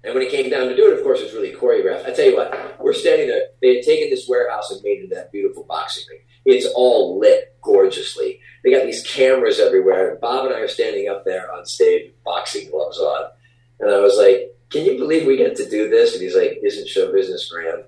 and 0.04 0.14
when 0.14 0.24
it 0.24 0.32
came 0.32 0.52
down 0.52 0.68
to 0.68 0.76
do 0.76 0.92
it, 0.92 0.98
of 0.98 1.04
course, 1.04 1.20
it 1.20 1.26
was 1.26 1.34
really 1.34 1.54
choreographed. 1.54 2.08
I 2.08 2.14
tell 2.14 2.26
you 2.26 2.36
what, 2.36 2.80
we're 2.80 2.94
standing 2.94 3.28
there. 3.28 3.48
They 3.62 3.78
had 3.78 3.86
taken 3.86 4.12
this 4.12 4.28
warehouse 4.30 4.70
and 4.70 4.84
made 4.84 5.04
it 5.04 5.10
that 5.10 5.32
beautiful 5.32 5.64
boxing 5.64 6.04
ring. 6.10 6.20
It's 6.46 6.68
all 6.76 7.20
lit 7.20 7.58
gorgeously. 7.62 8.40
They 8.64 8.72
got 8.72 8.86
these 8.86 9.04
cameras 9.04 9.60
everywhere. 9.60 10.18
Bob 10.22 10.46
and 10.46 10.54
I 10.54 10.60
are 10.60 10.68
standing 10.68 11.10
up 11.10 11.26
there 11.26 11.52
on 11.52 11.66
stage 11.66 12.14
boxing 12.24 12.70
gloves 12.70 13.00
on. 13.00 13.32
And 13.80 13.90
I 13.90 14.00
was 14.00 14.18
like, 14.18 14.56
can 14.70 14.86
you 14.86 14.98
believe 15.00 15.26
we 15.26 15.38
get 15.38 15.56
to 15.56 15.68
do 15.68 15.90
this? 15.90 16.14
And 16.14 16.22
he's 16.22 16.36
like, 16.36 16.60
isn't 16.64 16.88
show 16.88 17.12
business 17.12 17.50
grand? 17.52 17.86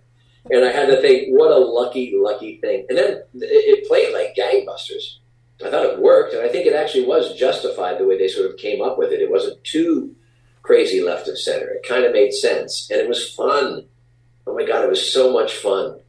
And 0.50 0.66
I 0.66 0.72
had 0.72 0.88
to 0.88 1.02
think, 1.02 1.30
what 1.30 1.52
a 1.52 1.58
lucky, 1.58 2.14
lucky 2.16 2.58
thing. 2.58 2.86
And 2.90 2.98
then 2.98 3.22
it 3.36 3.88
played 3.88 4.14
like 4.14 4.36
gangbusters. 4.36 5.18
I 5.66 5.72
thought 5.72 5.86
it 5.86 6.00
worked, 6.00 6.34
and 6.34 6.44
I 6.44 6.50
think 6.50 6.68
it 6.68 6.74
actually 6.74 7.06
was 7.06 7.36
justified 7.36 7.98
the 7.98 8.06
way 8.06 8.18
they 8.18 8.28
sort 8.28 8.50
of 8.50 8.58
came 8.58 8.82
up 8.82 8.98
with 8.98 9.12
it. 9.12 9.22
It 9.22 9.32
wasn't 9.32 9.64
too 9.64 10.16
crazy 10.62 11.02
left 11.02 11.28
of 11.28 11.40
center. 11.40 11.68
It 11.70 11.88
kind 11.88 12.06
of 12.06 12.14
made 12.14 12.32
sense, 12.32 12.90
and 12.92 13.02
it 13.02 13.10
was 13.10 13.34
fun. 13.34 13.86
Oh 14.46 14.54
my 14.54 14.66
god, 14.66 14.84
it 14.84 14.90
was 14.90 15.12
so 15.12 15.34
much 15.34 15.56
fun 15.56 16.00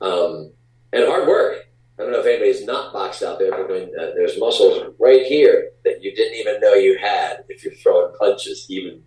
um, 0.00 0.50
and 0.92 1.06
hard 1.06 1.28
work. 1.28 1.66
I 1.98 2.02
don't 2.02 2.12
know 2.12 2.20
if 2.20 2.26
anybody's 2.26 2.64
not 2.64 2.92
boxed 2.92 3.22
out 3.22 3.38
there, 3.38 3.50
but 3.50 3.70
uh, 3.70 4.14
there's 4.16 4.38
muscles 4.38 4.94
right 4.98 5.24
here 5.26 5.70
that 5.84 6.02
you 6.02 6.14
didn't 6.14 6.38
even 6.38 6.60
know 6.60 6.74
you 6.74 6.98
had 6.98 7.44
if 7.48 7.62
you're 7.62 7.74
throwing 7.74 8.14
punches, 8.18 8.66
even 8.68 9.02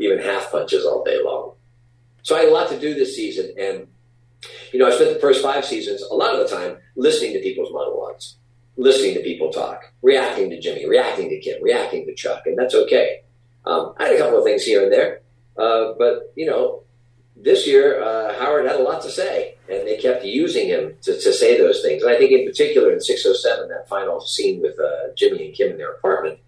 even 0.00 0.18
half 0.18 0.50
punches 0.50 0.84
all 0.84 1.04
day 1.04 1.22
long. 1.22 1.52
So 2.22 2.34
I 2.36 2.40
had 2.40 2.48
a 2.48 2.52
lot 2.52 2.68
to 2.70 2.80
do 2.80 2.94
this 2.94 3.14
season, 3.14 3.54
and 3.58 3.86
you 4.72 4.78
know, 4.78 4.86
I 4.86 4.90
spent 4.90 5.14
the 5.14 5.20
first 5.20 5.42
five 5.42 5.64
seasons 5.64 6.02
a 6.02 6.14
lot 6.14 6.34
of 6.34 6.40
the 6.40 6.54
time 6.54 6.76
listening 6.96 7.32
to 7.34 7.40
people's 7.40 7.72
monologues, 7.72 8.36
listening 8.76 9.14
to 9.14 9.20
people 9.20 9.50
talk, 9.50 9.92
reacting 10.02 10.50
to 10.50 10.60
Jimmy, 10.60 10.88
reacting 10.88 11.28
to 11.30 11.40
Kim, 11.40 11.62
reacting 11.62 12.06
to 12.06 12.14
Chuck, 12.14 12.42
and 12.46 12.58
that's 12.58 12.74
okay. 12.74 13.22
Um, 13.64 13.94
I 13.98 14.04
had 14.04 14.16
a 14.16 14.18
couple 14.18 14.38
of 14.38 14.44
things 14.44 14.64
here 14.64 14.82
and 14.82 14.92
there, 14.92 15.20
uh, 15.56 15.92
but 15.98 16.32
you 16.36 16.46
know, 16.46 16.82
this 17.36 17.66
year 17.66 18.02
uh, 18.02 18.38
Howard 18.38 18.66
had 18.66 18.76
a 18.76 18.82
lot 18.82 19.02
to 19.02 19.10
say, 19.10 19.54
and 19.68 19.86
they 19.86 19.96
kept 19.96 20.24
using 20.24 20.68
him 20.68 20.94
to, 21.02 21.12
to, 21.12 21.32
say 21.32 21.56
those 21.58 21.82
things. 21.82 22.02
And 22.02 22.12
I 22.12 22.18
think, 22.18 22.32
in 22.32 22.46
particular, 22.46 22.92
in 22.92 23.00
607, 23.00 23.68
that 23.68 23.88
final 23.88 24.20
scene 24.20 24.60
with 24.60 24.78
uh, 24.78 25.14
Jimmy 25.16 25.46
and 25.46 25.54
Kim 25.54 25.72
in 25.72 25.78
their 25.78 25.92
apartment, 25.92 26.38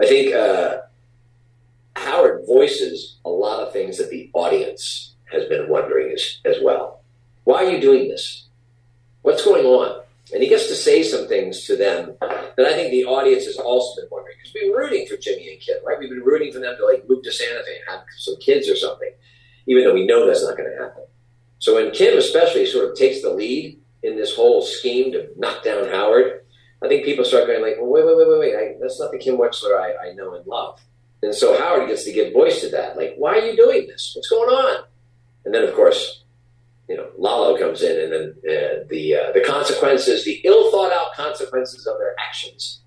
I 0.00 0.06
think 0.06 0.34
uh, 0.34 0.78
Howard 1.96 2.44
voices 2.46 3.18
a 3.24 3.30
lot 3.30 3.60
of 3.60 3.72
things 3.72 3.98
that 3.98 4.10
the 4.10 4.30
audience 4.34 5.11
has 5.32 5.46
been 5.46 5.68
wondering 5.68 6.12
as, 6.12 6.38
as 6.44 6.56
well. 6.62 7.02
Why 7.44 7.64
are 7.64 7.70
you 7.70 7.80
doing 7.80 8.08
this? 8.08 8.46
What's 9.22 9.44
going 9.44 9.64
on? 9.64 10.02
And 10.32 10.42
he 10.42 10.48
gets 10.48 10.68
to 10.68 10.74
say 10.74 11.02
some 11.02 11.28
things 11.28 11.64
to 11.66 11.76
them 11.76 12.14
that 12.20 12.66
I 12.66 12.72
think 12.74 12.90
the 12.90 13.04
audience 13.04 13.44
has 13.44 13.56
also 13.56 14.00
been 14.00 14.08
wondering 14.10 14.36
because 14.38 14.54
we've 14.54 14.64
been 14.64 14.72
rooting 14.72 15.06
for 15.06 15.16
Jimmy 15.16 15.52
and 15.52 15.60
Kim, 15.60 15.76
right? 15.84 15.98
We've 15.98 16.08
been 16.08 16.22
rooting 16.22 16.52
for 16.52 16.60
them 16.60 16.76
to 16.76 16.86
like 16.86 17.08
move 17.08 17.22
to 17.24 17.32
Santa 17.32 17.62
Fe 17.64 17.76
and 17.76 17.96
have 17.96 18.04
some 18.18 18.36
kids 18.40 18.68
or 18.68 18.76
something, 18.76 19.10
even 19.66 19.84
though 19.84 19.94
we 19.94 20.06
know 20.06 20.26
that's 20.26 20.44
not 20.44 20.56
going 20.56 20.70
to 20.70 20.82
happen. 20.82 21.04
So 21.58 21.74
when 21.74 21.92
Kim 21.92 22.18
especially 22.18 22.66
sort 22.66 22.88
of 22.88 22.96
takes 22.96 23.22
the 23.22 23.30
lead 23.30 23.80
in 24.02 24.16
this 24.16 24.34
whole 24.34 24.62
scheme 24.62 25.12
to 25.12 25.28
knock 25.36 25.62
down 25.62 25.88
Howard, 25.88 26.44
I 26.82 26.88
think 26.88 27.04
people 27.04 27.24
start 27.24 27.46
going 27.46 27.62
like, 27.62 27.76
well, 27.78 27.90
wait, 27.90 28.04
wait, 28.04 28.16
wait, 28.16 28.28
wait, 28.28 28.40
wait. 28.40 28.56
I, 28.56 28.74
that's 28.80 28.98
not 28.98 29.12
the 29.12 29.18
Kim 29.18 29.36
Wexler 29.36 29.78
I, 29.78 30.08
I 30.08 30.12
know 30.14 30.34
and 30.34 30.46
love. 30.46 30.80
And 31.22 31.34
so 31.34 31.56
Howard 31.56 31.88
gets 31.88 32.04
to 32.04 32.12
give 32.12 32.32
voice 32.32 32.60
to 32.62 32.70
that. 32.70 32.96
Like, 32.96 33.14
why 33.16 33.38
are 33.38 33.46
you 33.46 33.56
doing 33.56 33.86
this? 33.86 34.12
What's 34.14 34.28
going 34.28 34.48
on? 34.48 34.84
And 35.44 35.54
then, 35.54 35.64
of 35.64 35.74
course, 35.74 36.24
you 36.88 36.96
know, 36.96 37.08
Lalo 37.16 37.58
comes 37.58 37.82
in, 37.82 38.00
and 38.00 38.12
then 38.12 38.34
uh, 38.38 38.84
the 38.88 39.14
uh, 39.16 39.32
the 39.32 39.40
consequences, 39.40 40.24
the 40.24 40.40
ill 40.44 40.70
thought 40.70 40.92
out 40.92 41.14
consequences 41.14 41.86
of 41.86 41.98
their 41.98 42.14
actions, 42.18 42.80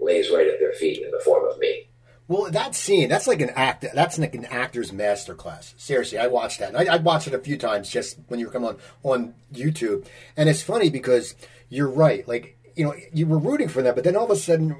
lays 0.00 0.30
right 0.30 0.46
at 0.46 0.58
their 0.58 0.72
feet 0.72 1.02
in 1.02 1.10
the 1.10 1.20
form 1.20 1.48
of 1.50 1.58
me. 1.58 1.88
Well, 2.28 2.50
that 2.50 2.74
scene, 2.74 3.08
that's 3.08 3.26
like 3.26 3.40
an 3.40 3.50
act. 3.50 3.86
That's 3.94 4.18
like 4.18 4.34
an 4.34 4.44
actor's 4.44 4.90
masterclass. 4.92 5.72
Seriously, 5.78 6.18
I 6.18 6.26
watched 6.26 6.60
that. 6.60 6.76
I, 6.76 6.94
I 6.94 6.96
watched 6.96 7.26
it 7.26 7.34
a 7.34 7.38
few 7.38 7.56
times 7.56 7.88
just 7.88 8.18
when 8.28 8.38
you 8.38 8.46
were 8.46 8.52
coming 8.52 8.68
on 8.68 8.78
on 9.02 9.34
YouTube, 9.52 10.06
and 10.36 10.48
it's 10.48 10.62
funny 10.62 10.90
because 10.90 11.34
you're 11.70 11.88
right. 11.88 12.28
Like 12.28 12.58
you 12.76 12.84
know, 12.84 12.94
you 13.12 13.26
were 13.26 13.38
rooting 13.38 13.68
for 13.68 13.82
them, 13.82 13.94
but 13.94 14.04
then 14.04 14.14
all 14.14 14.24
of 14.24 14.30
a 14.30 14.36
sudden, 14.36 14.76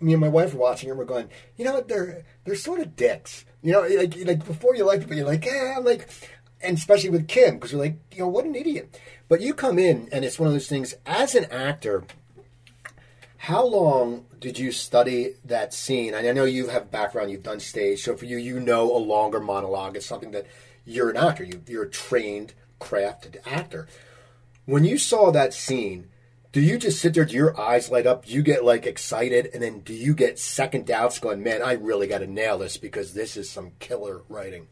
me 0.00 0.12
and 0.12 0.20
my 0.20 0.28
wife 0.28 0.52
were 0.52 0.60
watching, 0.60 0.90
and 0.90 0.98
we're 0.98 1.06
going, 1.06 1.30
you 1.56 1.64
know? 1.64 1.80
They're 1.80 2.24
they're 2.44 2.54
sort 2.54 2.80
of 2.80 2.94
dicks. 2.94 3.44
You 3.62 3.72
know, 3.72 3.82
like, 3.82 4.16
like 4.26 4.44
before 4.44 4.74
you 4.74 4.84
liked 4.84 5.04
it, 5.04 5.08
but 5.08 5.16
you're 5.16 5.26
like, 5.26 5.44
yeah, 5.44 5.76
I'm 5.78 5.84
like, 5.84 6.08
and 6.62 6.76
especially 6.76 7.10
with 7.10 7.28
Kim, 7.28 7.54
because 7.54 7.72
you're 7.72 7.80
like, 7.80 7.96
you 8.12 8.20
know, 8.20 8.28
what 8.28 8.44
an 8.44 8.54
idiot. 8.54 8.98
But 9.28 9.40
you 9.40 9.54
come 9.54 9.78
in, 9.78 10.08
and 10.12 10.24
it's 10.24 10.38
one 10.38 10.46
of 10.46 10.52
those 10.52 10.68
things. 10.68 10.94
As 11.06 11.34
an 11.34 11.46
actor, 11.46 12.04
how 13.38 13.64
long 13.64 14.26
did 14.38 14.58
you 14.58 14.72
study 14.72 15.34
that 15.44 15.74
scene? 15.74 16.14
And 16.14 16.26
I 16.26 16.32
know 16.32 16.44
you 16.44 16.68
have 16.68 16.90
background, 16.90 17.30
you've 17.30 17.42
done 17.42 17.60
stage, 17.60 18.02
so 18.02 18.16
for 18.16 18.24
you, 18.24 18.36
you 18.36 18.60
know 18.60 18.94
a 18.94 18.98
longer 18.98 19.40
monologue 19.40 19.96
is 19.96 20.06
something 20.06 20.30
that 20.32 20.46
you're 20.84 21.10
an 21.10 21.16
actor. 21.16 21.44
You, 21.44 21.62
you're 21.66 21.84
a 21.84 21.90
trained, 21.90 22.54
crafted 22.80 23.36
actor. 23.46 23.88
When 24.64 24.84
you 24.84 24.98
saw 24.98 25.30
that 25.30 25.54
scene, 25.54 26.08
do 26.52 26.60
you 26.60 26.76
just 26.76 27.00
sit 27.00 27.14
there? 27.14 27.24
Do 27.24 27.34
your 27.34 27.58
eyes 27.58 27.90
light 27.90 28.06
up? 28.06 28.26
Do 28.26 28.32
you 28.32 28.42
get 28.42 28.64
like 28.64 28.86
excited, 28.86 29.50
and 29.54 29.62
then 29.62 29.80
do 29.80 29.94
you 29.94 30.14
get 30.14 30.38
second 30.38 30.86
doubts, 30.86 31.18
going, 31.18 31.42
"Man, 31.42 31.62
I 31.62 31.72
really 31.72 32.06
got 32.06 32.18
to 32.18 32.26
nail 32.26 32.58
this 32.58 32.76
because 32.76 33.14
this 33.14 33.36
is 33.36 33.48
some 33.48 33.72
killer 33.78 34.22
writing." 34.28 34.68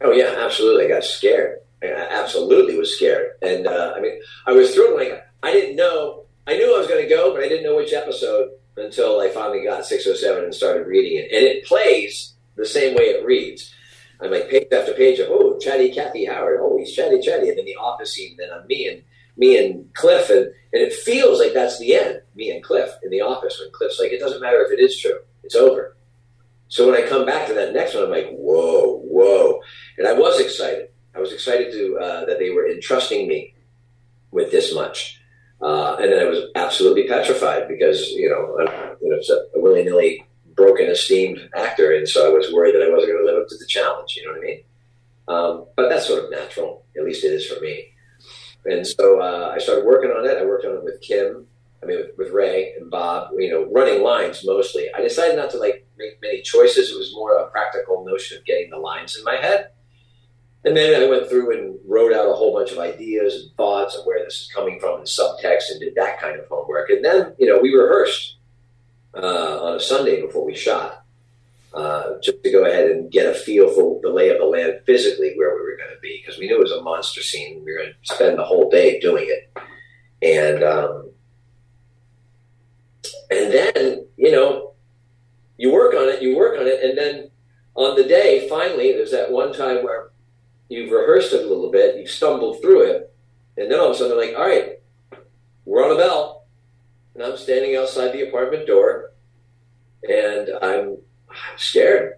Oh 0.00 0.12
yeah, 0.12 0.34
absolutely. 0.38 0.86
I 0.86 0.88
got 0.88 1.04
scared. 1.04 1.60
I 1.82 2.08
absolutely 2.10 2.78
was 2.78 2.96
scared, 2.96 3.32
and 3.42 3.66
uh, 3.66 3.92
I 3.94 4.00
mean, 4.00 4.18
I 4.46 4.52
was 4.52 4.74
thrilled. 4.74 4.98
Like 4.98 5.22
I 5.42 5.52
didn't 5.52 5.76
know. 5.76 6.24
I 6.46 6.56
knew 6.56 6.74
I 6.74 6.78
was 6.78 6.88
going 6.88 7.02
to 7.02 7.14
go, 7.14 7.32
but 7.32 7.42
I 7.42 7.48
didn't 7.48 7.64
know 7.64 7.76
which 7.76 7.92
episode 7.92 8.50
until 8.76 9.20
I 9.20 9.30
finally 9.30 9.64
got 9.64 9.86
607 9.86 10.44
and 10.44 10.54
started 10.54 10.86
reading 10.86 11.18
it. 11.18 11.32
And 11.32 11.44
it 11.44 11.64
plays 11.64 12.34
the 12.56 12.66
same 12.66 12.94
way 12.94 13.04
it 13.04 13.24
reads. 13.24 13.72
I'm 14.20 14.30
like 14.30 14.50
page 14.50 14.68
after 14.72 14.92
page 14.92 15.18
of 15.18 15.28
oh, 15.30 15.58
chatty 15.58 15.92
Kathy 15.92 16.24
Howard. 16.24 16.60
Oh, 16.60 16.78
he's 16.78 16.94
chatty 16.94 17.20
chatty, 17.20 17.48
and 17.48 17.58
then 17.58 17.64
the 17.64 17.76
office 17.76 18.14
scene. 18.14 18.36
Then 18.38 18.48
I'm 18.52 18.66
me 18.66 18.88
and 18.88 19.02
me 19.36 19.58
and 19.64 19.92
Cliff, 19.94 20.30
and, 20.30 20.46
and 20.46 20.82
it 20.82 20.92
feels 20.92 21.40
like 21.40 21.52
that's 21.52 21.78
the 21.78 21.94
end. 21.94 22.22
Me 22.34 22.50
and 22.50 22.62
Cliff 22.62 22.90
in 23.02 23.10
the 23.10 23.20
office 23.20 23.58
when 23.60 23.70
Cliff's 23.72 23.98
like, 23.98 24.12
it 24.12 24.20
doesn't 24.20 24.40
matter 24.40 24.62
if 24.62 24.72
it 24.72 24.82
is 24.82 24.98
true, 24.98 25.18
it's 25.42 25.56
over. 25.56 25.96
So 26.68 26.90
when 26.90 27.00
I 27.00 27.06
come 27.06 27.26
back 27.26 27.46
to 27.48 27.54
that 27.54 27.74
next 27.74 27.94
one, 27.94 28.04
I'm 28.04 28.10
like, 28.10 28.30
whoa, 28.30 29.03
whoa. 29.14 29.60
And 29.98 30.06
I 30.06 30.12
was 30.12 30.40
excited. 30.40 30.88
I 31.14 31.20
was 31.20 31.32
excited 31.32 31.72
to 31.72 31.98
uh, 31.98 32.24
that 32.26 32.38
they 32.38 32.50
were 32.50 32.68
entrusting 32.68 33.28
me 33.28 33.54
with 34.30 34.50
this 34.50 34.74
much. 34.74 35.20
Uh, 35.62 35.96
and 36.00 36.12
then 36.12 36.18
I 36.18 36.28
was 36.28 36.40
absolutely 36.56 37.06
petrified 37.06 37.68
because, 37.68 38.10
you 38.10 38.28
know, 38.28 38.58
I'm 38.60 38.96
you 39.00 39.10
know, 39.10 39.20
a 39.54 39.60
willy 39.60 39.84
nilly 39.84 40.26
broken 40.54 40.86
esteemed 40.86 41.38
actor. 41.56 41.94
And 41.94 42.08
so 42.08 42.26
I 42.26 42.30
was 42.30 42.52
worried 42.52 42.74
that 42.74 42.82
I 42.82 42.90
wasn't 42.90 43.12
going 43.12 43.24
to 43.24 43.32
live 43.32 43.42
up 43.42 43.48
to 43.48 43.56
the 43.56 43.66
challenge. 43.66 44.16
You 44.16 44.26
know 44.26 44.32
what 44.32 44.42
I 44.42 44.46
mean? 44.46 44.60
Um, 45.26 45.66
but 45.76 45.88
that's 45.88 46.06
sort 46.06 46.24
of 46.24 46.30
natural. 46.30 46.84
At 46.98 47.04
least 47.04 47.24
it 47.24 47.32
is 47.32 47.46
for 47.46 47.60
me. 47.60 47.86
And 48.66 48.86
so 48.86 49.20
uh, 49.20 49.52
I 49.54 49.58
started 49.58 49.84
working 49.84 50.10
on 50.10 50.26
it. 50.26 50.36
I 50.36 50.44
worked 50.44 50.64
on 50.64 50.76
it 50.76 50.84
with 50.84 51.00
Kim, 51.00 51.46
I 51.84 51.86
mean, 51.86 51.98
with, 51.98 52.18
with, 52.18 52.32
Rhea 52.32 52.72
and 52.78 52.90
Bob, 52.90 53.30
you 53.36 53.50
know, 53.50 53.68
running 53.70 54.02
lines 54.02 54.44
mostly. 54.44 54.88
I 54.94 55.02
decided 55.02 55.36
not 55.36 55.50
to 55.50 55.58
like 55.58 55.86
make 55.98 56.20
many 56.22 56.42
choices. 56.42 56.90
It 56.90 56.98
was 56.98 57.12
more 57.14 57.36
a 57.36 57.50
practical 57.50 58.04
notion 58.04 58.38
of 58.38 58.44
getting 58.44 58.70
the 58.70 58.78
lines 58.78 59.16
in 59.16 59.24
my 59.24 59.36
head. 59.36 59.68
And 60.64 60.74
then 60.74 61.02
I 61.02 61.06
went 61.06 61.28
through 61.28 61.52
and 61.52 61.78
wrote 61.86 62.14
out 62.14 62.28
a 62.28 62.32
whole 62.32 62.54
bunch 62.54 62.72
of 62.72 62.78
ideas 62.78 63.34
and 63.34 63.56
thoughts 63.56 63.96
of 63.96 64.06
where 64.06 64.24
this 64.24 64.42
is 64.42 64.50
coming 64.54 64.80
from 64.80 64.98
and 64.98 65.06
subtext 65.06 65.70
and 65.70 65.80
did 65.80 65.94
that 65.96 66.18
kind 66.18 66.40
of 66.40 66.46
homework. 66.48 66.88
And 66.88 67.04
then, 67.04 67.34
you 67.38 67.46
know, 67.46 67.58
we 67.60 67.74
rehearsed 67.74 68.36
uh, 69.14 69.62
on 69.62 69.76
a 69.76 69.80
Sunday 69.80 70.22
before 70.22 70.44
we 70.44 70.54
shot. 70.54 71.02
Uh, 71.74 72.20
just 72.22 72.40
to 72.44 72.52
go 72.52 72.64
ahead 72.64 72.88
and 72.88 73.10
get 73.10 73.26
a 73.26 73.34
feel 73.34 73.68
for 73.68 74.00
the 74.00 74.08
lay 74.08 74.28
of 74.28 74.38
the 74.38 74.44
land 74.44 74.78
physically 74.86 75.32
where 75.34 75.56
we 75.56 75.60
were 75.60 75.76
going 75.76 75.92
to 75.92 76.00
be 76.00 76.22
because 76.22 76.38
we 76.38 76.46
knew 76.46 76.56
it 76.56 76.62
was 76.62 76.70
a 76.70 76.80
monster 76.82 77.20
scene. 77.20 77.64
We 77.64 77.72
were 77.72 77.78
going 77.78 77.90
to 77.90 78.14
spend 78.14 78.38
the 78.38 78.44
whole 78.44 78.70
day 78.70 79.00
doing 79.00 79.26
it, 79.26 79.52
and 80.22 80.62
um, 80.62 81.10
and 83.30 83.52
then 83.52 84.06
you 84.16 84.32
know 84.32 84.72
you 85.56 85.72
work 85.72 85.94
on 85.94 86.08
it, 86.08 86.22
you 86.22 86.36
work 86.36 86.58
on 86.58 86.66
it, 86.66 86.82
and 86.82 86.98
then 86.98 87.30
on 87.74 87.96
the 87.96 88.04
day, 88.04 88.48
finally, 88.48 88.92
there's 88.92 89.10
that 89.12 89.30
one 89.30 89.52
time 89.52 89.84
where 89.84 90.10
you've 90.68 90.90
rehearsed 90.90 91.32
it 91.32 91.44
a 91.44 91.48
little 91.48 91.70
bit, 91.70 91.96
you've 91.96 92.10
stumbled 92.10 92.60
through 92.60 92.82
it, 92.82 93.14
and 93.56 93.70
then 93.70 93.78
all 93.78 93.86
of 93.86 93.92
a 93.92 93.94
sudden 93.94 94.16
they're 94.16 94.26
like, 94.26 94.36
"All 94.36 94.48
right, 94.48 94.80
we're 95.64 95.84
on 95.84 95.92
a 95.92 95.98
bell," 95.98 96.46
and 97.14 97.22
I'm 97.22 97.36
standing 97.36 97.76
outside 97.76 98.12
the 98.12 98.28
apartment 98.28 98.66
door, 98.66 99.12
and 100.08 100.50
I'm 100.62 100.98
I'm 101.30 101.58
scared. 101.58 102.14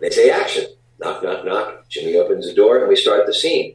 They 0.00 0.10
say 0.10 0.30
action. 0.30 0.66
Knock, 0.98 1.22
knock, 1.22 1.44
knock. 1.44 1.88
Jimmy 1.88 2.16
opens 2.16 2.46
the 2.46 2.54
door 2.54 2.78
and 2.78 2.88
we 2.88 2.96
start 2.96 3.26
the 3.26 3.34
scene. 3.34 3.74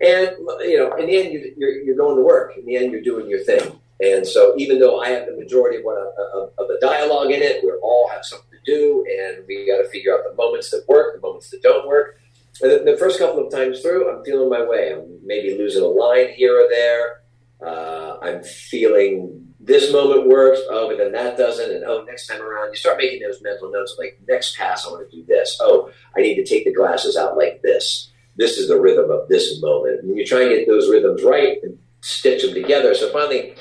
And, 0.00 0.30
you 0.60 0.78
know, 0.78 0.94
in 0.96 1.06
the 1.06 1.16
end, 1.16 1.54
you're, 1.56 1.82
you're 1.82 1.96
going 1.96 2.16
to 2.16 2.22
work. 2.22 2.56
In 2.56 2.66
the 2.66 2.76
end, 2.76 2.92
you're 2.92 3.02
doing 3.02 3.28
your 3.28 3.40
thing. 3.40 3.78
And 4.00 4.26
so 4.26 4.54
even 4.58 4.78
though 4.78 5.00
I 5.00 5.08
have 5.10 5.26
the 5.26 5.36
majority 5.36 5.78
of, 5.78 5.84
what, 5.84 5.96
of, 5.96 6.50
of 6.58 6.68
the 6.68 6.78
dialogue 6.80 7.30
in 7.30 7.42
it, 7.42 7.64
we 7.64 7.70
all 7.82 8.08
have 8.12 8.24
something 8.24 8.50
to 8.50 8.70
do 8.70 9.04
and 9.10 9.44
we 9.46 9.66
got 9.66 9.82
to 9.82 9.88
figure 9.88 10.14
out 10.14 10.20
the 10.28 10.34
moments 10.36 10.70
that 10.70 10.84
work, 10.88 11.14
the 11.14 11.20
moments 11.20 11.50
that 11.50 11.62
don't 11.62 11.86
work. 11.86 12.20
And 12.62 12.70
the, 12.70 12.92
the, 12.92 12.96
first 12.96 13.18
couple 13.18 13.44
of 13.44 13.52
times 13.52 13.80
through, 13.80 14.10
I'm 14.10 14.24
feeling 14.24 14.48
my 14.48 14.62
way. 14.62 14.92
I'm 14.92 15.18
maybe 15.24 15.56
losing 15.56 15.82
a 15.82 15.86
line 15.86 16.28
here 16.30 16.64
or 16.64 16.68
there. 16.68 17.22
Uh, 17.60 18.18
I'm 18.22 18.42
feeling 18.42 19.54
this 19.60 19.92
moment 19.92 20.28
works, 20.28 20.60
oh, 20.70 20.88
but 20.88 20.98
then 20.98 21.12
that 21.12 21.36
doesn't, 21.36 21.74
and 21.74 21.84
oh, 21.84 22.04
next 22.04 22.28
time 22.28 22.40
around, 22.40 22.70
you 22.70 22.76
start 22.76 22.98
making 22.98 23.20
those 23.20 23.42
mental 23.42 23.70
notes 23.70 23.96
like, 23.98 24.20
next 24.28 24.56
pass, 24.56 24.86
I 24.86 24.90
want 24.90 25.10
to 25.10 25.16
do 25.16 25.24
this. 25.26 25.58
Oh, 25.60 25.90
I 26.16 26.20
need 26.20 26.36
to 26.36 26.44
take 26.44 26.64
the 26.64 26.72
glasses 26.72 27.16
out 27.16 27.36
like 27.36 27.62
this. 27.62 28.10
This 28.36 28.58
is 28.58 28.68
the 28.68 28.80
rhythm 28.80 29.10
of 29.10 29.28
this 29.28 29.60
moment. 29.60 30.02
And 30.02 30.16
you 30.16 30.24
try 30.24 30.42
and 30.42 30.50
get 30.50 30.68
those 30.68 30.88
rhythms 30.88 31.24
right 31.24 31.58
and 31.62 31.78
stitch 32.00 32.42
them 32.42 32.54
together. 32.54 32.94
So 32.94 33.10
finally, 33.10 33.54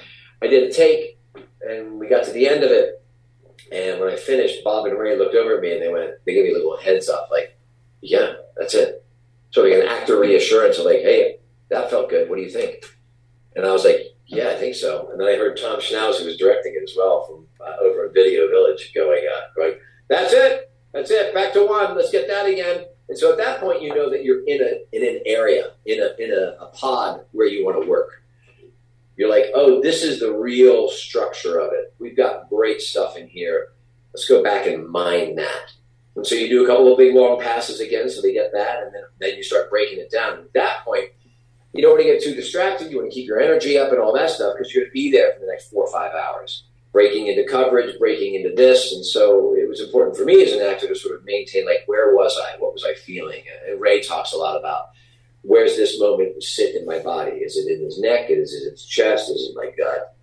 I 0.45 0.47
did 0.47 0.69
a 0.69 0.73
take, 0.73 1.17
and 1.67 1.99
we 1.99 2.07
got 2.07 2.23
to 2.25 2.31
the 2.31 2.47
end 2.47 2.63
of 2.63 2.71
it. 2.71 3.03
And 3.71 3.99
when 3.99 4.09
I 4.09 4.15
finished, 4.15 4.63
Bob 4.63 4.85
and 4.85 4.97
Rhea 4.97 5.17
looked 5.17 5.35
over 5.35 5.55
at 5.55 5.61
me 5.61 5.73
and 5.73 5.81
they 5.81 5.91
went, 5.91 6.11
they 6.25 6.35
gave 6.35 6.45
me 6.45 6.51
a 6.51 6.53
little 6.53 6.77
heads 6.77 7.09
up, 7.09 7.29
like, 7.31 7.57
yeah, 8.01 8.33
that's 8.55 8.75
it. 8.75 9.03
So 9.49 9.63
like 9.63 9.73
an 9.73 9.87
actor 9.87 10.19
reassurance 10.19 10.77
of 10.77 10.85
like, 10.85 10.99
hey, 10.99 11.39
that 11.69 11.89
felt 11.89 12.09
good. 12.09 12.29
What 12.29 12.35
do 12.35 12.43
you 12.43 12.49
think? 12.49 12.85
And 13.55 13.65
I 13.65 13.71
was 13.71 13.83
like, 13.83 14.15
yeah, 14.27 14.49
I 14.49 14.55
think 14.55 14.75
so. 14.75 15.09
And 15.11 15.19
then 15.19 15.27
I 15.27 15.35
heard 15.35 15.57
Tom 15.57 15.79
Schnauz, 15.79 16.19
who 16.19 16.25
was 16.25 16.37
directing 16.37 16.75
it 16.75 16.87
as 16.87 16.95
well 16.95 17.25
from 17.25 17.47
uh, 17.65 17.77
over 17.81 18.05
at 18.05 18.13
Video 18.13 18.47
Village, 18.47 18.91
going, 18.93 19.23
uh, 19.25 19.41
going, 19.55 19.75
"That's 20.09 20.33
it, 20.33 20.71
that's 20.93 21.11
it, 21.11 21.33
back 21.33 21.53
to 21.53 21.65
one. 21.65 21.95
Let's 21.95 22.11
get 22.11 22.27
that 22.27 22.47
again." 22.47 22.85
And 23.07 23.17
so 23.17 23.31
at 23.31 23.37
that 23.37 23.59
point, 23.59 23.81
you 23.81 23.93
know 23.93 24.09
that 24.09 24.23
you're 24.23 24.43
in 24.45 24.61
a 24.61 24.95
in 24.95 25.07
an 25.07 25.21
area, 25.25 25.71
in 25.85 26.01
a 26.01 26.15
in 26.21 26.31
a, 26.31 26.57
a 26.59 26.67
pod 26.73 27.21
where 27.31 27.47
you 27.47 27.63
want 27.63 27.81
to 27.81 27.87
work. 27.87 28.23
You're 29.17 29.29
like, 29.29 29.45
"Oh, 29.53 29.81
this 29.81 30.03
is 30.03 30.19
the 30.19 30.33
real 30.33 30.89
structure 30.89 31.59
of 31.59 31.71
it. 31.73 31.93
We've 31.99 32.17
got 32.17 32.49
great 32.49 32.81
stuff 32.81 33.17
in 33.17 33.27
here. 33.27 33.69
Let's 34.13 34.27
go 34.27 34.43
back 34.43 34.65
and 34.67 34.87
mine 34.87 35.35
that." 35.35 35.71
And 36.15 36.25
so 36.25 36.35
you 36.35 36.47
do 36.47 36.63
a 36.63 36.67
couple 36.67 36.91
of 36.91 36.97
big 36.97 37.13
long 37.13 37.39
passes 37.39 37.79
again, 37.79 38.09
so 38.09 38.21
they 38.21 38.33
get 38.33 38.51
that, 38.53 38.83
and 38.83 38.93
then 38.93 39.03
then 39.19 39.35
you 39.35 39.43
start 39.43 39.69
breaking 39.69 39.99
it 39.99 40.11
down. 40.11 40.39
At 40.39 40.53
that 40.53 40.85
point 40.85 41.09
you 41.75 41.81
don't 41.81 41.91
want 41.91 42.03
to 42.03 42.11
get 42.13 42.23
too 42.23 42.33
distracted. 42.33 42.89
You 42.89 42.97
want 42.97 43.11
to 43.11 43.13
keep 43.13 43.27
your 43.27 43.41
energy 43.41 43.77
up 43.77 43.91
and 43.91 43.99
all 43.99 44.13
that 44.13 44.29
stuff 44.29 44.53
because 44.57 44.73
you're 44.73 44.85
going 44.85 44.91
to 44.91 44.93
be 44.93 45.11
there 45.11 45.33
for 45.33 45.41
the 45.41 45.47
next 45.47 45.69
four 45.69 45.83
or 45.83 45.91
five 45.91 46.13
hours, 46.13 46.63
breaking 46.93 47.27
into 47.27 47.43
coverage, 47.43 47.99
breaking 47.99 48.35
into 48.35 48.55
this. 48.55 48.93
And 48.93 49.05
so 49.05 49.53
it 49.57 49.67
was 49.67 49.81
important 49.81 50.15
for 50.15 50.23
me 50.23 50.41
as 50.41 50.53
an 50.53 50.61
actor 50.61 50.87
to 50.87 50.95
sort 50.95 51.19
of 51.19 51.25
maintain, 51.25 51.65
like, 51.65 51.83
where 51.85 52.15
was 52.15 52.39
I? 52.41 52.57
What 52.59 52.71
was 52.71 52.85
I 52.85 52.93
feeling? 52.93 53.43
And 53.67 53.81
Rhea 53.81 54.01
talks 54.01 54.31
a 54.31 54.37
lot 54.37 54.57
about 54.57 54.91
where's 55.45 55.75
this 55.75 55.99
moment 55.99 56.41
sit 56.43 56.75
in 56.75 56.85
my 56.85 56.99
body? 56.99 57.37
Is 57.37 57.57
it 57.57 57.71
in 57.71 57.83
his 57.83 57.99
neck? 57.99 58.29
Is 58.29 58.53
it 58.53 58.65
in 58.65 58.71
his 58.71 58.85
chest? 58.85 59.29
Is 59.29 59.49
it 59.49 59.55
my 59.55 59.71
gut? 59.77 60.15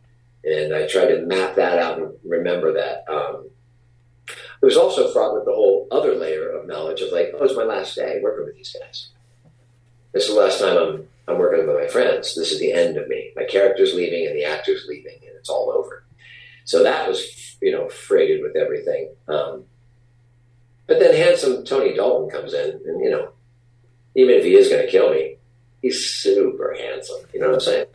And 0.45 0.75
I 0.75 0.87
try 0.87 1.07
to 1.07 1.23
map 1.23 1.55
that 1.57 1.79
out 1.79 1.99
and 1.99 2.13
remember 2.25 2.73
that. 2.75 3.05
Um, 3.09 3.49
it 4.29 4.67
was 4.67 4.77
also 4.77 5.13
fraught 5.13 5.35
with 5.35 5.45
the 5.45 5.55
whole 5.55 5.89
other 5.91 6.15
layer 6.15 6.51
of 6.51 6.67
knowledge 6.67 7.01
of 7.01 7.13
like, 7.13 7.33
oh, 7.35 7.45
it's 7.45 7.57
my 7.57 7.65
last 7.65 7.97
day 7.97 8.21
working 8.23 8.47
with 8.47 8.57
these 8.57 8.75
guys. 8.79 9.11
This 10.13 10.29
is 10.29 10.35
the 10.35 10.41
last 10.41 10.61
time 10.61 10.77
I'm 10.77 11.09
I'm 11.29 11.39
working 11.39 11.67
with 11.67 11.77
my 11.77 11.87
friends. 11.87 12.35
This 12.35 12.51
is 12.51 12.59
the 12.59 12.73
end 12.73 12.97
of 12.97 13.09
me. 13.09 13.31
My 13.37 13.45
character's 13.45 13.95
leaving 13.95 14.27
and 14.27 14.37
the 14.37 14.45
actor's 14.45 14.87
leaving, 14.89 15.19
and 15.23 15.37
it's 15.37 15.49
all 15.49 15.71
over. 15.71 16.05
So 16.65 16.83
that 16.83 17.09
was, 17.09 17.57
you 17.61 17.73
know, 17.73 17.89
freighted 17.89 18.43
with 18.43 18.57
everything. 18.57 19.15
Um, 19.29 19.65
but 20.87 20.99
then 20.99 21.15
handsome 21.15 21.65
Tony 21.65 21.95
Dalton 21.95 22.29
comes 22.29 22.55
in, 22.55 22.81
and 22.87 23.03
you 23.03 23.11
know, 23.11 23.31
even 24.15 24.35
if 24.35 24.45
he 24.45 24.55
is 24.55 24.69
going 24.69 24.85
to 24.85 24.91
kill 24.91 25.11
me, 25.11 25.37
he's 25.81 26.05
super 26.07 26.75
handsome. 26.79 27.21
You 27.33 27.41
know 27.41 27.51
what 27.51 27.55
I'm 27.55 27.87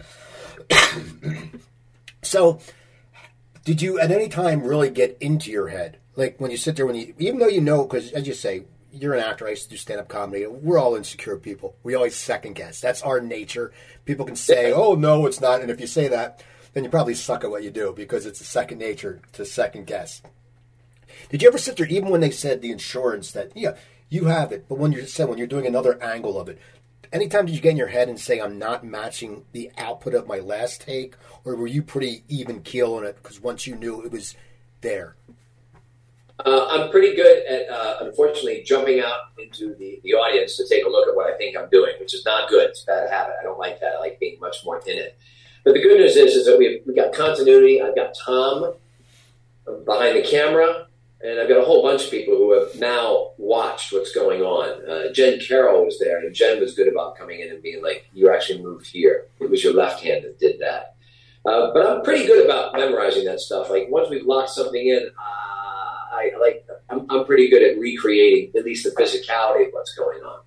saying? 0.69 1.51
so, 2.21 2.59
did 3.63 3.81
you 3.81 3.99
at 3.99 4.11
any 4.11 4.29
time 4.29 4.63
really 4.63 4.89
get 4.89 5.17
into 5.19 5.51
your 5.51 5.67
head? 5.67 5.97
Like 6.15 6.39
when 6.39 6.51
you 6.51 6.57
sit 6.57 6.75
there, 6.75 6.85
when 6.85 6.95
you, 6.95 7.13
even 7.19 7.39
though 7.39 7.47
you 7.47 7.61
know, 7.61 7.83
because 7.83 8.11
as 8.11 8.27
you 8.27 8.33
say, 8.33 8.63
you're 8.91 9.13
an 9.13 9.23
actor. 9.23 9.47
I 9.47 9.51
used 9.51 9.63
to 9.65 9.69
do 9.69 9.77
stand 9.77 9.99
up 9.99 10.07
comedy. 10.07 10.45
We're 10.47 10.79
all 10.79 10.95
insecure 10.95 11.37
people. 11.37 11.75
We 11.83 11.95
always 11.95 12.15
second 12.15 12.53
guess. 12.53 12.81
That's 12.81 13.01
our 13.01 13.19
nature. 13.19 13.71
People 14.05 14.25
can 14.25 14.35
say, 14.35 14.71
"Oh 14.71 14.95
no, 14.95 15.25
it's 15.25 15.41
not," 15.41 15.61
and 15.61 15.69
if 15.69 15.79
you 15.79 15.87
say 15.87 16.07
that, 16.07 16.43
then 16.73 16.83
you 16.83 16.89
probably 16.89 17.13
suck 17.13 17.43
at 17.43 17.51
what 17.51 17.63
you 17.63 17.69
do 17.69 17.93
because 17.95 18.25
it's 18.25 18.41
a 18.41 18.45
second 18.45 18.79
nature 18.79 19.21
to 19.33 19.45
second 19.45 19.85
guess. 19.85 20.21
Did 21.29 21.41
you 21.41 21.47
ever 21.47 21.57
sit 21.57 21.77
there, 21.77 21.87
even 21.87 22.09
when 22.09 22.21
they 22.21 22.31
said 22.31 22.61
the 22.61 22.71
insurance 22.71 23.31
that 23.33 23.55
yeah 23.55 23.75
you 24.09 24.25
have 24.25 24.51
it, 24.51 24.65
but 24.67 24.77
when 24.77 24.91
you 24.91 25.05
said 25.05 25.29
when 25.29 25.37
you're 25.37 25.47
doing 25.47 25.65
another 25.65 26.01
angle 26.01 26.39
of 26.39 26.49
it, 26.49 26.59
anytime 27.11 27.45
did 27.45 27.55
you 27.55 27.61
get 27.61 27.71
in 27.71 27.77
your 27.77 27.87
head 27.87 28.09
and 28.09 28.19
say 28.19 28.39
I'm 28.39 28.57
not 28.57 28.85
matching 28.85 29.45
the 29.51 29.71
output 29.77 30.13
of 30.13 30.27
my 30.27 30.39
last 30.39 30.81
take, 30.81 31.15
or 31.43 31.55
were 31.55 31.67
you 31.67 31.81
pretty 31.81 32.23
even 32.27 32.61
keel 32.61 32.93
on 32.95 33.05
it 33.05 33.17
because 33.21 33.41
once 33.41 33.67
you 33.67 33.75
knew 33.75 34.03
it 34.03 34.11
was 34.11 34.35
there? 34.81 35.15
Uh, 36.45 36.67
I'm 36.69 36.91
pretty 36.91 37.15
good 37.15 37.45
at, 37.47 37.67
uh, 37.67 37.97
unfortunately, 38.01 38.61
jumping 38.63 38.99
out 38.99 39.31
into 39.39 39.73
the, 39.75 39.99
the 40.03 40.13
audience 40.13 40.55
to 40.57 40.67
take 40.67 40.85
a 40.85 40.89
look 40.89 41.07
at 41.07 41.15
what 41.15 41.33
I 41.33 41.35
think 41.35 41.57
I'm 41.57 41.67
doing, 41.69 41.93
which 41.99 42.13
is 42.13 42.23
not 42.25 42.47
good. 42.47 42.69
It's 42.69 42.83
a 42.83 42.85
bad 42.85 43.09
habit. 43.09 43.35
I 43.39 43.43
don't 43.43 43.57
like 43.57 43.79
that. 43.79 43.95
I 43.95 43.99
like 43.99 44.19
being 44.19 44.39
much 44.39 44.57
more 44.63 44.79
in 44.85 44.99
it. 44.99 45.17
But 45.63 45.73
the 45.73 45.81
good 45.81 45.97
news 45.97 46.15
is, 46.15 46.35
is 46.35 46.45
that 46.45 46.57
we've, 46.57 46.81
we 46.85 46.93
got 46.93 47.11
continuity. 47.11 47.81
I've 47.81 47.95
got 47.95 48.15
Tom 48.23 48.73
behind 49.83 50.15
the 50.15 50.21
camera, 50.21 50.86
and 51.21 51.39
I've 51.39 51.49
got 51.49 51.59
a 51.59 51.65
whole 51.65 51.81
bunch 51.81 52.05
of 52.05 52.11
people 52.11 52.35
who 52.35 52.51
have 52.59 52.75
now 52.79 53.31
watched 53.37 53.91
what's 53.91 54.13
going 54.13 54.41
on. 54.41 54.87
Uh, 54.87 55.11
Jen 55.13 55.39
Carroll 55.39 55.85
was 55.85 55.97
there, 55.99 56.19
and 56.19 56.33
Jen 56.33 56.59
was 56.59 56.75
good 56.75 56.87
about 56.87 57.17
coming 57.17 57.39
in 57.39 57.49
and 57.49 57.61
being 57.61 57.81
like, 57.81 58.07
"You 58.13 58.31
actually 58.31 58.61
moved 58.61 58.87
here. 58.87 59.27
It 59.39 59.49
was 59.49 59.63
your 59.63 59.73
left 59.73 60.03
hand 60.03 60.25
that 60.25 60.39
did 60.39 60.59
that." 60.59 60.95
Uh, 61.45 61.71
but 61.73 61.85
I'm 61.85 62.03
pretty 62.03 62.25
good 62.25 62.45
about 62.45 62.73
memorizing 62.73 63.25
that 63.25 63.39
stuff. 63.39 63.69
Like 63.69 63.87
once 63.89 64.09
we've 64.09 64.25
locked 64.25 64.49
something 64.49 64.87
in, 64.87 65.07
uh, 65.17 66.15
I 66.15 66.31
like 66.39 66.67
I'm, 66.89 67.05
I'm 67.09 67.25
pretty 67.25 67.49
good 67.49 67.63
at 67.63 67.79
recreating 67.79 68.51
at 68.57 68.65
least 68.65 68.83
the 68.83 68.91
physicality 69.01 69.67
of 69.67 69.73
what's 69.73 69.95
going 69.95 70.19
on. 70.19 70.41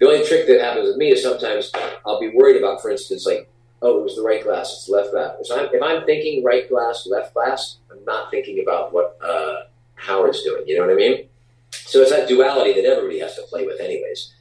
The 0.00 0.06
only 0.06 0.26
trick 0.26 0.46
that 0.48 0.60
happens 0.60 0.88
with 0.88 0.96
me 0.96 1.12
is 1.12 1.22
sometimes 1.22 1.70
I'll 2.04 2.20
be 2.20 2.30
worried 2.34 2.56
about, 2.56 2.82
for 2.82 2.90
instance, 2.90 3.26
like, 3.26 3.48
oh, 3.80 3.98
it 3.98 4.02
was 4.02 4.16
the 4.16 4.22
right 4.22 4.42
glass, 4.42 4.72
it's 4.72 4.86
the 4.86 4.92
left 4.92 5.12
glass. 5.12 5.36
If 5.40 5.56
I'm, 5.56 5.68
if 5.72 5.82
I'm 5.82 6.04
thinking 6.04 6.42
right 6.42 6.68
glass, 6.68 7.06
left 7.06 7.32
glass, 7.32 7.78
I'm 7.90 8.04
not 8.04 8.30
thinking 8.30 8.60
about 8.60 8.92
what 8.92 9.16
uh, 9.24 9.62
Howard's 9.94 10.42
doing. 10.42 10.64
You 10.66 10.78
know 10.78 10.86
what 10.86 10.92
I 10.92 10.96
mean? 10.96 11.28
So 11.72 12.00
it's 12.00 12.10
that 12.10 12.28
duality 12.28 12.72
that 12.74 12.84
everybody 12.84 13.20
has 13.20 13.34
to 13.36 13.42
play 13.42 13.66
with, 13.66 13.80
anyways. 13.80 14.32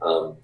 Um, 0.00 0.36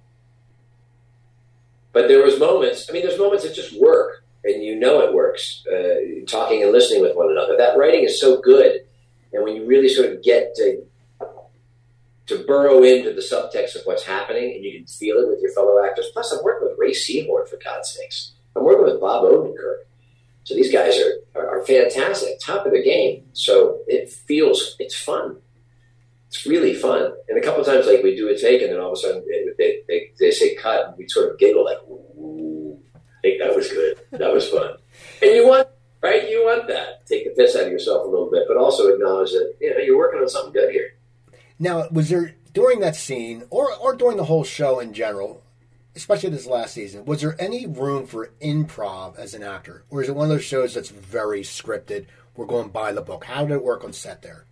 but 1.92 2.08
there 2.08 2.24
was 2.24 2.38
moments. 2.38 2.88
I 2.88 2.92
mean, 2.92 3.06
there's 3.06 3.18
moments 3.18 3.44
that 3.44 3.54
just 3.54 3.80
work, 3.80 4.24
and 4.44 4.62
you 4.62 4.74
know 4.76 5.00
it 5.00 5.14
works. 5.14 5.64
Uh, 5.66 6.24
talking 6.26 6.62
and 6.62 6.72
listening 6.72 7.02
with 7.02 7.16
one 7.16 7.30
another. 7.30 7.56
That 7.56 7.78
writing 7.78 8.04
is 8.04 8.20
so 8.20 8.40
good 8.40 8.80
and 9.34 9.42
when 9.42 9.56
you 9.56 9.66
really 9.66 9.88
sort 9.88 10.10
of 10.10 10.22
get 10.22 10.54
to 10.54 10.82
to 12.26 12.42
burrow 12.46 12.82
into 12.82 13.12
the 13.12 13.20
subtext 13.20 13.76
of 13.76 13.82
what's 13.84 14.02
happening, 14.02 14.54
and 14.54 14.64
you 14.64 14.78
can 14.78 14.86
feel 14.86 15.18
it 15.18 15.28
with 15.28 15.42
your 15.42 15.52
fellow 15.52 15.84
actors. 15.84 16.06
Plus, 16.14 16.32
I'm 16.32 16.42
working 16.42 16.66
with 16.66 16.78
Rhea 16.78 16.94
Seehorn 16.94 17.46
for 17.46 17.58
God's 17.62 17.90
sakes. 17.90 18.32
I'm 18.56 18.64
working 18.64 18.84
with 18.84 18.98
Bob 18.98 19.24
Odenkirk. 19.24 19.80
So 20.44 20.54
these 20.54 20.72
guys 20.72 20.98
are, 20.98 21.40
are, 21.40 21.58
are 21.60 21.66
fantastic, 21.66 22.38
top 22.40 22.66
of 22.66 22.72
the 22.72 22.82
game. 22.82 23.26
So 23.32 23.80
it 23.86 24.10
feels 24.10 24.76
it's 24.78 24.96
fun. 24.96 25.38
It's 26.28 26.46
really 26.46 26.74
fun. 26.74 27.12
And 27.28 27.38
a 27.38 27.42
couple 27.42 27.60
of 27.60 27.66
times, 27.66 27.86
like 27.86 28.02
we 28.02 28.16
do 28.16 28.28
a 28.28 28.38
take, 28.38 28.62
and 28.62 28.72
then 28.72 28.80
all 28.80 28.92
of 28.92 28.94
a 28.94 28.96
sudden 28.96 29.24
they, 29.58 29.82
they, 29.88 30.10
they 30.18 30.30
say 30.30 30.54
cut, 30.54 30.88
and 30.88 30.96
we 30.98 31.08
sort 31.08 31.30
of 31.30 31.38
giggle 31.38 31.64
like, 31.64 31.78
"Ooh, 31.88 32.78
I 32.94 32.98
think 33.22 33.40
that 33.40 33.54
was 33.54 33.68
good. 33.68 34.00
That 34.12 34.32
was 34.32 34.48
fun." 34.48 34.76
And 35.22 35.30
you 35.30 35.46
want 35.46 35.68
right? 36.04 36.28
You 36.28 36.44
want 36.44 36.68
that. 36.68 37.06
Take 37.06 37.24
the 37.24 37.30
piss 37.30 37.56
out 37.56 37.64
of 37.64 37.72
yourself 37.72 38.06
a 38.06 38.10
little 38.10 38.30
bit, 38.30 38.44
but 38.46 38.56
also 38.56 38.88
acknowledge 38.88 39.30
that 39.30 39.54
you 39.60 39.70
know 39.70 39.78
you're 39.78 39.96
working 39.96 40.20
on 40.20 40.28
something 40.28 40.52
good 40.52 40.70
here. 40.70 40.90
Now, 41.58 41.88
was 41.90 42.10
there 42.10 42.34
during 42.52 42.80
that 42.80 42.94
scene, 42.94 43.44
or 43.50 43.74
or 43.76 43.96
during 43.96 44.16
the 44.16 44.24
whole 44.24 44.44
show 44.44 44.80
in 44.80 44.92
general, 44.92 45.42
especially 45.96 46.30
this 46.30 46.46
last 46.46 46.74
season, 46.74 47.04
was 47.04 47.20
there 47.20 47.36
any 47.38 47.66
room 47.66 48.06
for 48.06 48.30
improv 48.40 49.16
as 49.16 49.34
an 49.34 49.42
actor, 49.42 49.84
or 49.90 50.02
is 50.02 50.08
it 50.08 50.14
one 50.14 50.24
of 50.24 50.30
those 50.30 50.44
shows 50.44 50.74
that's 50.74 50.90
very 50.90 51.42
scripted? 51.42 52.06
We're 52.36 52.46
going 52.46 52.68
by 52.68 52.92
the 52.92 53.02
book. 53.02 53.24
How 53.24 53.44
did 53.44 53.54
it 53.54 53.62
work 53.62 53.84
on 53.84 53.92
set 53.92 54.22
there? 54.22 54.44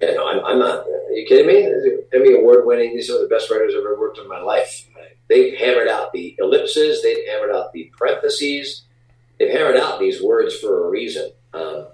Yeah, 0.00 0.12
no, 0.12 0.28
I'm, 0.28 0.44
I'm 0.44 0.58
not. 0.58 0.86
Are 0.86 1.12
you 1.12 1.26
kidding 1.26 1.46
me? 1.46 1.64
Emmy 2.12 2.34
award 2.34 2.66
winning. 2.66 2.94
These 2.94 3.10
are 3.10 3.20
the 3.20 3.28
best 3.28 3.50
writers 3.50 3.72
I've 3.74 3.80
ever 3.80 3.98
worked 3.98 4.18
in 4.18 4.28
my 4.28 4.40
life. 4.40 4.86
They've 5.28 5.58
hammered 5.58 5.88
out 5.88 6.12
the 6.12 6.36
ellipses. 6.38 7.02
They've 7.02 7.26
hammered 7.26 7.50
out 7.50 7.72
the 7.72 7.90
parentheses. 7.96 8.82
They've 9.38 9.50
hammered 9.50 9.76
out 9.76 9.98
these 9.98 10.22
words 10.22 10.56
for 10.56 10.86
a 10.86 10.90
reason. 10.90 11.32
Um, 11.52 11.88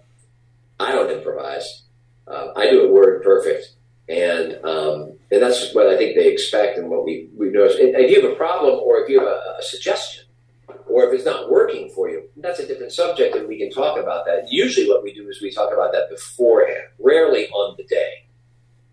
I 0.79 0.93
don't 0.93 1.11
improvise. 1.11 1.83
Uh, 2.27 2.49
I 2.55 2.71
do 2.71 2.85
it 2.85 2.93
word 2.93 3.23
perfect, 3.23 3.75
and 4.09 4.59
um, 4.65 5.19
and 5.33 5.43
that's 5.43 5.75
what 5.75 5.89
I 5.89 5.97
think 5.97 6.15
they 6.15 6.31
expect 6.31 6.77
and 6.77 6.91
what 6.91 7.05
we 7.05 7.31
we 7.35 7.51
know. 7.51 7.65
And 7.65 7.97
if 7.97 8.11
you 8.11 8.23
have 8.23 8.31
a 8.31 8.37
problem 8.37 8.79
or 8.81 8.99
if 8.99 9.09
you 9.09 9.19
have 9.19 9.29
a, 9.29 9.57
a 9.59 9.63
suggestion, 9.63 10.25
or 10.87 11.05
if 11.05 11.15
it's 11.15 11.25
not 11.25 11.51
working 11.51 11.91
for 11.95 12.11
you, 12.11 12.29
that's 12.37 12.61
a 12.61 12.67
different 12.67 12.93
subject, 12.93 13.35
and 13.35 13.49
we 13.49 13.59
can 13.59 13.71
talk 13.71 13.99
about 13.99 14.27
that. 14.27 14.49
Usually, 14.51 14.87
what 14.87 15.03
we 15.03 15.15
do 15.15 15.27
is 15.29 15.41
we 15.41 15.51
talk 15.51 15.73
about 15.73 15.93
that 15.93 16.11
beforehand. 16.11 16.85
Rarely 16.99 17.49
on 17.49 17.77
the 17.79 17.85
day 17.85 18.29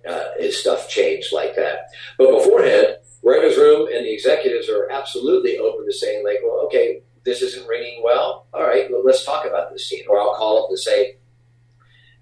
uh, 0.08 0.30
is 0.40 0.58
stuff 0.58 0.88
changed 0.88 1.34
like 1.34 1.56
that, 1.58 1.90
but 2.18 2.32
beforehand, 2.32 2.96
writers' 3.22 3.58
room 3.58 3.90
and 3.94 4.06
the 4.06 4.14
executives 4.14 4.70
are 4.70 4.90
absolutely 4.90 5.58
open 5.58 5.86
to 5.86 5.92
saying, 5.94 6.24
like, 6.24 6.40
well, 6.42 6.62
okay, 6.68 7.02
this 7.26 7.42
isn't 7.42 7.68
ringing 7.68 8.02
well. 8.02 8.48
All 8.54 8.64
right, 8.64 8.90
well, 8.90 9.04
let's 9.04 9.26
talk 9.26 9.46
about 9.46 9.72
this 9.74 9.90
scene. 9.90 10.06
Or 10.10 10.22
I'll 10.22 10.36
call 10.36 10.64
up 10.64 10.70
and 10.70 10.80
say, 10.80 11.18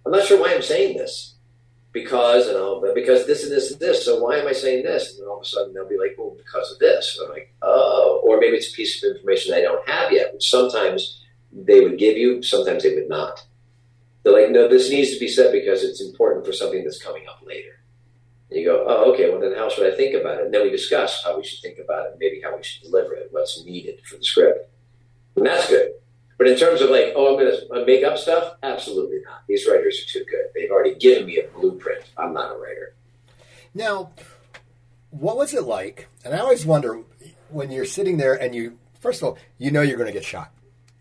I'm 0.06 0.12
not 0.12 0.26
sure 0.26 0.42
why 0.42 0.56
I'm 0.56 0.64
saying 0.64 0.98
this. 0.98 1.37
Because, 2.02 2.48
and 2.48 2.58
I'll, 2.58 2.82
because 2.94 3.26
this 3.26 3.44
and 3.44 3.52
this 3.52 3.72
and 3.72 3.80
this. 3.80 4.06
So 4.06 4.24
why 4.24 4.38
am 4.38 4.48
I 4.48 4.54
saying 4.54 4.84
this? 4.84 5.12
And 5.12 5.22
then 5.22 5.28
all 5.28 5.38
of 5.38 5.44
a 5.44 5.46
sudden 5.46 5.74
they'll 5.74 5.90
be 5.90 5.98
like, 5.98 6.16
well, 6.18 6.36
because 6.38 6.72
of 6.72 6.80
this. 6.80 7.18
And 7.18 7.28
I'm 7.28 7.34
like, 7.34 7.54
oh. 7.62 8.22
Or 8.24 8.40
maybe 8.40 8.58
it's 8.58 8.72
a 8.72 8.76
piece 8.76 9.04
of 9.04 9.16
information 9.16 9.54
I 9.54 9.62
don't 9.62 9.88
have 9.90 10.12
yet, 10.12 10.34
which 10.34 10.50
sometimes 10.50 11.24
they 11.52 11.80
would 11.80 11.98
give 11.98 12.18
you, 12.18 12.44
sometimes 12.44 12.84
they 12.84 12.94
would 12.94 13.10
not. 13.10 13.46
They're 14.24 14.34
like, 14.34 14.52
no, 14.52 14.68
this 14.68 14.90
needs 14.90 15.14
to 15.14 15.20
be 15.20 15.28
said 15.28 15.52
because 15.52 15.84
it's 15.84 16.02
important 16.02 16.46
for 16.46 16.52
something 16.52 16.84
that's 16.84 17.02
coming 17.02 17.24
up 17.30 17.42
later. 17.46 17.80
And 18.50 18.60
you 18.60 18.66
go, 18.66 18.86
oh, 18.88 19.14
okay, 19.14 19.30
well, 19.30 19.40
then 19.40 19.56
how 19.56 19.70
should 19.70 19.92
I 19.92 19.96
think 19.96 20.14
about 20.14 20.40
it? 20.40 20.46
And 20.46 20.54
then 20.54 20.64
we 20.64 20.70
discuss 20.70 21.24
how 21.24 21.38
we 21.38 21.46
should 21.46 21.62
think 21.62 21.80
about 21.80 22.08
it, 22.08 22.18
maybe 22.20 22.42
how 22.44 22.56
we 22.56 22.64
should 22.64 22.84
deliver 22.84 23.14
it, 23.14 23.30
what's 23.32 23.64
needed 23.64 24.02
for 24.06 24.18
the 24.18 24.24
script. 24.24 24.70
And 25.36 25.46
that's 25.46 25.70
good. 25.70 25.92
But 26.38 26.48
in 26.48 26.58
terms 26.58 26.82
of 26.82 26.90
like, 26.90 27.14
oh, 27.16 27.34
I'm 27.34 27.40
going 27.40 27.52
to 27.52 27.74
uh, 27.74 27.86
make 27.86 28.04
up 28.04 28.18
stuff, 28.18 28.58
absolutely 28.62 29.20
not. 29.26 29.42
These 29.48 29.68
writers 29.68 30.04
are 30.04 30.12
too 30.12 30.26
good. 30.30 30.46
They've 30.54 30.70
already 30.70 30.96
given 30.96 31.26
me 31.26 31.40
a 31.40 31.48
blueprint. 31.48 32.04
I'm 32.18 32.34
not 32.34 32.56
a 32.56 32.60
writer. 32.60 32.96
Now, 33.74 34.12
what 35.10 35.38
was 35.38 35.54
it 35.54 35.64
like? 35.64 36.08
And 36.24 36.34
I 36.36 36.40
always 36.40 36.66
wonder 36.66 37.02
when 37.50 37.72
you're 37.72 37.86
sitting 37.86 38.18
there 38.18 38.36
and 38.36 38.54
you, 38.54 38.78
first 39.00 39.22
of 39.22 39.30
all, 39.30 39.38
you 39.58 39.72
know 39.72 39.82
you're 39.82 39.98
going 39.98 40.08
to 40.08 40.14
get 40.14 40.26
shot. 40.26 40.52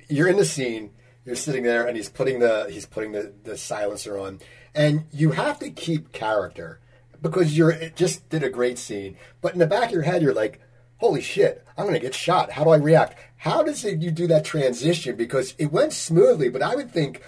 You're 0.08 0.28
in 0.28 0.36
the 0.36 0.44
scene. 0.44 0.90
You're 1.24 1.34
sitting 1.34 1.64
there, 1.64 1.86
and 1.88 1.96
he's 1.96 2.08
putting 2.08 2.38
the 2.38 2.68
he's 2.70 2.86
putting 2.86 3.10
the, 3.10 3.32
the 3.42 3.58
silencer 3.58 4.16
on, 4.16 4.38
and 4.76 5.06
you 5.10 5.32
have 5.32 5.58
to 5.58 5.70
keep 5.70 6.12
character 6.12 6.78
because 7.20 7.58
you're 7.58 7.72
just 7.96 8.28
did 8.28 8.44
a 8.44 8.48
great 8.48 8.78
scene. 8.78 9.16
But 9.40 9.52
in 9.52 9.58
the 9.58 9.66
back 9.66 9.86
of 9.86 9.90
your 9.90 10.02
head, 10.02 10.22
you're 10.22 10.32
like, 10.32 10.60
holy 10.98 11.20
shit, 11.20 11.64
I'm 11.76 11.84
going 11.84 11.94
to 11.94 12.00
get 12.00 12.14
shot. 12.14 12.52
How 12.52 12.64
do 12.64 12.70
I 12.70 12.76
react? 12.76 13.18
How 13.36 13.62
does 13.62 13.84
it, 13.84 14.00
you 14.00 14.10
do 14.10 14.26
that 14.28 14.44
transition? 14.44 15.16
Because 15.16 15.54
it 15.58 15.72
went 15.72 15.92
smoothly, 15.92 16.48
but 16.48 16.62
I 16.62 16.74
would 16.74 16.90
think, 16.90 17.22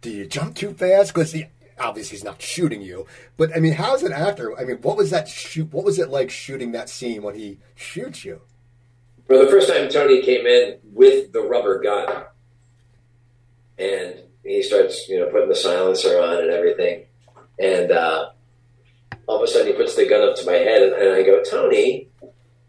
do 0.00 0.10
you 0.10 0.26
jump 0.26 0.54
too 0.54 0.74
fast? 0.74 1.14
Because 1.14 1.34
obviously 1.78 2.16
he's 2.16 2.24
not 2.24 2.40
shooting 2.40 2.82
you. 2.82 3.06
But 3.36 3.56
I 3.56 3.60
mean, 3.60 3.72
how's 3.72 4.02
an 4.02 4.12
actor? 4.12 4.58
I 4.58 4.64
mean, 4.64 4.76
what 4.76 4.96
was 4.96 5.10
that 5.10 5.28
shoot? 5.28 5.72
What 5.72 5.84
was 5.84 5.98
it 5.98 6.10
like 6.10 6.30
shooting 6.30 6.72
that 6.72 6.88
scene 6.88 7.22
when 7.22 7.34
he 7.34 7.58
shoots 7.74 8.24
you? 8.24 8.42
For 9.26 9.38
the 9.38 9.50
first 9.50 9.68
time 9.68 9.88
Tony 9.88 10.20
came 10.22 10.46
in 10.46 10.78
with 10.92 11.32
the 11.32 11.40
rubber 11.40 11.82
gun, 11.82 12.24
and 13.78 14.16
he 14.44 14.62
starts, 14.62 15.08
you 15.08 15.18
know, 15.18 15.26
putting 15.30 15.48
the 15.48 15.56
silencer 15.56 16.20
on 16.20 16.42
and 16.42 16.50
everything, 16.50 17.06
and 17.58 17.90
uh, 17.90 18.30
all 19.26 19.38
of 19.38 19.42
a 19.42 19.46
sudden 19.46 19.68
he 19.68 19.72
puts 19.72 19.96
the 19.96 20.06
gun 20.06 20.28
up 20.28 20.36
to 20.36 20.46
my 20.46 20.52
head, 20.52 20.82
and, 20.82 20.92
and 20.92 21.14
I 21.14 21.22
go, 21.22 21.42
Tony, 21.42 22.10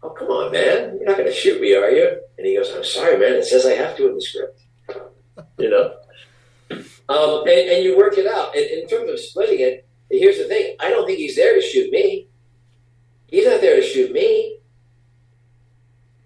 oh, 0.02 0.10
come 0.10 0.28
on, 0.28 0.52
man. 0.52 0.96
You're 0.98 1.06
not 1.06 1.16
going 1.16 1.28
to 1.28 1.34
shoot 1.34 1.60
me, 1.60 1.74
are 1.74 1.90
you? 1.90 2.20
And 2.38 2.46
he 2.46 2.56
goes, 2.56 2.72
I'm 2.74 2.84
sorry, 2.84 3.18
man. 3.18 3.34
It 3.34 3.44
says 3.44 3.66
I 3.66 3.72
have 3.72 3.96
to 3.96 4.08
in 4.08 4.14
the 4.14 4.20
script. 4.20 4.60
you 5.58 5.70
know? 5.70 5.94
Um, 7.08 7.42
and, 7.46 7.70
and, 7.70 7.84
you 7.84 7.96
work 7.96 8.18
it 8.18 8.26
out. 8.26 8.56
And 8.56 8.64
in 8.64 8.88
terms 8.88 9.10
of 9.10 9.20
splitting 9.20 9.60
it, 9.60 9.86
here's 10.10 10.38
the 10.38 10.44
thing. 10.44 10.76
I 10.80 10.90
don't 10.90 11.06
think 11.06 11.18
he's 11.18 11.36
there 11.36 11.54
to 11.54 11.60
shoot 11.60 11.90
me. 11.90 12.28
He's 13.28 13.46
not 13.46 13.60
there 13.60 13.76
to 13.76 13.82
shoot 13.82 14.12
me. 14.12 14.58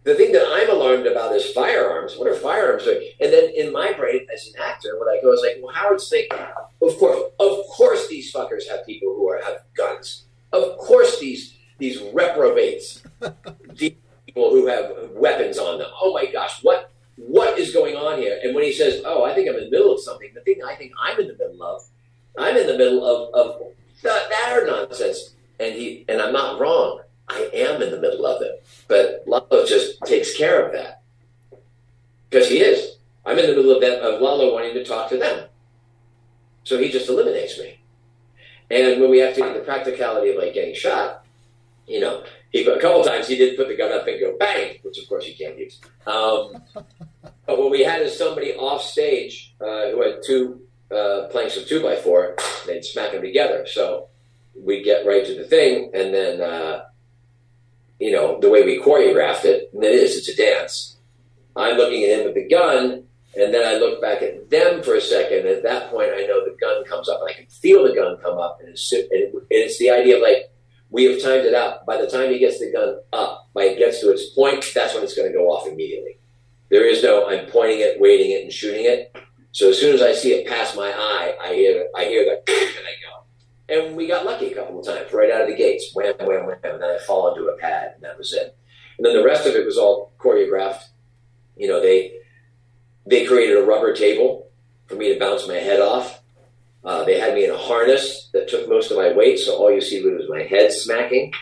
The 0.05 0.15
thing 0.15 0.33
that 0.33 0.47
I'm 0.47 0.71
alarmed 0.71 1.07
about 1.07 1.35
is 1.35 1.53
firearms. 1.53 2.15
What 2.17 2.29
are 2.29 2.35
firearms 2.35 2.85
doing? 2.85 3.07
And 3.21 3.31
then 3.31 3.51
in 3.55 3.73
my 3.73 3.93
brain, 3.93 4.27
as 4.33 4.49
an 4.49 4.61
actor, 4.61 4.99
what 4.99 5.09
I 5.09 5.21
go 5.21 5.33
is 5.33 5.43
like, 5.43 5.59
well, 5.63 5.75
Howard's 5.75 6.09
thinking, 6.09 6.39
of 6.39 6.99
course, 6.99 7.21
of 7.39 7.67
course 7.67 8.09
these 8.09 8.33
fuckers 8.33 8.67
have 8.69 8.87
people 8.87 9.15
who 9.15 9.29
are 9.29 9.43
have 9.43 9.59
guns. 9.75 10.25
Of 10.53 10.79
course 10.79 11.21
these 11.21 11.55
these 11.81 12.01
reprobates, 12.13 13.03
these 13.75 13.95
people 14.27 14.51
who 14.51 14.67
have 14.67 15.11
weapons 15.13 15.59
on 15.59 15.79
them. 15.79 15.89
Oh 16.01 16.13
my 16.13 16.27
gosh, 16.27 16.63
what 16.63 16.93
what 17.17 17.59
is 17.59 17.73
going 17.73 17.97
on 17.97 18.19
here? 18.19 18.39
And 18.43 18.55
when 18.55 18.65
he 18.65 18.73
says, 18.73 19.03
"Oh, 19.05 19.25
I 19.25 19.35
think 19.35 19.49
I'm 19.49 19.57
in 19.57 19.65
the 19.65 19.71
middle 19.71 19.93
of 19.93 20.01
something," 20.01 20.31
the 20.35 20.41
thing 20.43 20.61
I 20.65 20.75
think 20.77 20.93
I'm 21.01 21.19
in 21.19 21.27
the 21.27 21.37
middle 21.37 21.63
of, 21.63 21.83
I'm 22.39 22.57
in 22.57 22.67
the 22.67 22.79
middle 22.79 23.05
of 23.05 23.35
of 23.35 23.63
that, 24.03 24.29
that 24.31 24.65
nonsense. 24.67 25.35
And 25.59 25.75
he 25.75 26.05
and 26.09 26.23
I'm 26.23 26.33
not 26.33 26.61
wrong. 26.61 27.01
I 27.29 27.51
am 27.53 27.83
in 27.83 27.91
the 27.91 28.01
middle 28.01 28.27
of 28.27 28.43
it, 28.43 28.65
but 28.89 29.23
Lalo 29.27 29.65
just 29.67 30.01
takes 30.05 30.37
care 30.37 30.67
of 30.67 30.73
that 30.73 31.03
because 32.29 32.49
he 32.49 32.61
is. 32.61 32.97
I'm 33.25 33.39
in 33.39 33.47
the 33.47 33.55
middle 33.55 33.75
of 33.75 33.81
that 33.83 34.01
of 34.01 34.21
Lalo 34.21 34.55
wanting 34.55 34.75
to 34.75 34.85
talk 34.85 35.11
to 35.11 35.19
them, 35.19 35.49
so 36.65 36.79
he 36.79 36.91
just 36.91 37.09
eliminates 37.09 37.59
me. 37.59 37.81
And 38.71 39.01
when 39.01 39.11
we 39.11 39.19
have 39.19 39.35
to 39.35 39.41
get 39.41 39.55
the 39.55 39.61
practicality 39.61 40.31
of 40.31 40.37
like 40.37 40.55
getting 40.55 40.75
shot, 40.75 41.20
you 41.91 41.99
know, 41.99 42.23
he 42.53 42.65
a 42.65 42.81
couple 42.81 43.03
times 43.03 43.27
he 43.27 43.37
did 43.37 43.57
put 43.57 43.67
the 43.67 43.77
gun 43.77 43.91
up 43.91 44.07
and 44.07 44.21
go 44.21 44.37
bang, 44.39 44.79
which 44.83 44.97
of 44.99 45.09
course 45.09 45.27
you 45.27 45.35
can't 45.35 45.59
use. 45.59 45.81
Um, 46.07 46.63
but 47.47 47.59
what 47.59 47.73
we 47.73 47.83
had 47.83 48.03
is 48.03 48.17
somebody 48.17 48.55
off 48.55 48.83
stage 48.83 49.57
uh, 49.61 49.91
who 49.91 50.01
had 50.01 50.23
two 50.25 50.61
uh, 50.95 51.27
planks 51.33 51.57
of 51.57 51.67
two 51.67 51.83
by 51.83 51.97
four. 51.97 52.37
They'd 52.65 52.85
smack 52.85 53.11
them 53.11 53.23
together, 53.23 53.67
so 53.67 54.09
we 54.55 54.85
get 54.85 55.05
right 55.05 55.27
to 55.27 55.35
the 55.35 55.43
thing, 55.43 55.91
and 55.93 56.15
then 56.15 56.41
uh, 56.41 56.85
you 57.99 58.13
know 58.13 58.39
the 58.39 58.51
way 58.51 58.63
we 58.65 58.81
choreographed 58.81 59.45
it, 59.45 59.71
and 59.75 59.83
it 59.83 59.93
is 59.93 60.17
it's 60.17 60.29
a 60.29 60.37
dance. 60.37 60.97
I'm 61.57 61.77
looking 61.77 62.05
at 62.05 62.21
him 62.21 62.27
with 62.27 62.37
the 62.37 62.49
gun, 62.49 63.03
and 63.37 63.53
then 63.53 63.67
I 63.67 63.79
look 63.81 64.01
back 64.01 64.23
at 64.23 64.49
them 64.49 64.85
for 64.85 64.95
a 64.95 65.01
second. 65.01 65.41
And 65.41 65.49
at 65.49 65.65
that 65.65 65.91
point, 65.91 66.11
I 66.15 66.25
know 66.27 66.45
the 66.45 66.57
gun 66.61 66.85
comes 66.85 67.09
up, 67.09 67.21
and 67.21 67.31
I 67.31 67.33
can 67.33 67.47
feel 67.47 67.83
the 67.83 67.95
gun 67.95 68.17
come 68.23 68.39
up, 68.39 68.61
and 68.61 68.69
it's, 68.69 68.93
and 68.93 69.43
it's 69.51 69.79
the 69.79 69.91
idea 69.91 70.17
of 70.17 70.23
like 70.23 70.51
we 70.91 71.05
have 71.05 71.23
timed 71.23 71.47
it 71.47 71.55
out. 71.55 71.87
By 71.87 71.97
the 71.97 72.09
time 72.09 72.31
he 72.31 72.39
gets 72.39 72.59
the 72.59 72.73
gun 72.73 72.99
up, 73.13 73.49
by 73.55 73.65
it 73.65 73.79
gets 73.79 74.01
to 74.01 74.11
its 74.11 74.31
point, 74.31 74.65
that's 74.75 74.95
when 74.95 75.05
it's 75.05 75.15
going 75.15 75.31
to 75.31 75.37
go 75.37 75.47
off 75.47 75.67
immediately. 75.67 76.19
There 76.69 76.85
is 76.85 77.03
no 77.03 77.29
I'm 77.29 77.47
pointing 77.47 77.81
it, 77.81 78.01
waiting 78.01 78.31
it, 78.31 78.43
and 78.43 78.53
shooting 78.53 78.85
it. 78.85 79.17
So 79.53 79.71
as 79.71 79.79
soon 79.79 79.95
as 79.95 80.03
I 80.03 80.13
see 80.13 80.33
it 80.33 80.47
pass 80.47 80.77
my 80.77 80.91
eye, 80.91 81.35
I 81.43 81.55
hear 81.55 81.87
I 81.97 82.05
hear 82.05 82.25
the 82.25 82.31
and 82.53 82.87
I 82.87 82.95
go. 83.03 83.87
And 83.87 83.97
we 83.97 84.09
got 84.09 84.25
lucky 84.25 84.53
a 84.53 84.55
couple 84.55 84.81
of 84.81 84.87
times, 84.87 85.13
right 85.13 85.31
out 85.31 85.43
of 85.43 85.49
the 85.49 85.57
gates, 85.57 85.93
wham, 85.95 86.15
wham, 86.21 86.47
wham, 86.47 86.59
and 86.65 86.83
then 86.83 86.91
I 86.91 86.99
fall 87.07 87.33
into 87.33 87.49
a 87.49 87.57
pad, 87.59 87.93
and 87.95 88.03
that 88.03 88.19
was 88.19 88.33
it. 88.33 88.57
And 88.99 89.07
then 89.07 89.15
the 89.15 89.25
rest 89.25 89.47
of 89.47 89.55
it 89.55 89.65
was 89.65 89.79
all 89.79 90.13
choreographed. 90.19 90.85
You 91.57 91.69
know, 91.69 91.81
they 91.81 92.13
they 93.07 93.27
created 93.27 93.57
a 93.57 93.63
rubber 93.63 93.95
table 93.95 94.49
for 94.87 94.95
me 94.95 95.13
to 95.13 95.19
bounce 95.19 95.47
my 95.47 95.55
head 95.55 95.81
off 95.81 96.20
uh, 96.85 97.05
they 97.05 97.19
had 97.19 97.35
me 97.35 97.45
in 97.45 97.51
a 97.51 97.59
harness 97.59 98.31
that 98.33 98.49
took 98.49 98.69
most 98.69 98.91
of 98.91 98.97
my 98.97 99.13
weight, 99.13 99.39
so 99.39 99.57
all 99.57 99.71
you 99.71 99.81
see 99.81 100.03
was 100.03 100.29
my 100.29 100.43
head 100.43 100.73
smacking. 100.73 101.33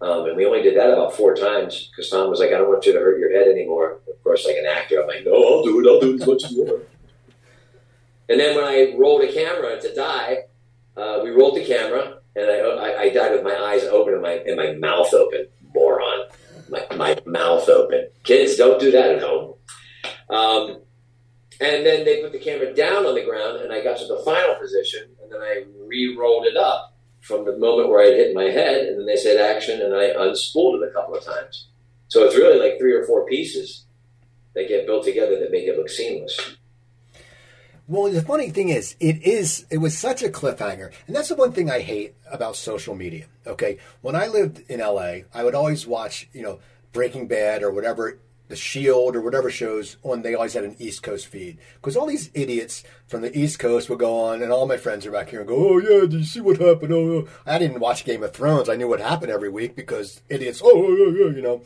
Um, 0.00 0.26
and 0.26 0.36
we 0.36 0.44
only 0.44 0.62
did 0.62 0.76
that 0.76 0.92
about 0.92 1.14
four 1.14 1.34
times 1.34 1.88
because 1.90 2.10
Tom 2.10 2.28
was 2.28 2.40
like, 2.40 2.50
I 2.50 2.58
don't 2.58 2.68
want 2.68 2.84
you 2.84 2.92
to 2.92 2.98
hurt 2.98 3.18
your 3.18 3.32
head 3.32 3.48
anymore. 3.48 4.00
Of 4.08 4.22
course, 4.22 4.44
like 4.44 4.56
an 4.56 4.66
actor, 4.66 5.00
I'm 5.00 5.06
like, 5.06 5.24
no, 5.24 5.32
I'll 5.32 5.62
do 5.62 5.80
it. 5.80 5.88
I'll 5.88 6.00
do 6.00 6.14
it 6.14 6.44
as 6.44 6.50
you 6.52 6.64
want. 6.64 6.84
And 8.28 8.40
then 8.40 8.56
when 8.56 8.64
I 8.64 8.94
rolled 8.98 9.22
a 9.22 9.32
camera 9.32 9.80
to 9.80 9.94
die, 9.94 10.38
uh, 10.96 11.20
we 11.22 11.30
rolled 11.30 11.56
the 11.56 11.64
camera, 11.64 12.18
and 12.36 12.50
I, 12.50 12.58
I, 12.58 13.00
I 13.02 13.08
died 13.10 13.32
with 13.32 13.42
my 13.42 13.54
eyes 13.54 13.84
open 13.84 14.14
and 14.14 14.22
my 14.22 14.32
and 14.32 14.56
my 14.56 14.72
mouth 14.72 15.12
open. 15.12 15.46
Moron, 15.74 16.28
my 16.68 16.86
my 16.96 17.18
mouth 17.26 17.68
open. 17.68 18.08
Kids, 18.22 18.56
don't 18.56 18.80
do 18.80 18.90
that 18.92 19.16
at 19.16 19.22
home. 19.22 19.54
Um, 20.30 20.80
and 21.60 21.84
then 21.84 22.04
they 22.04 22.22
put 22.22 22.32
the 22.32 22.38
camera 22.38 22.74
down 22.74 23.06
on 23.06 23.14
the 23.14 23.24
ground, 23.24 23.60
and 23.60 23.72
I 23.72 23.82
got 23.82 23.98
to 23.98 24.06
the 24.06 24.22
final 24.24 24.54
position, 24.56 25.02
and 25.22 25.32
then 25.32 25.40
I 25.40 25.64
re-rolled 25.86 26.46
it 26.46 26.56
up 26.56 26.94
from 27.20 27.44
the 27.44 27.56
moment 27.56 27.88
where 27.88 28.02
I 28.02 28.16
hit 28.16 28.34
my 28.34 28.44
head, 28.44 28.86
and 28.86 28.98
then 28.98 29.06
they 29.06 29.16
said 29.16 29.40
action, 29.40 29.80
and 29.80 29.94
I 29.94 30.10
unspooled 30.10 30.82
it 30.82 30.88
a 30.88 30.92
couple 30.92 31.14
of 31.14 31.24
times. 31.24 31.68
So 32.08 32.24
it's 32.24 32.36
really 32.36 32.58
like 32.58 32.78
three 32.78 32.92
or 32.92 33.04
four 33.06 33.26
pieces 33.26 33.84
that 34.54 34.68
get 34.68 34.86
built 34.86 35.04
together 35.04 35.38
that 35.40 35.50
make 35.50 35.64
it 35.64 35.76
look 35.76 35.88
seamless. 35.88 36.56
Well, 37.86 38.10
the 38.10 38.22
funny 38.22 38.50
thing 38.50 38.70
is, 38.70 38.96
it 38.98 39.22
is 39.22 39.66
it 39.70 39.78
was 39.78 39.96
such 39.96 40.22
a 40.22 40.28
cliffhanger, 40.28 40.90
and 41.06 41.14
that's 41.14 41.28
the 41.28 41.34
one 41.34 41.52
thing 41.52 41.70
I 41.70 41.80
hate 41.80 42.14
about 42.30 42.56
social 42.56 42.94
media. 42.94 43.26
Okay, 43.46 43.78
when 44.00 44.16
I 44.16 44.26
lived 44.26 44.62
in 44.70 44.80
LA, 44.80 45.24
I 45.34 45.44
would 45.44 45.54
always 45.54 45.86
watch, 45.86 46.28
you 46.32 46.42
know, 46.42 46.60
Breaking 46.92 47.26
Bad 47.26 47.62
or 47.62 47.70
whatever 47.70 48.18
the 48.48 48.56
Shield 48.56 49.16
or 49.16 49.22
whatever 49.22 49.50
shows 49.50 49.96
on, 50.02 50.22
they 50.22 50.34
always 50.34 50.52
had 50.52 50.64
an 50.64 50.76
East 50.78 51.02
Coast 51.02 51.26
feed 51.26 51.58
because 51.76 51.96
all 51.96 52.06
these 52.06 52.30
idiots 52.34 52.84
from 53.06 53.22
the 53.22 53.36
East 53.36 53.58
Coast 53.58 53.88
would 53.88 53.98
go 53.98 54.18
on, 54.20 54.42
and 54.42 54.52
all 54.52 54.66
my 54.66 54.76
friends 54.76 55.06
are 55.06 55.10
back 55.12 55.30
here 55.30 55.40
and 55.40 55.48
go, 55.48 55.56
"Oh 55.56 55.78
yeah, 55.78 56.00
did 56.00 56.12
you 56.12 56.24
see 56.24 56.40
what 56.40 56.58
happened?" 56.58 56.92
Oh, 56.92 57.12
oh, 57.12 57.28
I 57.46 57.58
didn't 57.58 57.80
watch 57.80 58.04
Game 58.04 58.22
of 58.22 58.32
Thrones. 58.32 58.68
I 58.68 58.76
knew 58.76 58.88
what 58.88 59.00
happened 59.00 59.32
every 59.32 59.48
week 59.48 59.74
because 59.74 60.20
idiots. 60.28 60.60
Oh, 60.62 60.88
yeah, 60.90 61.24
yeah, 61.24 61.34
you 61.34 61.42
know. 61.42 61.62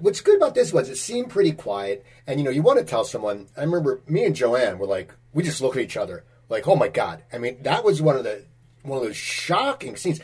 What's 0.00 0.20
good 0.20 0.36
about 0.36 0.54
this 0.54 0.72
was 0.72 0.90
it 0.90 0.96
seemed 0.96 1.30
pretty 1.30 1.52
quiet, 1.52 2.04
and 2.26 2.40
you 2.40 2.44
know, 2.44 2.50
you 2.50 2.62
want 2.62 2.78
to 2.80 2.84
tell 2.84 3.04
someone. 3.04 3.46
I 3.56 3.60
remember 3.62 4.02
me 4.08 4.24
and 4.24 4.34
Joanne 4.34 4.78
were 4.78 4.86
like, 4.86 5.14
we 5.32 5.42
just 5.42 5.60
look 5.60 5.76
at 5.76 5.82
each 5.82 5.96
other 5.96 6.24
like, 6.48 6.66
"Oh 6.66 6.76
my 6.76 6.88
god!" 6.88 7.22
I 7.32 7.38
mean, 7.38 7.62
that 7.62 7.84
was 7.84 8.02
one 8.02 8.16
of 8.16 8.24
the 8.24 8.44
one 8.82 8.98
of 8.98 9.04
those 9.04 9.16
shocking 9.16 9.96
scenes. 9.96 10.20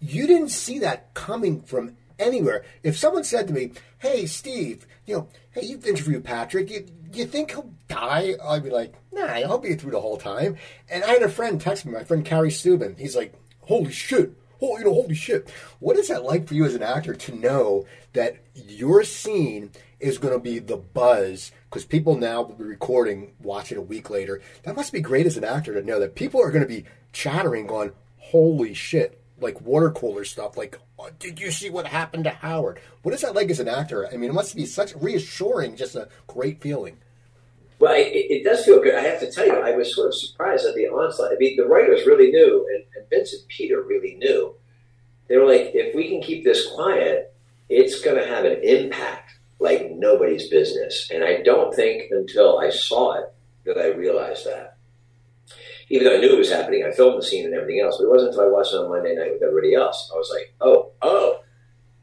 You 0.00 0.26
didn't 0.26 0.50
see 0.50 0.78
that 0.80 1.14
coming 1.14 1.62
from 1.62 1.96
anywhere. 2.18 2.64
If 2.82 2.96
someone 2.96 3.24
said 3.24 3.46
to 3.48 3.54
me, 3.54 3.72
"Hey, 3.98 4.26
Steve," 4.26 4.86
you 5.06 5.16
know, 5.16 5.28
"Hey, 5.50 5.66
you've 5.66 5.86
interviewed 5.86 6.24
Patrick. 6.24 6.70
You, 6.70 6.86
you 7.12 7.26
think 7.26 7.50
he'll 7.50 7.72
die?" 7.88 8.34
I'd 8.42 8.64
be 8.64 8.70
like, 8.70 8.94
"Nah, 9.12 9.26
I'll 9.26 9.58
be 9.58 9.74
through 9.74 9.92
the 9.92 10.00
whole 10.00 10.16
time." 10.16 10.56
And 10.88 11.04
I 11.04 11.08
had 11.08 11.22
a 11.22 11.28
friend 11.28 11.60
text 11.60 11.86
me, 11.86 11.92
my 11.92 12.04
friend 12.04 12.24
Carrie 12.24 12.50
Steuben. 12.50 12.96
He's 12.96 13.16
like, 13.16 13.34
"Holy 13.62 13.92
shit!" 13.92 14.32
Oh, 14.60 14.78
you 14.78 14.84
know, 14.84 14.94
holy 14.94 15.14
shit. 15.14 15.50
What 15.80 15.96
is 15.96 16.08
that 16.08 16.24
like 16.24 16.48
for 16.48 16.54
you 16.54 16.64
as 16.64 16.74
an 16.74 16.82
actor 16.82 17.14
to 17.14 17.34
know 17.34 17.84
that 18.14 18.38
your 18.54 19.04
scene 19.04 19.70
is 20.00 20.18
going 20.18 20.32
to 20.32 20.40
be 20.40 20.58
the 20.58 20.78
buzz? 20.78 21.52
Because 21.68 21.84
people 21.84 22.16
now 22.16 22.42
will 22.42 22.54
be 22.54 22.64
recording, 22.64 23.32
watching 23.42 23.76
a 23.76 23.82
week 23.82 24.08
later. 24.08 24.40
That 24.62 24.76
must 24.76 24.92
be 24.92 25.00
great 25.00 25.26
as 25.26 25.36
an 25.36 25.44
actor 25.44 25.74
to 25.74 25.86
know 25.86 26.00
that 26.00 26.14
people 26.14 26.40
are 26.40 26.50
going 26.50 26.62
to 26.62 26.68
be 26.68 26.86
chattering, 27.12 27.66
going, 27.66 27.92
holy 28.16 28.72
shit, 28.72 29.20
like 29.40 29.60
water 29.60 29.90
cooler 29.90 30.24
stuff. 30.24 30.56
Like, 30.56 30.78
oh, 30.98 31.10
did 31.18 31.40
you 31.40 31.50
see 31.50 31.70
what 31.70 31.86
happened 31.86 32.24
to 32.24 32.30
Howard? 32.30 32.80
What 33.02 33.14
is 33.14 33.20
that 33.22 33.34
like 33.34 33.50
as 33.50 33.60
an 33.60 33.68
actor? 33.68 34.08
I 34.08 34.16
mean, 34.16 34.30
it 34.30 34.34
must 34.34 34.56
be 34.56 34.66
such 34.66 34.94
reassuring, 34.96 35.76
just 35.76 35.94
a 35.94 36.08
great 36.26 36.60
feeling. 36.60 36.98
Well, 37.78 37.94
it, 37.94 38.12
it, 38.14 38.44
does 38.44 38.64
feel 38.64 38.80
good. 38.80 38.94
I 38.94 39.02
have 39.02 39.20
to 39.20 39.30
tell 39.30 39.46
you, 39.46 39.52
I 39.52 39.76
was 39.76 39.94
sort 39.94 40.08
of 40.08 40.14
surprised 40.14 40.64
at 40.64 40.74
the 40.74 40.88
onslaught. 40.88 41.32
I 41.32 41.36
mean, 41.36 41.56
the 41.56 41.66
writers 41.66 42.06
really 42.06 42.30
knew, 42.30 42.66
and, 42.74 42.84
and 42.96 43.10
Vince 43.10 43.34
and 43.34 43.46
Peter 43.48 43.82
really 43.82 44.14
knew. 44.14 44.54
They 45.28 45.36
were 45.36 45.46
like, 45.46 45.72
if 45.74 45.94
we 45.94 46.08
can 46.08 46.22
keep 46.22 46.42
this 46.42 46.70
quiet, 46.70 47.34
it's 47.68 48.00
going 48.00 48.16
to 48.16 48.26
have 48.26 48.46
an 48.46 48.62
impact 48.62 49.32
like 49.58 49.90
nobody's 49.90 50.48
business. 50.48 51.10
And 51.12 51.22
I 51.22 51.42
don't 51.42 51.74
think 51.74 52.10
until 52.10 52.58
I 52.58 52.70
saw 52.70 53.18
it 53.18 53.32
that 53.64 53.76
I 53.76 53.88
realized 53.88 54.46
that. 54.46 54.75
Even 55.88 56.06
though 56.06 56.16
I 56.16 56.20
knew 56.20 56.32
it 56.32 56.38
was 56.38 56.50
happening, 56.50 56.84
I 56.84 56.90
filmed 56.90 57.18
the 57.18 57.26
scene 57.26 57.44
and 57.44 57.54
everything 57.54 57.80
else, 57.80 57.96
but 57.98 58.04
it 58.04 58.10
wasn't 58.10 58.30
until 58.30 58.44
I 58.44 58.50
watched 58.50 58.72
it 58.72 58.78
on 58.78 58.88
Monday 58.88 59.14
night 59.14 59.32
with 59.32 59.42
everybody 59.42 59.74
else. 59.74 60.10
I 60.12 60.16
was 60.16 60.30
like, 60.34 60.52
oh, 60.60 60.90
oh, 61.02 61.40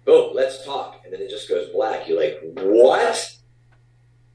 boom, 0.05 0.31
let's 0.33 0.63
talk. 0.63 1.01
And 1.03 1.13
then 1.13 1.21
it 1.21 1.29
just 1.29 1.49
goes 1.49 1.69
black. 1.69 2.07
You're 2.07 2.21
like, 2.21 2.39
what? 2.55 3.37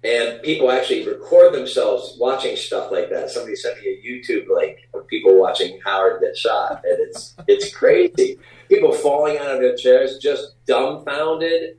And 0.04 0.40
people 0.42 0.70
actually 0.70 1.08
record 1.08 1.52
themselves 1.52 2.16
watching 2.20 2.54
stuff 2.54 2.92
like 2.92 3.10
that. 3.10 3.30
Somebody 3.30 3.56
sent 3.56 3.82
me 3.82 3.88
a 3.88 4.06
YouTube 4.06 4.46
link 4.48 4.88
of 4.94 5.06
people 5.08 5.36
watching 5.38 5.80
Howard 5.84 6.20
get 6.20 6.36
shot, 6.36 6.82
and 6.84 6.98
it's 7.00 7.34
it's 7.48 7.74
crazy. 7.74 8.38
People 8.68 8.92
falling 8.92 9.38
out 9.38 9.50
of 9.50 9.60
their 9.60 9.74
chairs, 9.74 10.18
just 10.18 10.64
dumbfounded. 10.66 11.78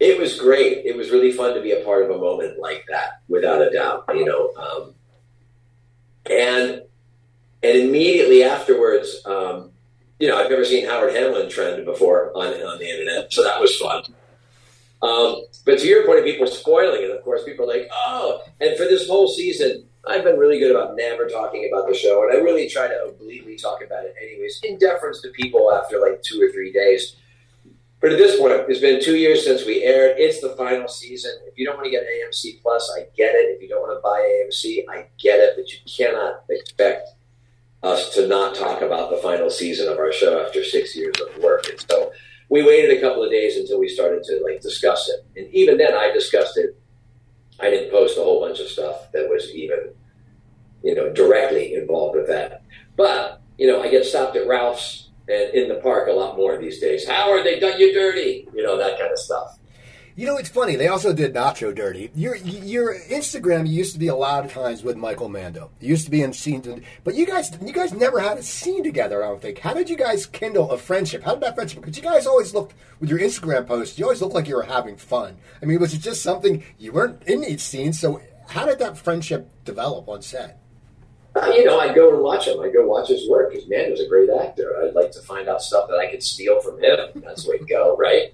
It 0.00 0.18
was 0.18 0.40
great. 0.40 0.86
It 0.86 0.96
was 0.96 1.10
really 1.10 1.32
fun 1.32 1.54
to 1.54 1.60
be 1.60 1.72
a 1.72 1.84
part 1.84 2.04
of 2.04 2.10
a 2.10 2.18
moment 2.18 2.58
like 2.58 2.86
that, 2.88 3.20
without 3.28 3.60
a 3.60 3.70
doubt. 3.70 4.04
You 4.08 4.24
know, 4.24 4.53
and 6.34 6.82
and 7.62 7.78
immediately 7.78 8.44
afterwards, 8.44 9.22
um, 9.24 9.70
you 10.18 10.28
know, 10.28 10.36
I've 10.36 10.50
never 10.50 10.64
seen 10.64 10.86
Howard 10.86 11.14
Hamlin 11.14 11.48
trend 11.48 11.84
before 11.84 12.32
on 12.36 12.52
on 12.52 12.78
the 12.78 12.88
internet, 12.88 13.32
so 13.32 13.42
that 13.42 13.60
was 13.60 13.76
fun. 13.76 14.04
Um, 15.02 15.44
but 15.66 15.78
to 15.78 15.86
your 15.86 16.06
point 16.06 16.20
of 16.20 16.24
people 16.24 16.46
spoiling 16.46 17.02
it, 17.02 17.10
of 17.10 17.22
course, 17.24 17.44
people 17.44 17.70
are 17.70 17.76
like, 17.76 17.88
oh, 17.92 18.42
and 18.60 18.76
for 18.76 18.84
this 18.84 19.06
whole 19.06 19.28
season, 19.28 19.84
I've 20.06 20.24
been 20.24 20.38
really 20.38 20.58
good 20.58 20.70
about 20.70 20.96
never 20.96 21.28
talking 21.28 21.68
about 21.70 21.88
the 21.88 21.94
show, 21.94 22.22
and 22.22 22.32
I 22.32 22.40
really 22.40 22.68
try 22.68 22.88
to 22.88 23.04
obliquely 23.08 23.56
talk 23.56 23.82
about 23.84 24.04
it 24.04 24.14
anyways, 24.22 24.60
in 24.62 24.78
deference 24.78 25.20
to 25.22 25.30
people 25.30 25.72
after 25.72 26.00
like 26.00 26.22
two 26.22 26.40
or 26.42 26.50
three 26.52 26.72
days. 26.72 27.16
But 28.04 28.12
at 28.12 28.18
this 28.18 28.38
point, 28.38 28.52
it's 28.68 28.80
been 28.80 29.02
two 29.02 29.16
years 29.16 29.46
since 29.46 29.64
we 29.64 29.82
aired. 29.82 30.16
It's 30.18 30.42
the 30.42 30.50
final 30.56 30.86
season. 30.88 31.30
If 31.46 31.56
you 31.56 31.64
don't 31.64 31.76
want 31.76 31.86
to 31.86 31.90
get 31.90 32.02
AMC 32.02 32.60
Plus, 32.60 32.92
I 32.94 33.06
get 33.16 33.34
it. 33.34 33.56
If 33.56 33.62
you 33.62 33.68
don't 33.70 33.80
want 33.80 33.96
to 33.96 34.02
buy 34.02 34.20
AMC, 34.20 34.84
I 34.90 35.06
get 35.18 35.40
it. 35.40 35.54
But 35.56 35.72
you 35.72 35.78
cannot 35.86 36.44
expect 36.50 37.08
us 37.82 38.12
to 38.12 38.28
not 38.28 38.54
talk 38.54 38.82
about 38.82 39.08
the 39.08 39.16
final 39.16 39.48
season 39.48 39.88
of 39.88 39.96
our 39.96 40.12
show 40.12 40.44
after 40.44 40.62
six 40.62 40.94
years 40.94 41.14
of 41.18 41.42
work. 41.42 41.66
And 41.66 41.80
so 41.80 42.12
we 42.50 42.62
waited 42.62 42.94
a 42.94 43.00
couple 43.00 43.24
of 43.24 43.30
days 43.30 43.56
until 43.56 43.80
we 43.80 43.88
started 43.88 44.22
to 44.24 44.38
like 44.44 44.60
discuss 44.60 45.08
it. 45.08 45.24
And 45.40 45.50
even 45.54 45.78
then, 45.78 45.94
I 45.94 46.12
discussed 46.12 46.58
it. 46.58 46.78
I 47.58 47.70
didn't 47.70 47.90
post 47.90 48.18
a 48.18 48.22
whole 48.22 48.46
bunch 48.46 48.60
of 48.60 48.66
stuff 48.66 49.12
that 49.12 49.30
was 49.30 49.50
even, 49.54 49.94
you 50.82 50.94
know, 50.94 51.10
directly 51.10 51.72
involved 51.72 52.16
with 52.16 52.26
that. 52.26 52.64
But 52.98 53.40
you 53.56 53.66
know, 53.66 53.82
I 53.82 53.88
get 53.88 54.04
stopped 54.04 54.36
at 54.36 54.46
Ralph's 54.46 55.03
and 55.28 55.54
in 55.54 55.68
the 55.68 55.76
park 55.76 56.08
a 56.08 56.12
lot 56.12 56.36
more 56.36 56.58
these 56.58 56.80
days. 56.80 57.06
Howard, 57.08 57.44
they 57.44 57.58
done 57.58 57.78
you 57.78 57.92
dirty, 57.92 58.48
you 58.54 58.62
know, 58.62 58.76
that 58.76 58.98
kind 58.98 59.10
of 59.10 59.18
stuff. 59.18 59.58
You 60.16 60.26
know, 60.26 60.36
it's 60.36 60.48
funny. 60.48 60.76
They 60.76 60.86
also 60.86 61.12
did 61.12 61.34
Nacho 61.34 61.74
Dirty. 61.74 62.08
Your 62.14 62.36
your 62.36 62.94
Instagram 62.94 63.68
used 63.68 63.94
to 63.94 63.98
be 63.98 64.06
a 64.06 64.14
lot 64.14 64.44
of 64.44 64.52
times 64.52 64.84
with 64.84 64.96
Michael 64.96 65.28
Mando. 65.28 65.72
You 65.80 65.88
used 65.88 66.04
to 66.04 66.10
be 66.12 66.22
in 66.22 66.32
scenes, 66.32 66.68
but 67.02 67.16
you 67.16 67.26
guys 67.26 67.50
you 67.60 67.72
guys 67.72 67.92
never 67.92 68.20
had 68.20 68.38
a 68.38 68.42
scene 68.44 68.84
together. 68.84 69.24
I 69.24 69.28
don't 69.28 69.42
think. 69.42 69.58
How 69.58 69.74
did 69.74 69.90
you 69.90 69.96
guys 69.96 70.26
kindle 70.26 70.70
a 70.70 70.78
friendship? 70.78 71.24
How 71.24 71.32
did 71.32 71.42
that 71.42 71.56
friendship? 71.56 71.80
Because 71.80 71.96
you 71.96 72.02
guys 72.04 72.28
always 72.28 72.54
looked 72.54 72.74
with 73.00 73.10
your 73.10 73.18
Instagram 73.18 73.66
posts. 73.66 73.98
You 73.98 74.04
always 74.04 74.22
looked 74.22 74.36
like 74.36 74.46
you 74.46 74.54
were 74.54 74.62
having 74.62 74.96
fun. 74.96 75.36
I 75.60 75.64
mean, 75.64 75.80
was 75.80 75.92
it 75.94 75.98
just 75.98 76.22
something 76.22 76.62
you 76.78 76.92
weren't 76.92 77.20
in 77.24 77.42
each 77.42 77.60
scene? 77.60 77.92
So 77.92 78.20
how 78.46 78.66
did 78.66 78.78
that 78.78 78.96
friendship 78.96 79.50
develop 79.64 80.08
on 80.08 80.22
set? 80.22 80.60
You 81.54 81.64
know, 81.64 81.80
I'd 81.80 81.94
go 81.94 82.14
and 82.14 82.22
watch 82.22 82.46
him. 82.46 82.60
I'd 82.60 82.72
go 82.72 82.86
watch 82.86 83.08
his 83.08 83.28
work. 83.28 83.50
Because 83.50 83.68
man 83.68 83.90
was 83.90 84.00
a 84.00 84.08
great 84.08 84.30
actor. 84.30 84.76
I'd 84.82 84.94
like 84.94 85.10
to 85.12 85.20
find 85.20 85.48
out 85.48 85.62
stuff 85.62 85.88
that 85.88 85.96
I 85.96 86.10
could 86.10 86.22
steal 86.22 86.60
from 86.60 86.82
him. 86.82 86.98
That's 87.16 87.44
the 87.44 87.50
way 87.50 87.58
to 87.58 87.64
go, 87.64 87.96
right? 87.96 88.32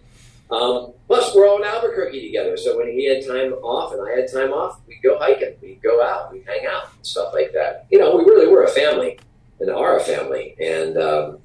Um, 0.50 0.92
plus, 1.06 1.34
we're 1.34 1.48
all 1.48 1.58
in 1.58 1.64
Albuquerque 1.64 2.26
together. 2.26 2.56
So 2.56 2.76
when 2.76 2.88
he 2.88 3.06
had 3.06 3.26
time 3.26 3.52
off 3.62 3.92
and 3.92 4.02
I 4.02 4.20
had 4.20 4.30
time 4.30 4.52
off, 4.52 4.80
we'd 4.86 5.00
go 5.02 5.18
hiking, 5.18 5.54
we'd 5.62 5.80
go 5.80 6.02
out, 6.02 6.32
we'd 6.32 6.44
hang 6.46 6.66
out, 6.66 6.92
and 6.94 7.06
stuff 7.06 7.32
like 7.32 7.52
that. 7.52 7.86
You 7.90 7.98
know, 7.98 8.16
we 8.16 8.24
really 8.24 8.48
were 8.48 8.64
a 8.64 8.68
family 8.68 9.18
and 9.60 9.70
are 9.70 9.98
a 9.98 10.00
family. 10.00 10.56
And 10.60 10.98
um, 10.98 11.38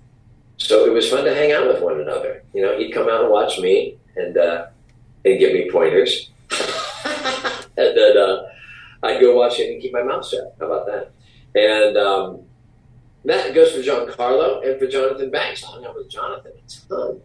so 0.58 0.86
it 0.86 0.94
was 0.94 1.10
fun 1.10 1.26
to 1.26 1.36
hang 1.36 1.52
out 1.52 1.68
with 1.68 1.82
one 1.82 2.00
another. 2.00 2.44
You 2.54 2.64
know, 2.64 2.78
he'd 2.78 2.92
come 2.92 3.08
out 3.08 3.22
and 3.22 3.30
watch 3.30 3.60
me 3.60 3.98
and 4.16 4.38
uh, 4.38 4.68
and 5.24 5.40
give 5.40 5.54
me 5.54 5.70
pointers, 5.70 6.30
and 7.78 7.98
then 7.98 8.18
uh, 8.18 8.48
I'd 9.04 9.20
go 9.20 9.36
watch 9.36 9.60
him 9.60 9.74
and 9.74 9.82
keep 9.82 9.92
my 9.92 10.04
mouth 10.04 10.28
shut. 10.28 10.56
How 10.60 10.68
about 10.68 10.86
that? 10.88 11.12
And 11.56 11.98
um, 11.98 12.42
that 13.24 13.56
goes 13.56 13.72
for 13.72 13.80
Giancarlo 13.80 14.68
and 14.68 14.78
for 14.78 14.88
Jonathan 14.88 15.32
Banks. 15.32 15.64
I 15.64 15.68
hung 15.68 15.86
out 15.86 15.96
with 15.96 16.10
Jonathan 16.10 16.52
a 16.56 16.88
ton. 16.90 17.22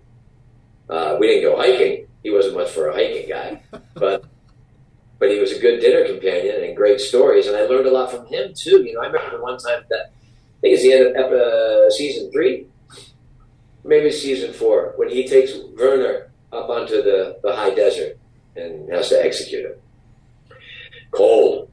Uh, 0.88 1.16
we 1.18 1.26
didn't 1.26 1.42
go 1.42 1.56
hiking. 1.56 2.06
He 2.22 2.30
wasn't 2.30 2.56
much 2.56 2.70
for 2.70 2.88
a 2.88 2.94
hiking 2.94 3.28
guy, 3.28 3.62
but 3.94 4.24
but 5.18 5.30
he 5.30 5.38
was 5.38 5.52
a 5.52 5.60
good 5.60 5.80
dinner 5.80 6.06
companion 6.06 6.64
and 6.64 6.76
great 6.76 7.00
stories. 7.00 7.46
And 7.46 7.56
I 7.56 7.62
learned 7.62 7.86
a 7.86 7.90
lot 7.90 8.10
from 8.10 8.26
him 8.26 8.54
too. 8.54 8.82
You 8.82 8.94
know, 8.94 9.02
I 9.02 9.06
remember 9.06 9.36
the 9.36 9.42
one 9.42 9.58
time 9.58 9.84
that 9.90 10.06
I 10.06 10.60
think 10.60 10.74
it's 10.74 10.82
the 10.82 10.92
end 10.92 11.16
of 11.16 11.32
uh, 11.32 11.90
season 11.90 12.32
three, 12.32 12.66
maybe 13.84 14.10
season 14.10 14.52
four, 14.52 14.94
when 14.96 15.10
he 15.10 15.26
takes 15.26 15.52
Werner 15.76 16.30
up 16.52 16.68
onto 16.70 17.02
the, 17.02 17.38
the 17.42 17.54
high 17.54 17.74
desert 17.74 18.18
and 18.56 18.90
has 18.90 19.10
to 19.10 19.24
execute 19.24 19.66
him. 19.66 19.74
Cold. 21.10 21.69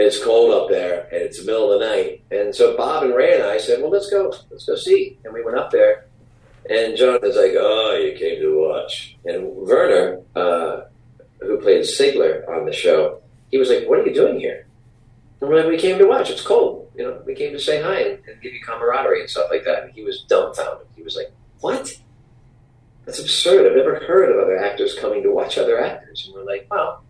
It's 0.00 0.22
cold 0.22 0.52
up 0.52 0.68
there, 0.68 1.08
and 1.12 1.22
it's 1.22 1.40
the 1.40 1.46
middle 1.46 1.72
of 1.72 1.80
the 1.80 1.86
night. 1.86 2.22
And 2.30 2.54
so 2.54 2.76
Bob 2.76 3.04
and 3.04 3.14
Rhea 3.14 3.36
and 3.36 3.44
I 3.44 3.58
said, 3.58 3.80
"Well, 3.80 3.90
let's 3.90 4.10
go. 4.10 4.32
Let's 4.50 4.64
go 4.64 4.74
see." 4.74 5.18
And 5.24 5.32
we 5.34 5.44
went 5.44 5.58
up 5.58 5.70
there, 5.70 6.06
and 6.68 6.96
Jonathan's 6.96 7.36
like, 7.36 7.54
"Oh, 7.56 7.96
you 7.96 8.18
came 8.18 8.40
to 8.40 8.58
watch." 8.58 9.16
And 9.24 9.54
Werner, 9.54 10.20
uh, 10.34 10.82
who 11.40 11.58
played 11.60 11.84
Ziegler 11.84 12.44
on 12.48 12.66
the 12.66 12.72
show, 12.72 13.20
he 13.50 13.58
was 13.58 13.68
like, 13.68 13.88
"What 13.88 13.98
are 13.98 14.06
you 14.06 14.14
doing 14.14 14.40
here?" 14.40 14.66
And 15.40 15.50
we're 15.50 15.56
like, 15.58 15.68
"We 15.68 15.78
came 15.78 15.98
to 15.98 16.06
watch. 16.06 16.30
It's 16.30 16.42
cold." 16.42 16.80
you 17.00 17.06
know, 17.06 17.22
we 17.24 17.34
came 17.34 17.52
to 17.52 17.58
say 17.58 17.80
hi 17.80 18.00
and, 18.00 18.18
and 18.28 18.42
give 18.42 18.52
you 18.52 18.60
camaraderie 18.60 19.20
and 19.20 19.30
stuff 19.30 19.46
like 19.50 19.64
that. 19.64 19.84
And 19.84 19.92
he 19.92 20.02
was 20.02 20.24
dumbfounded. 20.28 20.86
He 20.96 21.02
was 21.02 21.16
like, 21.16 21.32
what? 21.60 21.90
That's 23.06 23.18
absurd. 23.18 23.66
I've 23.66 23.76
never 23.76 24.00
heard 24.06 24.30
of 24.30 24.38
other 24.38 24.58
actors 24.58 24.94
coming 24.98 25.22
to 25.22 25.30
watch 25.30 25.56
other 25.56 25.82
actors. 25.82 26.26
And 26.26 26.34
we're 26.34 26.44
like, 26.44 26.66
well, 26.70 27.02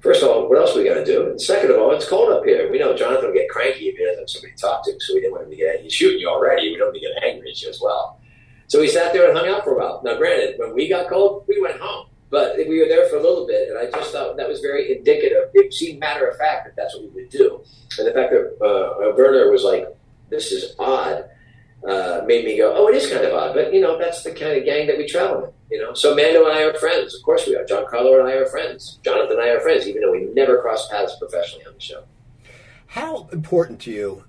first 0.00 0.22
of 0.22 0.28
all, 0.28 0.48
what 0.48 0.58
else 0.58 0.74
are 0.74 0.80
we 0.80 0.88
got 0.88 0.94
to 0.94 1.04
do? 1.04 1.30
And 1.30 1.40
second 1.40 1.70
of 1.70 1.78
all, 1.78 1.92
it's 1.92 2.08
cold 2.08 2.32
up 2.32 2.44
here. 2.44 2.70
We 2.70 2.78
know 2.78 2.96
Jonathan 2.96 3.26
will 3.26 3.34
get 3.34 3.48
cranky 3.48 3.86
if 3.86 3.96
he 3.96 4.04
doesn't 4.04 4.20
have 4.20 4.30
somebody 4.30 4.54
to 4.54 4.60
talk 4.60 4.84
to, 4.84 4.92
so 5.00 5.14
we 5.14 5.20
didn't 5.20 5.32
want 5.32 5.44
him 5.44 5.50
to 5.50 5.56
get, 5.56 5.80
he's 5.80 5.92
shooting 5.92 6.20
you 6.20 6.28
already. 6.28 6.70
We 6.70 6.76
don't 6.76 6.88
want 6.88 6.96
him 6.96 7.02
to 7.02 7.08
get 7.08 7.24
angry 7.24 7.50
at 7.50 7.62
you 7.62 7.68
as 7.68 7.80
well. 7.80 8.20
So 8.68 8.80
we 8.80 8.88
sat 8.88 9.12
there 9.12 9.28
and 9.28 9.36
hung 9.36 9.48
out 9.48 9.64
for 9.64 9.74
a 9.74 9.78
while. 9.78 10.00
Now, 10.04 10.16
granted, 10.16 10.58
when 10.58 10.74
we 10.74 10.88
got 10.88 11.08
cold, 11.08 11.44
we 11.48 11.60
went 11.60 11.80
home. 11.80 12.06
But 12.30 12.56
we 12.56 12.78
were 12.78 12.86
there 12.86 13.08
for 13.08 13.16
a 13.16 13.22
little 13.22 13.44
bit, 13.44 13.68
and 13.68 13.76
I 13.76 13.90
just 13.90 14.12
thought 14.12 14.36
that 14.36 14.48
was 14.48 14.60
very 14.60 14.96
indicative. 14.96 15.50
It 15.52 15.74
seemed 15.74 15.98
matter 15.98 16.28
of 16.28 16.36
fact 16.36 16.64
that 16.64 16.76
that's 16.76 16.94
what 16.94 17.02
we 17.02 17.22
would 17.22 17.28
do. 17.28 17.64
And 17.98 18.06
the 18.06 18.12
fact 18.12 18.30
that 18.30 18.64
uh, 18.64 19.12
Werner 19.16 19.50
was 19.50 19.64
like, 19.64 19.88
this 20.28 20.52
is 20.52 20.76
odd, 20.78 21.24
uh, 21.86 22.22
made 22.26 22.44
me 22.44 22.56
go, 22.58 22.74
oh, 22.76 22.88
it 22.88 22.96
is 22.96 23.10
kind 23.10 23.24
of 23.24 23.32
odd. 23.34 23.54
But, 23.54 23.72
you 23.72 23.80
know, 23.80 23.98
that's 23.98 24.22
the 24.22 24.32
kind 24.32 24.58
of 24.58 24.64
gang 24.64 24.86
that 24.86 24.98
we 24.98 25.06
travel 25.06 25.44
in, 25.44 25.76
you 25.76 25.82
know. 25.82 25.94
So 25.94 26.14
Mando 26.14 26.44
and 26.44 26.52
I 26.52 26.62
are 26.62 26.74
friends. 26.74 27.14
Of 27.14 27.22
course 27.22 27.46
we 27.46 27.56
are. 27.56 27.64
Giancarlo 27.64 28.20
and 28.20 28.28
I 28.28 28.32
are 28.32 28.46
friends. 28.46 28.98
Jonathan 29.04 29.38
and 29.38 29.40
I 29.40 29.48
are 29.48 29.60
friends, 29.60 29.86
even 29.88 30.02
though 30.02 30.12
we 30.12 30.24
never 30.34 30.60
crossed 30.60 30.90
paths 30.90 31.16
professionally 31.18 31.66
on 31.66 31.74
the 31.74 31.80
show. 31.80 32.04
How 32.86 33.28
important 33.32 33.80
to 33.82 33.90
you 33.90 34.24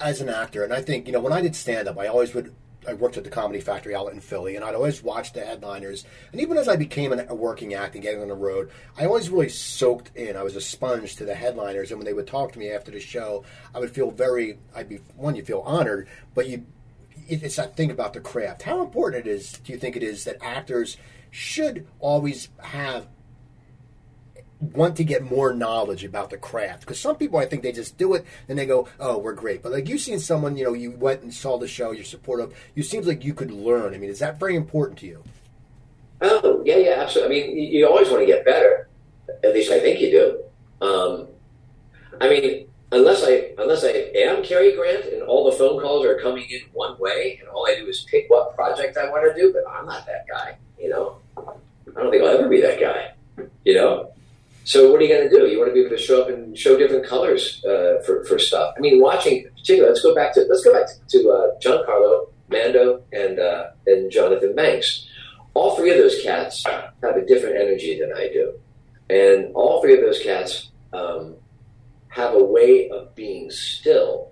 as 0.00 0.20
an 0.20 0.28
actor, 0.28 0.64
and 0.64 0.72
I 0.72 0.82
think, 0.82 1.06
you 1.06 1.12
know, 1.12 1.20
when 1.20 1.32
I 1.32 1.40
did 1.40 1.54
stand 1.54 1.86
up, 1.86 1.96
I 1.98 2.08
always 2.08 2.34
would 2.34 2.52
I 2.86 2.94
worked 2.94 3.16
at 3.16 3.24
the 3.24 3.30
Comedy 3.30 3.60
Factory 3.60 3.94
outlet 3.94 4.14
in 4.14 4.20
Philly, 4.20 4.56
and 4.56 4.64
I'd 4.64 4.74
always 4.74 5.02
watch 5.02 5.32
the 5.32 5.44
headliners. 5.44 6.04
And 6.32 6.40
even 6.40 6.56
as 6.56 6.68
I 6.68 6.76
became 6.76 7.12
a 7.12 7.34
working 7.34 7.74
actor, 7.74 7.98
getting 7.98 8.22
on 8.22 8.28
the 8.28 8.34
road, 8.34 8.70
I 8.98 9.06
always 9.06 9.30
really 9.30 9.48
soaked 9.48 10.10
in. 10.16 10.36
I 10.36 10.42
was 10.42 10.56
a 10.56 10.60
sponge 10.60 11.16
to 11.16 11.24
the 11.24 11.34
headliners, 11.34 11.90
and 11.90 11.98
when 11.98 12.06
they 12.06 12.12
would 12.12 12.26
talk 12.26 12.52
to 12.52 12.58
me 12.58 12.70
after 12.70 12.90
the 12.90 13.00
show, 13.00 13.44
I 13.74 13.78
would 13.78 13.90
feel 13.90 14.10
very. 14.10 14.58
I'd 14.74 14.88
be 14.88 15.00
one, 15.16 15.36
you 15.36 15.44
feel 15.44 15.60
honored, 15.60 16.08
but 16.34 16.48
you. 16.48 16.66
It's 17.28 17.56
that 17.56 17.76
thing 17.76 17.92
about 17.92 18.14
the 18.14 18.20
craft. 18.20 18.62
How 18.62 18.82
important 18.82 19.26
it 19.26 19.30
is? 19.30 19.52
Do 19.64 19.72
you 19.72 19.78
think 19.78 19.96
it 19.96 20.02
is 20.02 20.24
that 20.24 20.38
actors 20.40 20.96
should 21.30 21.86
always 22.00 22.48
have 22.58 23.06
want 24.62 24.96
to 24.96 25.04
get 25.04 25.22
more 25.22 25.52
knowledge 25.52 26.04
about 26.04 26.30
the 26.30 26.38
craft 26.38 26.80
because 26.80 27.00
some 27.00 27.16
people 27.16 27.38
I 27.38 27.46
think 27.46 27.62
they 27.62 27.72
just 27.72 27.98
do 27.98 28.14
it 28.14 28.24
and 28.48 28.58
they 28.58 28.66
go, 28.66 28.88
"Oh, 29.00 29.18
we're 29.18 29.34
great." 29.34 29.62
But 29.62 29.72
like 29.72 29.88
you've 29.88 30.00
seen 30.00 30.20
someone, 30.20 30.56
you 30.56 30.64
know, 30.64 30.72
you 30.72 30.92
went 30.92 31.22
and 31.22 31.34
saw 31.34 31.58
the 31.58 31.68
show, 31.68 31.90
you're 31.90 32.04
supportive. 32.04 32.54
You 32.74 32.82
seems 32.82 33.06
like 33.06 33.24
you 33.24 33.34
could 33.34 33.50
learn. 33.50 33.94
I 33.94 33.98
mean, 33.98 34.10
is 34.10 34.20
that 34.20 34.38
very 34.38 34.54
important 34.54 34.98
to 35.00 35.06
you? 35.06 35.24
Oh 36.20 36.62
yeah, 36.64 36.76
yeah, 36.76 36.94
absolutely. 36.98 37.42
I 37.42 37.46
mean, 37.46 37.56
you 37.72 37.86
always 37.86 38.08
want 38.08 38.20
to 38.20 38.26
get 38.26 38.44
better. 38.44 38.88
At 39.42 39.54
least 39.54 39.72
I 39.72 39.80
think 39.80 40.00
you 40.00 40.10
do. 40.10 40.86
Um, 40.86 41.28
I 42.20 42.28
mean, 42.28 42.68
unless 42.92 43.24
I 43.24 43.50
unless 43.58 43.84
I 43.84 44.10
am 44.14 44.44
Cary 44.44 44.76
Grant 44.76 45.06
and 45.06 45.22
all 45.22 45.50
the 45.50 45.56
phone 45.56 45.80
calls 45.80 46.04
are 46.06 46.20
coming 46.20 46.46
in 46.48 46.60
one 46.72 46.98
way, 46.98 47.38
and 47.40 47.48
all 47.48 47.66
I 47.66 47.74
do 47.74 47.86
is 47.86 48.06
pick 48.08 48.26
what 48.28 48.54
project 48.54 48.96
I 48.96 49.08
want 49.10 49.34
to 49.34 49.40
do, 49.40 49.52
but 49.52 49.64
I'm 49.68 49.86
not 49.86 50.06
that 50.06 50.26
guy. 50.28 50.56
You 50.78 50.90
know, 50.90 51.16
I 51.36 52.02
don't 52.02 52.10
think 52.10 52.22
I'll 52.22 52.38
ever 52.38 52.48
be 52.48 52.60
that 52.60 52.78
guy. 52.78 53.14
You 53.64 53.74
know, 53.74 54.12
so 54.64 54.90
what 54.90 55.00
are 55.00 55.04
you 55.04 55.14
going 55.14 55.28
to 55.28 55.34
do? 55.34 55.46
You 55.46 55.58
want 55.58 55.70
to 55.70 55.74
be 55.74 55.80
able 55.80 55.96
to 55.96 56.02
show 56.02 56.22
up 56.22 56.28
and 56.28 56.56
show 56.56 56.76
different 56.76 57.06
colors 57.06 57.64
uh, 57.64 58.02
for, 58.06 58.24
for 58.24 58.38
stuff. 58.38 58.74
I 58.76 58.80
mean, 58.80 59.00
watching, 59.00 59.44
particularly, 59.56 59.88
let's 59.88 60.02
go 60.02 60.14
back 60.14 60.34
to 60.34 60.46
let's 60.48 60.64
go 60.64 60.72
back 60.72 60.86
to, 60.86 61.22
to 61.22 61.30
uh, 61.30 62.24
Mando, 62.48 63.02
and 63.12 63.38
uh, 63.38 63.70
and 63.86 64.10
Jonathan 64.10 64.54
Banks. 64.54 65.06
All 65.54 65.76
three 65.76 65.90
of 65.90 65.98
those 65.98 66.22
cats 66.22 66.64
have 66.64 67.16
a 67.16 67.26
different 67.26 67.56
energy 67.56 67.98
than 67.98 68.12
I 68.12 68.28
do, 68.28 68.54
and 69.10 69.52
all 69.54 69.82
three 69.82 69.94
of 69.94 70.00
those 70.00 70.20
cats 70.20 70.70
um, 70.92 71.34
have 72.08 72.34
a 72.34 72.44
way 72.44 72.88
of 72.90 73.14
being 73.14 73.50
still 73.50 74.30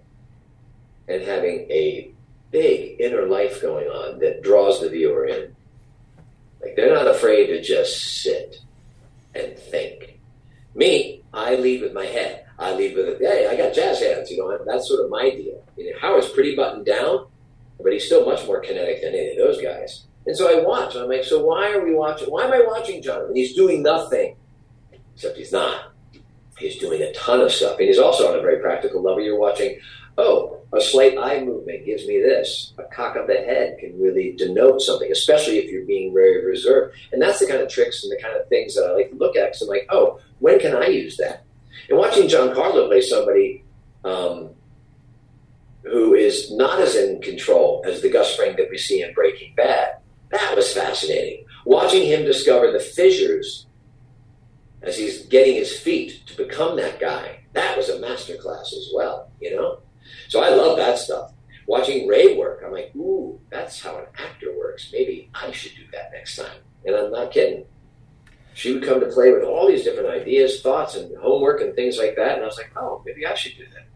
and 1.09 1.23
having 1.23 1.71
a 1.71 2.11
big 2.51 3.01
inner 3.01 3.27
life 3.27 3.61
going 3.61 3.89
on 3.89 4.19
that 4.21 4.43
draws 4.43 4.81
the 4.81 4.89
viewer 4.89 5.27
in. 5.27 5.55
Like 6.63 6.77
they're 6.77 6.95
not 6.95 7.09
afraid 7.09 7.47
to 7.47 7.61
just 7.61 8.23
sit 8.23 8.59
and 9.35 9.57
think 9.57 10.20
me, 10.75 11.23
I 11.33 11.57
lead 11.57 11.83
with 11.83 11.93
my 11.93 12.07
head. 12.07 12.47
I 12.59 12.75
lead 12.75 12.95
with, 12.97 13.19
hey, 13.21 13.49
I 13.49 13.57
got 13.57 13.75
jazz 13.75 14.01
hands, 14.01 14.31
you 14.31 14.37
know, 14.37 14.59
that's 14.67 14.87
sort 14.87 15.05
of 15.05 15.11
my 15.11 15.31
deal. 15.31 15.65
You 15.77 15.93
know, 15.93 15.99
Howard's 15.99 16.29
pretty 16.29 16.55
buttoned 16.55 16.85
down, 16.85 17.27
but 17.83 17.93
he's 17.93 18.05
still 18.05 18.27
much 18.27 18.47
more 18.47 18.61
kinetic 18.61 19.01
than 19.03 19.15
any 19.15 19.31
of 19.31 19.39
those 19.39 19.63
guys. 19.63 20.05
And 20.27 20.37
so 20.37 20.51
I 20.51 20.63
watch, 20.63 20.95
I'm 20.95 21.09
like, 21.09 21.25
so 21.25 21.43
why 21.43 21.73
are 21.73 21.83
we 21.83 21.95
watching? 21.95 22.29
Why 22.29 22.45
am 22.45 22.53
I 22.53 22.63
watching 22.67 23.03
Jonathan? 23.03 23.35
He's 23.35 23.55
doing 23.55 23.83
nothing, 23.83 24.37
except 25.15 25.39
he's 25.39 25.53
not. 25.53 25.93
He's 26.59 26.77
doing 26.77 27.01
a 27.01 27.13
ton 27.15 27.41
of 27.41 27.51
stuff. 27.51 27.79
And 27.79 27.89
he's 27.89 27.99
also 27.99 28.31
on 28.31 28.39
a 28.39 28.43
very 28.43 28.61
practical 28.61 29.03
level. 29.03 29.23
You're 29.23 29.39
watching, 29.39 29.79
oh, 30.21 30.61
a 30.73 30.81
slight 30.81 31.19
eye 31.19 31.43
movement 31.43 31.85
gives 31.85 32.07
me 32.07 32.21
this. 32.21 32.73
A 32.79 32.85
cock 32.95 33.17
of 33.17 33.27
the 33.27 33.35
head 33.35 33.79
can 33.79 34.01
really 34.01 34.35
denote 34.37 34.81
something, 34.81 35.11
especially 35.11 35.59
if 35.59 35.71
you're 35.71 35.85
being 35.85 36.15
very 36.15 36.45
reserved. 36.45 36.95
And 37.13 37.21
that's 37.21 37.41
the 37.41 37.47
kind 37.47 37.61
of 37.61 37.69
tricks 37.69 38.05
and 38.05 38.13
the 38.13 38.23
kind 38.23 38.37
of 38.37 38.49
things 38.49 38.75
that 38.75 38.87
I 38.87 38.93
like 38.93 39.11
to 39.11 39.17
look 39.17 39.37
at 39.37 39.47
because 39.47 39.63
I'm 39.63 39.69
like, 39.69 39.87
oh, 39.91 40.21
when 40.39 40.61
can 40.61 40.77
I 40.77 40.87
use 40.87 41.17
that? 41.17 41.45
And 41.89 41.99
watching 41.99 42.29
Giancarlo 42.29 42.87
play 42.87 43.01
somebody 43.01 43.65
um, 44.05 44.51
who 45.83 46.15
is 46.15 46.53
not 46.53 46.81
as 46.81 46.95
in 46.95 47.21
control 47.21 47.83
as 47.87 48.01
the 48.01 48.11
Gus 48.11 48.37
Fring 48.37 48.55
that 48.57 48.71
we 48.71 48.79
see 48.79 49.03
in 49.03 49.13
Breaking 49.13 49.55
Bad, 49.57 49.97
that 50.31 50.55
was 50.55 50.73
fascinating. 50.73 51.47
Watching 51.65 52.07
him 52.07 52.25
discover 52.25 52.71
the 52.71 52.81
fissures 52.81 53.67
as 54.83 54.97
he's 54.97 55.27
getting 55.27 55.57
his 55.57 55.79
feet 55.79 56.23
to 56.27 56.37
become 56.37 56.77
that 56.77 57.01
guy, 57.01 57.41
that 57.55 57.77
was 57.77 57.89
a 57.89 57.99
masterclass 57.99 58.73
as 58.73 58.91
well, 58.95 59.31
you 59.41 59.55
know? 59.55 59.81
So 60.29 60.43
I 60.43 60.51
love 60.51 60.77
that 60.79 60.99
stuff. 60.99 61.33
Watching 61.67 62.09
Rhea 62.09 62.37
work, 62.37 62.63
I'm 62.65 62.73
like, 62.73 62.93
ooh, 62.97 63.41
that's 63.51 63.81
how 63.81 63.99
an 63.99 64.07
actor 64.19 64.57
works. 64.59 64.91
Maybe 64.93 65.31
I 65.35 65.51
should 65.53 65.73
do 65.77 65.85
that 65.93 66.11
next 66.13 66.37
time. 66.37 66.59
And 66.85 66.97
I'm 66.97 67.13
not 67.13 67.31
kidding 67.31 67.65
she 68.55 68.75
would 68.75 68.85
come 68.85 69.01
to 69.01 69.07
play 69.07 69.33
with 69.33 69.43
all 69.43 69.69
these 69.69 69.85
different 69.85 70.09
ideas, 70.09 70.61
thoughts, 70.61 70.95
and 70.95 71.17
homework 71.17 71.61
and 71.61 71.75
things 71.75 71.99
like 71.99 72.17
that. 72.17 72.35
And 72.35 72.43
I 72.43 72.47
was 72.47 72.59
like, 72.59 72.71
oh, 72.77 73.03
maybe 73.07 73.27
I 73.27 73.35
should 73.35 73.57
do 73.57 73.65
that. 73.73 73.87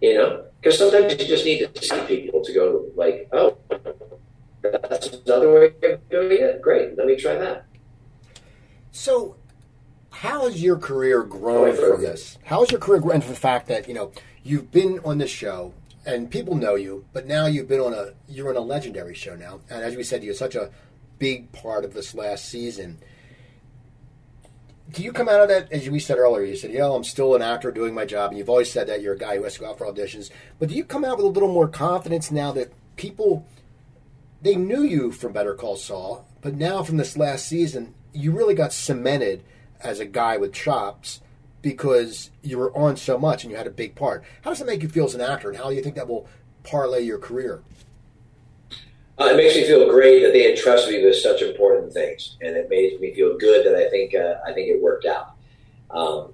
You 0.00 0.14
know, 0.14 0.44
because 0.60 0.78
sometimes 0.78 1.12
you 1.12 1.26
just 1.26 1.44
need 1.44 1.74
to 1.74 1.82
see 1.82 2.00
people 2.06 2.44
to 2.44 2.52
go 2.52 2.86
like, 2.94 3.28
oh, 3.32 3.56
that's 4.60 5.08
another 5.08 5.52
way 5.52 5.66
of 5.90 6.08
doing 6.10 6.38
it. 6.42 6.62
Great, 6.62 6.96
let 6.96 7.06
me 7.06 7.16
try 7.16 7.34
that. 7.34 7.66
So, 8.92 9.36
how 10.10 10.44
has 10.44 10.62
your 10.62 10.76
career 10.76 11.22
grown 11.22 11.74
from 11.74 12.00
this? 12.00 12.38
How 12.44 12.60
has 12.60 12.70
your 12.70 12.80
career 12.80 13.00
grown 13.00 13.20
from 13.20 13.30
the 13.30 13.40
fact 13.40 13.68
that 13.68 13.88
you 13.88 13.94
know 13.94 14.12
you've 14.42 14.70
been 14.70 15.00
on 15.04 15.18
this 15.18 15.30
show 15.30 15.74
and 16.06 16.30
people 16.30 16.54
know 16.54 16.74
you, 16.74 17.04
but 17.12 17.26
now 17.26 17.46
you've 17.46 17.68
been 17.68 17.80
on 17.80 17.92
a 17.92 18.12
you're 18.28 18.48
on 18.48 18.56
a 18.56 18.60
legendary 18.60 19.14
show 19.14 19.36
now, 19.36 19.60
and 19.70 19.82
as 19.82 19.96
we 19.96 20.02
said, 20.02 20.24
you're 20.24 20.34
such 20.34 20.54
a 20.54 20.70
big 21.18 21.50
part 21.52 21.84
of 21.84 21.94
this 21.94 22.14
last 22.14 22.44
season 22.44 22.98
do 24.92 25.02
you 25.02 25.12
come 25.12 25.28
out 25.28 25.40
of 25.40 25.48
that 25.48 25.70
as 25.70 25.88
we 25.90 26.00
said 26.00 26.18
earlier? 26.18 26.44
You 26.44 26.56
said, 26.56 26.72
"Yeah, 26.72 26.90
I'm 26.90 27.04
still 27.04 27.34
an 27.34 27.42
actor 27.42 27.70
doing 27.70 27.94
my 27.94 28.04
job," 28.04 28.30
and 28.30 28.38
you've 28.38 28.48
always 28.48 28.70
said 28.70 28.86
that 28.86 29.02
you're 29.02 29.14
a 29.14 29.18
guy 29.18 29.36
who 29.36 29.44
has 29.44 29.54
to 29.54 29.60
go 29.60 29.66
out 29.66 29.78
for 29.78 29.86
auditions. 29.86 30.30
But 30.58 30.70
do 30.70 30.74
you 30.74 30.84
come 30.84 31.04
out 31.04 31.18
with 31.18 31.26
a 31.26 31.30
little 31.30 31.52
more 31.52 31.68
confidence 31.68 32.30
now 32.30 32.52
that 32.52 32.72
people 32.96 33.46
they 34.40 34.54
knew 34.54 34.82
you 34.82 35.10
from 35.10 35.32
Better 35.32 35.54
Call 35.54 35.76
Saul, 35.76 36.26
but 36.40 36.54
now 36.54 36.82
from 36.82 36.96
this 36.96 37.16
last 37.16 37.46
season, 37.46 37.94
you 38.12 38.32
really 38.32 38.54
got 38.54 38.72
cemented 38.72 39.42
as 39.80 40.00
a 40.00 40.04
guy 40.04 40.36
with 40.36 40.52
chops 40.52 41.20
because 41.62 42.30
you 42.42 42.58
were 42.58 42.76
on 42.76 42.96
so 42.96 43.18
much 43.18 43.44
and 43.44 43.50
you 43.50 43.56
had 43.56 43.66
a 43.66 43.70
big 43.70 43.94
part. 43.94 44.24
How 44.42 44.50
does 44.50 44.60
it 44.60 44.66
make 44.66 44.82
you 44.82 44.88
feel 44.88 45.06
as 45.06 45.14
an 45.14 45.20
actor, 45.20 45.48
and 45.48 45.58
how 45.58 45.70
do 45.70 45.74
you 45.74 45.82
think 45.82 45.96
that 45.96 46.08
will 46.08 46.28
parlay 46.62 47.02
your 47.02 47.18
career? 47.18 47.62
Uh, 49.20 49.24
it 49.26 49.36
makes 49.36 49.56
me 49.56 49.64
feel 49.64 49.90
great 49.90 50.22
that 50.22 50.32
they 50.32 50.48
entrusted 50.48 50.94
me 50.94 51.04
with 51.04 51.16
such 51.16 51.42
important 51.42 51.92
things, 51.92 52.36
and 52.40 52.56
it 52.56 52.70
made 52.70 53.00
me 53.00 53.12
feel 53.14 53.36
good 53.36 53.66
that 53.66 53.74
I 53.74 53.90
think 53.90 54.14
uh, 54.14 54.34
I 54.46 54.52
think 54.52 54.68
it 54.68 54.80
worked 54.80 55.06
out. 55.06 55.34
Um, 55.90 56.32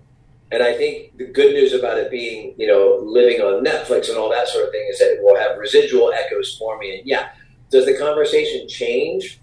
and 0.51 0.63
I 0.63 0.75
think 0.75 1.17
the 1.17 1.25
good 1.25 1.55
news 1.55 1.73
about 1.73 1.99
it 1.99 2.11
being, 2.11 2.55
you 2.59 2.67
know, 2.67 3.01
living 3.03 3.41
on 3.41 3.65
Netflix 3.65 4.09
and 4.09 4.19
all 4.19 4.31
that 4.31 4.47
sort 4.49 4.67
of 4.67 4.71
thing 4.71 4.87
is 4.91 4.99
that 4.99 5.13
it 5.13 5.23
will 5.23 5.37
have 5.37 5.59
residual 5.59 6.13
echoes 6.13 6.57
for 6.57 6.79
me. 6.79 6.99
And 6.99 7.09
yeah, 7.09 7.31
does 7.71 7.87
the 7.87 7.97
conversation 7.97 8.69
change 8.69 9.41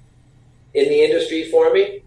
in 0.73 0.87
the 0.87 1.03
industry 1.03 1.49
for 1.49 1.73
me? 1.73 2.00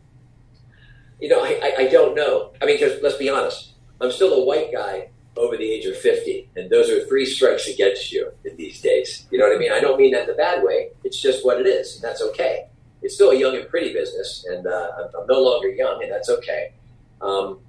You 1.25 1.31
know, 1.31 1.43
I, 1.43 1.73
I, 1.79 1.87
don't 1.87 2.15
know. 2.15 2.53
I 2.61 2.67
mean, 2.67 2.79
because 2.79 3.03
let's 3.03 3.17
be 3.17 3.31
honest, 3.31 3.71
I'm 3.99 4.13
still 4.13 4.35
a 4.35 4.45
white 4.45 4.71
guy 4.71 5.09
over 5.39 5.57
the 5.57 5.65
age 5.65 5.87
of 5.87 5.97
50. 5.97 6.51
And 6.55 6.69
those 6.69 6.91
are 6.91 7.07
three 7.07 7.25
strikes 7.25 7.67
against 7.67 8.13
you 8.13 8.31
in 8.45 8.59
these 8.59 8.83
days. 8.83 9.27
You 9.31 9.39
know 9.39 9.49
what 9.49 9.57
I 9.57 9.59
mean? 9.59 9.73
I 9.73 9.81
don't 9.81 9.99
mean 9.99 10.13
that 10.13 10.25
in 10.25 10.35
a 10.35 10.37
bad 10.37 10.63
way. 10.63 10.91
It's 11.03 11.19
just 11.19 11.43
what 11.43 11.59
it 11.59 11.67
is, 11.67 11.95
and 11.95 12.05
that's 12.05 12.21
okay. 12.21 12.67
It's 13.01 13.15
still 13.15 13.31
a 13.31 13.39
young 13.39 13.57
and 13.57 13.67
pretty 13.71 13.95
business, 13.95 14.45
and 14.51 14.67
uh, 14.67 14.91
I'm, 14.99 15.19
I'm, 15.19 15.27
no 15.27 15.41
longer 15.41 15.69
young, 15.69 16.03
and 16.03 16.13
that's 16.13 16.29
okay. 16.29 16.75
Um, 17.23 17.61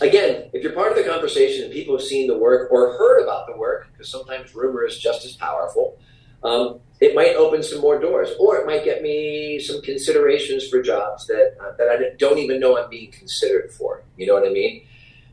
again, 0.00 0.50
if 0.52 0.64
you're 0.64 0.72
part 0.72 0.90
of 0.90 0.98
the 0.98 1.08
conversation 1.08 1.66
and 1.66 1.72
people 1.72 1.96
have 1.96 2.04
seen 2.04 2.26
the 2.26 2.36
work 2.36 2.68
or 2.72 2.98
heard 2.98 3.22
about 3.22 3.46
the 3.46 3.56
work, 3.56 3.86
because 3.92 4.10
sometimes 4.10 4.56
rumor 4.56 4.84
is 4.84 4.98
just 4.98 5.24
as 5.24 5.34
powerful, 5.34 6.00
um, 6.42 6.80
it 7.00 7.14
might 7.14 7.36
open 7.36 7.62
some 7.62 7.80
more 7.80 7.98
doors, 8.00 8.30
or 8.40 8.56
it 8.56 8.66
might 8.66 8.84
get 8.84 9.02
me 9.02 9.58
some 9.60 9.80
considerations 9.82 10.66
for 10.68 10.82
jobs 10.82 11.26
that 11.26 11.56
uh, 11.60 11.72
that 11.78 11.88
I 11.88 12.16
don't 12.18 12.38
even 12.38 12.60
know 12.60 12.76
I'm 12.76 12.90
being 12.90 13.12
considered 13.12 13.70
for. 13.70 14.02
You 14.16 14.26
know 14.26 14.34
what 14.34 14.46
I 14.46 14.50
mean? 14.50 14.86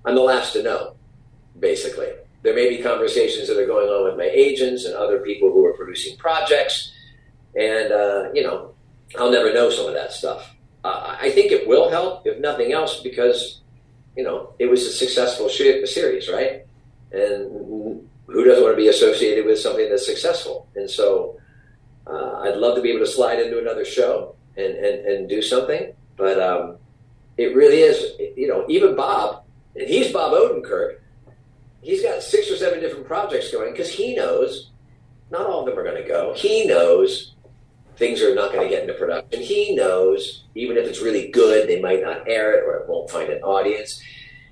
I'm 0.06 0.16
the 0.16 0.22
last 0.22 0.54
to 0.54 0.64
know 0.64 0.96
basically. 1.60 2.10
there 2.46 2.54
may 2.54 2.70
be 2.70 2.82
conversations 2.82 3.48
that 3.48 3.58
are 3.58 3.66
going 3.66 3.88
on 3.88 4.06
with 4.06 4.18
my 4.18 4.30
agents 4.32 4.86
and 4.86 4.94
other 4.94 5.18
people 5.20 5.52
who 5.52 5.66
are 5.66 5.74
producing 5.74 6.16
projects. 6.18 6.94
And, 7.56 7.92
uh, 7.92 8.30
you 8.36 8.44
know, 8.44 8.76
I'll 9.18 9.32
never 9.32 9.52
know 9.52 9.72
some 9.72 9.88
of 9.88 9.96
that 9.96 10.12
stuff. 10.12 10.54
Uh, 10.84 11.18
I 11.20 11.32
think 11.32 11.52
it 11.52 11.68
will 11.68 11.90
help, 11.90 12.22
if 12.28 12.40
nothing 12.40 12.72
else, 12.72 13.02
because, 13.02 13.62
you 14.16 14.24
know, 14.24 14.54
it 14.60 14.68
was 14.68 14.86
a 14.86 14.92
successful 14.92 15.50
series, 15.50 16.30
right? 16.30 16.68
And 17.12 17.50
who 18.28 18.44
doesn't 18.44 18.64
want 18.64 18.74
to 18.74 18.82
be 18.82 18.88
associated 18.88 19.46
with 19.46 19.60
something 19.60 19.90
that's 19.90 20.06
successful? 20.06 20.68
And 20.76 20.90
so 20.90 21.40
uh, 22.08 22.42
I'd 22.44 22.58
love 22.58 22.76
to 22.76 22.82
be 22.82 22.90
able 22.90 23.06
to 23.06 23.12
slide 23.12 23.40
into 23.40 23.60
another 23.60 23.86
show 23.86 24.36
and, 24.58 24.74
and, 24.76 25.06
and 25.06 25.30
do 25.30 25.42
something. 25.42 25.94
But 26.18 26.40
um, 26.42 26.78
it 27.38 27.56
really 27.56 27.80
is, 27.80 28.20
you 28.38 28.48
know, 28.48 28.66
even 28.70 28.96
Bob, 28.96 29.44
and 29.76 29.88
he's 29.88 30.12
Bob 30.12 30.34
Odenkirk, 30.34 31.00
he's 31.82 32.02
got 32.02 32.24
six 32.24 32.50
or 32.50 32.56
seven 32.56 32.80
different 32.80 33.06
projects 33.06 33.52
going 33.52 33.72
because 33.72 33.92
he 33.92 34.16
knows 34.16 34.72
not 35.32 35.48
all 35.48 35.62
of 35.62 35.66
them 35.66 35.78
are 35.78 35.84
going 35.84 36.02
to 36.02 36.08
go. 36.08 36.34
He 36.36 36.66
knows 36.66 37.34
things 37.98 38.22
are 38.22 38.36
not 38.36 38.52
going 38.52 38.68
to 38.68 38.74
get 38.74 38.84
into 38.84 38.94
production. 38.94 39.42
He 39.42 39.76
knows 39.76 40.44
even 40.56 40.78
if 40.78 40.88
it's 40.88 41.02
really 41.02 41.30
good, 41.30 41.68
they 41.68 41.82
might 41.82 42.02
not 42.02 42.28
air 42.28 42.54
it 42.54 42.64
or 42.64 42.78
it 42.78 42.90
won't 42.90 43.10
find 43.10 43.30
an 43.30 43.42
audience. 43.42 44.02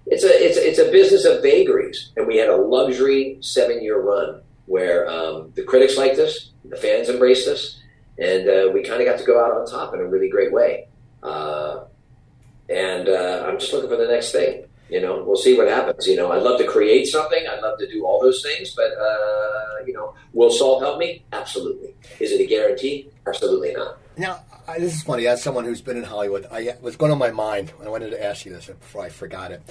It's 0.05 0.23
a 0.23 0.45
it's 0.45 0.57
a, 0.57 0.69
it's 0.69 0.79
a 0.79 0.91
business 0.91 1.25
of 1.25 1.41
vagaries, 1.41 2.11
and 2.17 2.27
we 2.27 2.37
had 2.37 2.49
a 2.49 2.55
luxury 2.57 3.37
seven 3.41 3.81
year 3.81 4.01
run 4.01 4.41
where 4.65 5.09
um, 5.09 5.51
the 5.55 5.63
critics 5.63 5.97
liked 5.97 6.19
us, 6.19 6.51
the 6.65 6.75
fans 6.75 7.09
embraced 7.09 7.47
us, 7.47 7.79
and 8.17 8.47
uh, 8.49 8.71
we 8.73 8.83
kind 8.83 9.01
of 9.01 9.07
got 9.07 9.19
to 9.19 9.25
go 9.25 9.43
out 9.43 9.51
on 9.51 9.65
top 9.65 9.93
in 9.93 9.99
a 9.99 10.05
really 10.05 10.29
great 10.29 10.51
way. 10.51 10.87
Uh, 11.21 11.85
and 12.69 13.09
uh, 13.09 13.45
I'm 13.47 13.59
just 13.59 13.73
looking 13.73 13.89
for 13.89 13.97
the 13.97 14.07
next 14.07 14.31
thing. 14.31 14.65
You 14.89 15.01
know, 15.01 15.23
we'll 15.23 15.37
see 15.37 15.57
what 15.57 15.67
happens. 15.67 16.05
You 16.05 16.15
know, 16.15 16.31
I'd 16.31 16.43
love 16.43 16.59
to 16.59 16.67
create 16.67 17.07
something. 17.07 17.43
I'd 17.49 17.61
love 17.61 17.79
to 17.79 17.87
do 17.89 18.05
all 18.05 18.21
those 18.21 18.43
things, 18.43 18.75
but 18.75 18.91
uh, 18.91 19.85
you 19.85 19.93
know, 19.93 20.13
will 20.33 20.51
Saul 20.51 20.79
help 20.79 20.99
me? 20.99 21.23
Absolutely. 21.31 21.95
Is 22.19 22.31
it 22.31 22.41
a 22.41 22.45
guarantee? 22.45 23.09
Absolutely 23.25 23.73
not. 23.73 23.97
Now, 24.17 24.41
I, 24.67 24.79
this 24.79 24.95
is 24.95 25.03
funny. 25.03 25.27
As 25.27 25.41
someone 25.41 25.65
who's 25.65 25.81
been 25.81 25.97
in 25.97 26.03
Hollywood, 26.03 26.45
I 26.51 26.75
was 26.81 26.95
going 26.95 27.11
on 27.11 27.17
my 27.17 27.31
mind, 27.31 27.73
I 27.83 27.89
wanted 27.89 28.11
to 28.11 28.23
ask 28.23 28.45
you 28.45 28.53
this 28.53 28.67
before 28.67 29.03
I 29.03 29.09
forgot 29.09 29.51
it. 29.51 29.61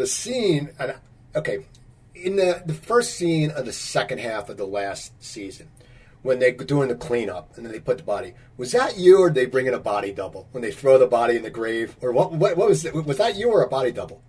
The 0.00 0.06
scene, 0.06 0.70
and 0.78 0.94
okay, 1.36 1.66
in 2.14 2.36
the 2.36 2.62
the 2.64 2.72
first 2.72 3.16
scene 3.16 3.50
of 3.50 3.66
the 3.66 3.72
second 3.74 4.18
half 4.18 4.48
of 4.48 4.56
the 4.56 4.64
last 4.64 5.12
season, 5.22 5.68
when 6.22 6.38
they're 6.38 6.52
doing 6.52 6.88
the 6.88 6.94
cleanup 6.94 7.54
and 7.54 7.66
then 7.66 7.72
they 7.74 7.80
put 7.80 7.98
the 7.98 8.04
body. 8.04 8.32
Was 8.56 8.72
that 8.72 8.96
you, 8.96 9.18
or 9.18 9.28
they 9.28 9.44
bring 9.44 9.66
in 9.66 9.74
a 9.74 9.78
body 9.78 10.10
double 10.10 10.48
when 10.52 10.62
they 10.62 10.72
throw 10.72 10.96
the 10.96 11.06
body 11.06 11.36
in 11.36 11.42
the 11.42 11.50
grave, 11.50 11.98
or 12.00 12.12
what? 12.12 12.32
What, 12.32 12.56
what 12.56 12.70
was 12.70 12.86
it? 12.86 12.94
Was 12.94 13.18
that 13.18 13.36
you 13.36 13.52
or 13.52 13.62
a 13.62 13.68
body 13.68 13.92
double? 13.92 14.22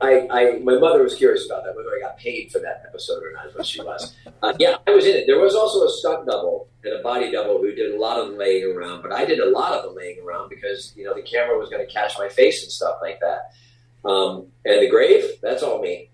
I, 0.00 0.28
I, 0.30 0.58
my 0.58 0.78
mother 0.78 1.02
was 1.02 1.16
curious 1.16 1.46
about 1.46 1.64
that, 1.64 1.74
whether 1.74 1.90
I 1.96 1.98
got 1.98 2.16
paid 2.16 2.52
for 2.52 2.60
that 2.60 2.84
episode 2.86 3.24
or 3.24 3.32
not, 3.32 3.46
but 3.56 3.66
she 3.66 3.82
was. 3.82 4.14
Uh, 4.40 4.52
yeah, 4.60 4.76
I 4.86 4.92
was 4.92 5.04
in 5.04 5.16
it. 5.16 5.26
There 5.26 5.40
was 5.40 5.56
also 5.56 5.84
a 5.84 5.90
stunt 5.90 6.26
double 6.26 6.68
and 6.84 6.94
a 6.94 7.02
body 7.02 7.32
double 7.32 7.58
who 7.58 7.74
did 7.74 7.92
a 7.92 7.98
lot 7.98 8.20
of 8.20 8.34
laying 8.34 8.70
around, 8.70 9.02
but 9.02 9.10
I 9.10 9.24
did 9.24 9.40
a 9.40 9.50
lot 9.50 9.72
of 9.72 9.82
the 9.82 9.90
laying 9.90 10.20
around 10.20 10.48
because, 10.48 10.92
you 10.96 11.02
know, 11.02 11.14
the 11.14 11.22
camera 11.22 11.58
was 11.58 11.70
going 11.70 11.84
to 11.84 11.92
catch 11.92 12.16
my 12.18 12.28
face 12.28 12.62
and 12.62 12.70
stuff 12.70 12.98
like 13.02 13.18
that. 13.18 13.50
Um, 14.04 14.46
and 14.64 14.82
the 14.82 14.88
grave, 14.88 15.24
that's 15.40 15.62
all 15.62 15.80
me. 15.80 16.10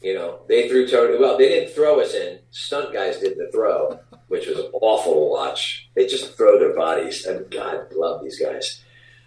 You 0.00 0.14
know, 0.14 0.40
they 0.48 0.68
threw 0.68 0.88
Tony, 0.88 1.18
well, 1.18 1.38
they 1.38 1.48
didn't 1.48 1.74
throw 1.74 2.00
us 2.00 2.14
in. 2.14 2.40
Stunt 2.50 2.92
guys 2.92 3.18
did 3.18 3.38
the 3.38 3.50
throw, 3.52 4.00
which 4.28 4.46
was 4.46 4.58
awful 4.72 5.14
to 5.14 5.30
watch. 5.30 5.88
They 5.94 6.06
just 6.06 6.36
throw 6.36 6.58
their 6.58 6.74
bodies. 6.74 7.24
And 7.24 7.48
God, 7.50 7.86
love 7.94 8.22
these 8.22 8.38
guys. 8.38 8.82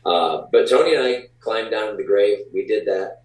Uh, 0.05 0.43
but 0.51 0.69
Tony 0.69 0.93
and 0.95 1.03
I 1.03 1.23
climbed 1.39 1.71
down 1.71 1.91
to 1.91 1.97
the 1.97 2.03
grave. 2.03 2.39
We 2.53 2.65
did 2.65 2.85
that 2.87 3.23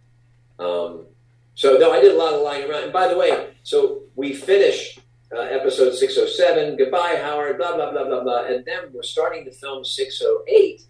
um, 0.60 1.06
so 1.54 1.78
no, 1.78 1.90
I 1.90 2.00
did 2.00 2.14
a 2.14 2.18
lot 2.18 2.34
of 2.34 2.42
lying 2.42 2.70
around. 2.70 2.84
And 2.84 2.92
by 2.92 3.08
the 3.08 3.16
way, 3.16 3.48
so 3.62 4.02
we 4.14 4.34
finish 4.34 4.98
uh, 5.34 5.40
episode 5.40 5.94
607. 5.94 6.76
Goodbye, 6.76 7.18
Howard. 7.20 7.58
Blah 7.58 7.74
blah 7.76 7.90
blah 7.90 8.04
blah 8.04 8.22
blah. 8.22 8.44
And 8.44 8.64
then 8.64 8.92
we're 8.92 9.02
starting 9.02 9.44
to 9.46 9.50
film 9.50 9.84
608, 9.84 10.82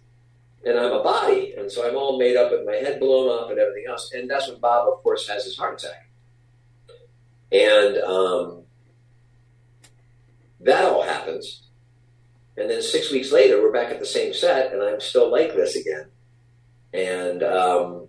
and 0.65 0.79
I'm 0.79 0.91
a 0.91 1.03
body, 1.03 1.53
and 1.57 1.71
so 1.71 1.87
I'm 1.87 1.95
all 1.95 2.19
made 2.19 2.37
up 2.37 2.51
with 2.51 2.65
my 2.65 2.75
head 2.75 2.99
blown 2.99 3.27
off 3.27 3.49
and 3.49 3.59
everything 3.59 3.85
else. 3.87 4.11
And 4.13 4.29
that's 4.29 4.47
when 4.47 4.59
Bob, 4.59 4.87
of 4.87 5.01
course, 5.01 5.27
has 5.27 5.43
his 5.43 5.57
heart 5.57 5.81
attack. 5.81 6.09
And 7.51 7.97
um, 7.97 8.63
that 10.59 10.85
all 10.85 11.03
happens. 11.03 11.63
And 12.57 12.69
then 12.69 12.81
six 12.81 13.11
weeks 13.11 13.31
later, 13.31 13.61
we're 13.61 13.71
back 13.71 13.91
at 13.91 13.99
the 13.99 14.05
same 14.05 14.33
set, 14.33 14.71
and 14.71 14.83
I'm 14.83 14.99
still 14.99 15.31
like 15.31 15.55
this 15.55 15.75
again. 15.75 16.07
And 16.93 17.41
um, 17.43 18.07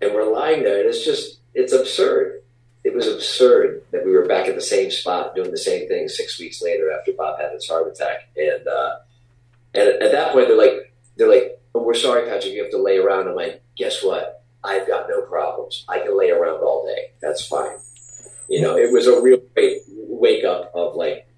and 0.00 0.14
we're 0.14 0.32
lying 0.32 0.62
there, 0.62 0.80
and 0.80 0.88
it's 0.88 1.04
just 1.04 1.40
it's 1.54 1.72
absurd. 1.72 2.42
It 2.84 2.94
was 2.94 3.08
absurd 3.08 3.82
that 3.90 4.04
we 4.04 4.12
were 4.12 4.26
back 4.26 4.46
at 4.46 4.54
the 4.54 4.60
same 4.60 4.90
spot 4.90 5.34
doing 5.34 5.50
the 5.50 5.58
same 5.58 5.88
thing 5.88 6.08
six 6.08 6.38
weeks 6.38 6.62
later 6.62 6.90
after 6.92 7.12
Bob 7.12 7.40
had 7.40 7.52
his 7.52 7.68
heart 7.68 7.88
attack, 7.88 8.28
and 8.36 8.68
uh, 8.68 8.96
and 9.74 9.88
at 10.02 10.12
that 10.12 10.32
point 10.32 10.48
they're 10.48 10.56
like 10.56 10.89
they're 11.20 11.28
like, 11.28 11.60
oh, 11.74 11.82
"We're 11.82 11.94
sorry, 11.94 12.28
Patrick, 12.28 12.54
you 12.54 12.62
have 12.62 12.72
to 12.72 12.82
lay 12.82 12.98
around." 12.98 13.28
I'm 13.28 13.36
like, 13.36 13.62
"Guess 13.76 14.02
what? 14.02 14.42
I've 14.64 14.86
got 14.88 15.08
no 15.08 15.22
problems. 15.22 15.84
I 15.88 16.00
can 16.00 16.18
lay 16.18 16.30
around 16.30 16.60
all 16.62 16.84
day. 16.86 17.12
That's 17.20 17.46
fine." 17.46 17.76
You 18.48 18.60
know, 18.60 18.76
it 18.76 18.92
was 18.92 19.06
a 19.06 19.20
real 19.20 19.38
great 19.54 19.82
wake 19.88 20.44
up 20.44 20.72
of 20.74 20.96
like, 20.96 21.28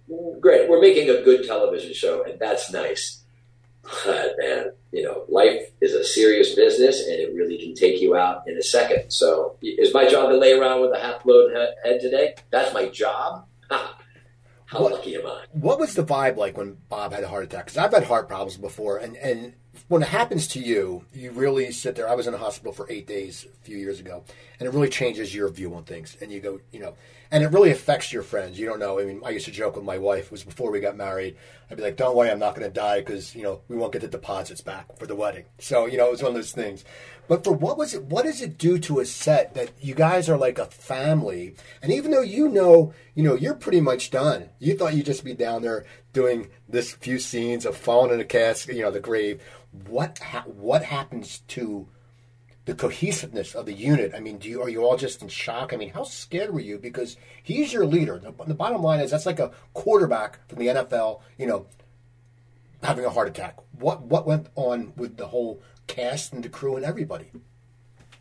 great, 0.41 0.71
we're 0.71 0.81
making 0.81 1.11
a 1.11 1.21
good 1.23 1.47
television 1.47 1.93
show, 1.93 2.23
and 2.25 2.39
that's 2.39 2.73
nice 2.73 3.23
but 3.83 4.37
man, 4.39 4.73
you 4.93 5.03
know, 5.03 5.25
life 5.29 5.63
is 5.81 5.93
a 5.93 6.05
serious 6.05 6.55
business 6.55 7.01
and 7.07 7.15
it 7.15 7.35
really 7.35 7.59
can 7.59 7.75
take 7.75 8.01
you 8.01 8.15
out 8.15 8.47
in 8.47 8.57
a 8.57 8.63
second. 8.63 9.11
So, 9.11 9.57
is 9.63 9.93
my 9.93 10.09
job 10.09 10.31
to 10.31 10.37
lay 10.37 10.53
around 10.53 10.81
with 10.83 10.93
a 10.93 11.01
half 11.01 11.25
blown 11.25 11.53
head 11.53 12.01
today? 12.01 12.35
That's 12.51 12.73
my 12.73 12.89
job. 12.89 13.47
How 13.71 14.81
what, 14.81 14.93
lucky 14.93 15.17
am 15.17 15.27
I? 15.27 15.45
What 15.53 15.79
was 15.79 15.95
the 15.95 16.05
vibe 16.05 16.37
like 16.37 16.57
when 16.57 16.79
Bob 16.89 17.13
had 17.13 17.25
a 17.25 17.29
heart 17.29 17.45
attack? 17.45 17.67
Because 17.67 17.77
I've 17.77 17.93
had 17.93 18.05
heart 18.05 18.29
problems 18.29 18.57
before, 18.57 18.97
and 18.97 19.17
and 19.17 19.55
when 19.89 20.03
it 20.03 20.09
happens 20.09 20.47
to 20.49 20.61
you, 20.61 21.05
you 21.15 21.31
really 21.31 21.71
sit 21.73 21.97
there. 21.97 22.09
I 22.09 22.15
was 22.15 22.27
in 22.27 22.35
a 22.35 22.39
hospital 22.39 22.73
for 22.73 22.87
eight 22.91 23.07
days 23.07 23.47
a 23.47 23.65
few 23.65 23.79
years 23.79 24.01
ago, 24.01 24.25
and 24.61 24.69
it 24.69 24.73
really 24.73 24.89
changes 24.89 25.35
your 25.35 25.49
view 25.49 25.75
on 25.75 25.85
things. 25.85 26.17
And 26.21 26.31
you 26.31 26.41
go, 26.41 26.61
you 26.73 26.81
know, 26.81 26.95
and 27.31 27.43
it 27.43 27.49
really 27.49 27.71
affects 27.71 28.13
your 28.13 28.23
friends. 28.23 28.59
You 28.59 28.67
don't 28.67 28.79
know. 28.79 29.01
I 29.01 29.05
mean, 29.05 29.23
I 29.25 29.31
used 29.31 29.47
to 29.47 29.51
joke 29.51 29.77
with 29.77 29.85
my 29.85 29.97
wife. 29.97 30.31
Was 30.31 30.45
before 30.45 30.71
we 30.71 30.81
got 30.81 30.97
married. 30.97 31.37
I'd 31.71 31.79
be 31.79 31.83
like, 31.83 31.97
"Don't 31.97 32.15
worry, 32.15 32.31
I'm 32.31 32.39
not 32.39 32.55
going 32.55 32.69
to 32.69 32.73
die 32.73 33.01
because 33.01 33.35
you 33.35 33.43
know 33.43 33.63
we 33.69 33.77
won't 33.77 33.93
get 33.93 34.03
the 34.03 34.09
deposits 34.09 34.61
back 34.61 34.99
for 34.99 35.07
the 35.07 35.17
wedding." 35.17 35.45
So 35.59 35.87
you 35.87 35.97
know, 35.97 36.09
it 36.09 36.13
was 36.13 36.23
one 36.23 36.33
of 36.33 36.37
those 36.37 36.53
things. 36.53 36.85
But 37.29 37.45
for 37.45 37.53
what 37.53 37.79
was 37.79 37.95
it? 37.95 38.05
What 38.05 38.25
does 38.25 38.43
it 38.43 38.59
do 38.59 38.79
to 38.81 39.01
a 39.01 39.07
set 39.07 39.55
that 39.55 39.71
you 39.81 39.95
guys 39.95 40.29
are 40.29 40.37
like 40.37 40.59
a 40.59 40.67
family? 40.67 41.55
And 41.81 41.91
even 41.91 42.11
though 42.11 42.21
you 42.21 42.49
know, 42.49 42.93
you 43.15 43.23
know, 43.23 43.35
you're 43.35 43.55
pretty 43.55 43.81
much 43.81 44.11
done. 44.11 44.51
You 44.59 44.77
thought 44.77 44.95
you'd 44.95 45.07
just 45.07 45.25
be 45.25 45.33
down 45.33 45.63
there 45.63 45.87
doing 46.13 46.51
this 46.69 46.93
few 46.93 47.19
scenes 47.19 47.65
of 47.67 47.77
falling 47.77 48.13
in 48.13 48.21
a 48.21 48.25
casket, 48.25 48.77
you 48.77 48.83
know, 48.83 48.91
the 48.91 49.01
grave. 49.01 49.43
What 49.87 50.19
ha- 50.19 50.45
what 50.47 50.83
happens 50.83 51.39
to 51.49 51.89
the 52.65 52.75
cohesiveness 52.75 53.55
of 53.55 53.67
the 53.67 53.73
unit? 53.73 54.13
I 54.15 54.21
mean, 54.21 54.39
do 54.39 54.49
you 54.49 54.63
are 54.63 54.69
you 54.69 54.85
all 54.85 54.97
just 54.97 55.23
in 55.23 55.29
shock? 55.29 55.73
I 55.73 55.77
mean, 55.77 55.91
how 55.91 56.05
scared 56.05 56.53
were 56.53 56.61
you? 56.61 56.79
Because 56.79 57.17
he's 57.43 57.73
your 57.73 57.87
leader. 57.87 58.19
The, 58.19 58.33
the 58.45 58.55
bottom 58.55 58.83
line 58.83 59.01
is 59.01 59.11
that's 59.11 59.27
like 59.27 59.41
a 59.41 59.53
quarterback 59.73 60.47
from 60.49 60.59
the 60.59 60.67
NFL. 60.69 61.21
You 61.39 61.47
know, 61.47 61.67
having 62.83 63.05
a 63.05 63.11
heart 63.11 63.29
attack. 63.29 63.59
What 63.79 64.03
what 64.03 64.27
went 64.27 64.49
on 64.55 64.93
with 64.97 65.17
the 65.17 65.29
whole 65.29 65.63
cast 65.87 66.33
and 66.33 66.43
the 66.43 66.49
crew 66.49 66.77
and 66.77 66.85
everybody? 66.85 67.31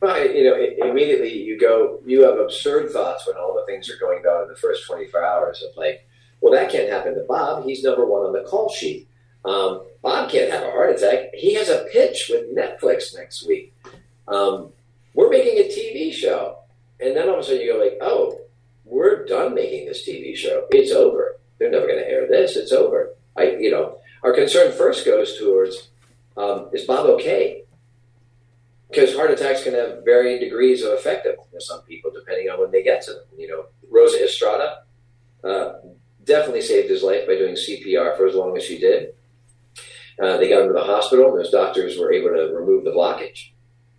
Well, 0.02 0.28
you 0.28 0.44
know, 0.44 0.90
immediately 0.90 1.32
you 1.32 1.60
go, 1.60 2.00
you 2.06 2.24
have 2.24 2.40
absurd 2.40 2.90
thoughts 2.90 3.28
when 3.28 3.38
all 3.38 3.54
the 3.54 3.72
things 3.72 3.88
are 3.88 4.00
going 4.00 4.24
down 4.24 4.44
in 4.44 4.48
the 4.48 4.56
first 4.56 4.88
24 4.88 5.24
hours 5.24 5.62
of 5.62 5.78
like, 5.78 6.08
well, 6.42 6.54
that 6.54 6.72
can't 6.72 6.90
happen 6.90 7.16
to 7.16 7.24
Bob. 7.28 7.66
He's 7.66 7.84
number 7.84 8.06
one 8.06 8.26
on 8.26 8.34
the 8.34 8.42
call 8.42 8.70
sheet. 8.70 9.08
Um, 9.46 9.84
Bob 10.02 10.30
can't 10.30 10.52
have 10.52 10.64
a 10.64 10.72
heart 10.72 10.96
attack. 10.96 11.34
He 11.34 11.54
has 11.54 11.70
a 11.70 11.86
pitch 11.92 12.30
with 12.30 12.56
Netflix 12.56 13.16
next 13.16 13.48
week. 13.48 13.74
Um, 14.28 14.70
we're 15.14 15.30
making 15.30 15.58
a 15.60 15.68
TV 15.68 16.12
show. 16.12 16.58
And 17.00 17.16
then 17.16 17.30
all 17.30 17.36
of 17.36 17.42
a 17.42 17.44
sudden 17.44 17.62
you 17.62 17.74
go 17.74 17.80
like, 17.80 17.98
oh, 18.02 18.40
we're 18.86 19.26
done 19.26 19.54
making 19.54 19.86
this 19.86 20.08
TV 20.08 20.36
show. 20.36 20.68
It's 20.72 20.92
over. 20.92 21.40
They're 21.60 21.72
never 21.72 21.88
going 21.88 22.00
to 22.00 22.08
air 22.08 22.28
this. 22.28 22.56
It's 22.56 22.72
over. 22.72 23.14
I, 23.38 23.52
you 23.52 23.72
know, 23.72 24.00
our 24.24 24.34
concern 24.34 24.72
first 24.72 25.06
goes 25.06 25.38
towards 25.38 25.90
um, 26.38 26.70
is 26.74 26.86
Bob 26.86 27.06
okay? 27.08 27.64
Because 28.90 29.16
heart 29.16 29.32
attacks 29.32 29.64
can 29.64 29.74
have 29.74 30.04
varying 30.04 30.40
degrees 30.40 30.84
of 30.84 30.94
effectiveness 30.94 31.70
on 31.70 31.82
people 31.82 32.12
depending 32.12 32.50
on 32.50 32.60
when 32.60 32.72
they 32.72 32.84
get 32.84 33.04
to 33.04 33.14
them. 33.14 33.24
You 33.38 33.48
know, 33.48 33.66
Rosa 33.90 34.24
Estrada 34.24 34.84
uh, 35.44 35.74
definitely 36.26 36.62
saved 36.62 36.90
his 36.90 37.04
life 37.04 37.28
by 37.28 37.36
doing 37.36 37.56
CPR 37.56 38.18
for 38.18 38.28
as 38.28 38.36
long 38.36 38.56
as 38.58 38.64
she 38.64 38.80
did. 38.80 39.14
Uh, 40.22 40.38
they 40.38 40.50
got 40.50 40.62
him 40.62 40.68
to 40.68 40.74
the 40.74 40.84
hospital, 40.84 41.30
and 41.30 41.40
those 41.40 41.52
doctors 41.52 41.98
were 41.98 42.14
able 42.14 42.30
to 42.30 42.54
remove 42.54 42.84
the 42.84 42.92
blockage, 42.92 43.50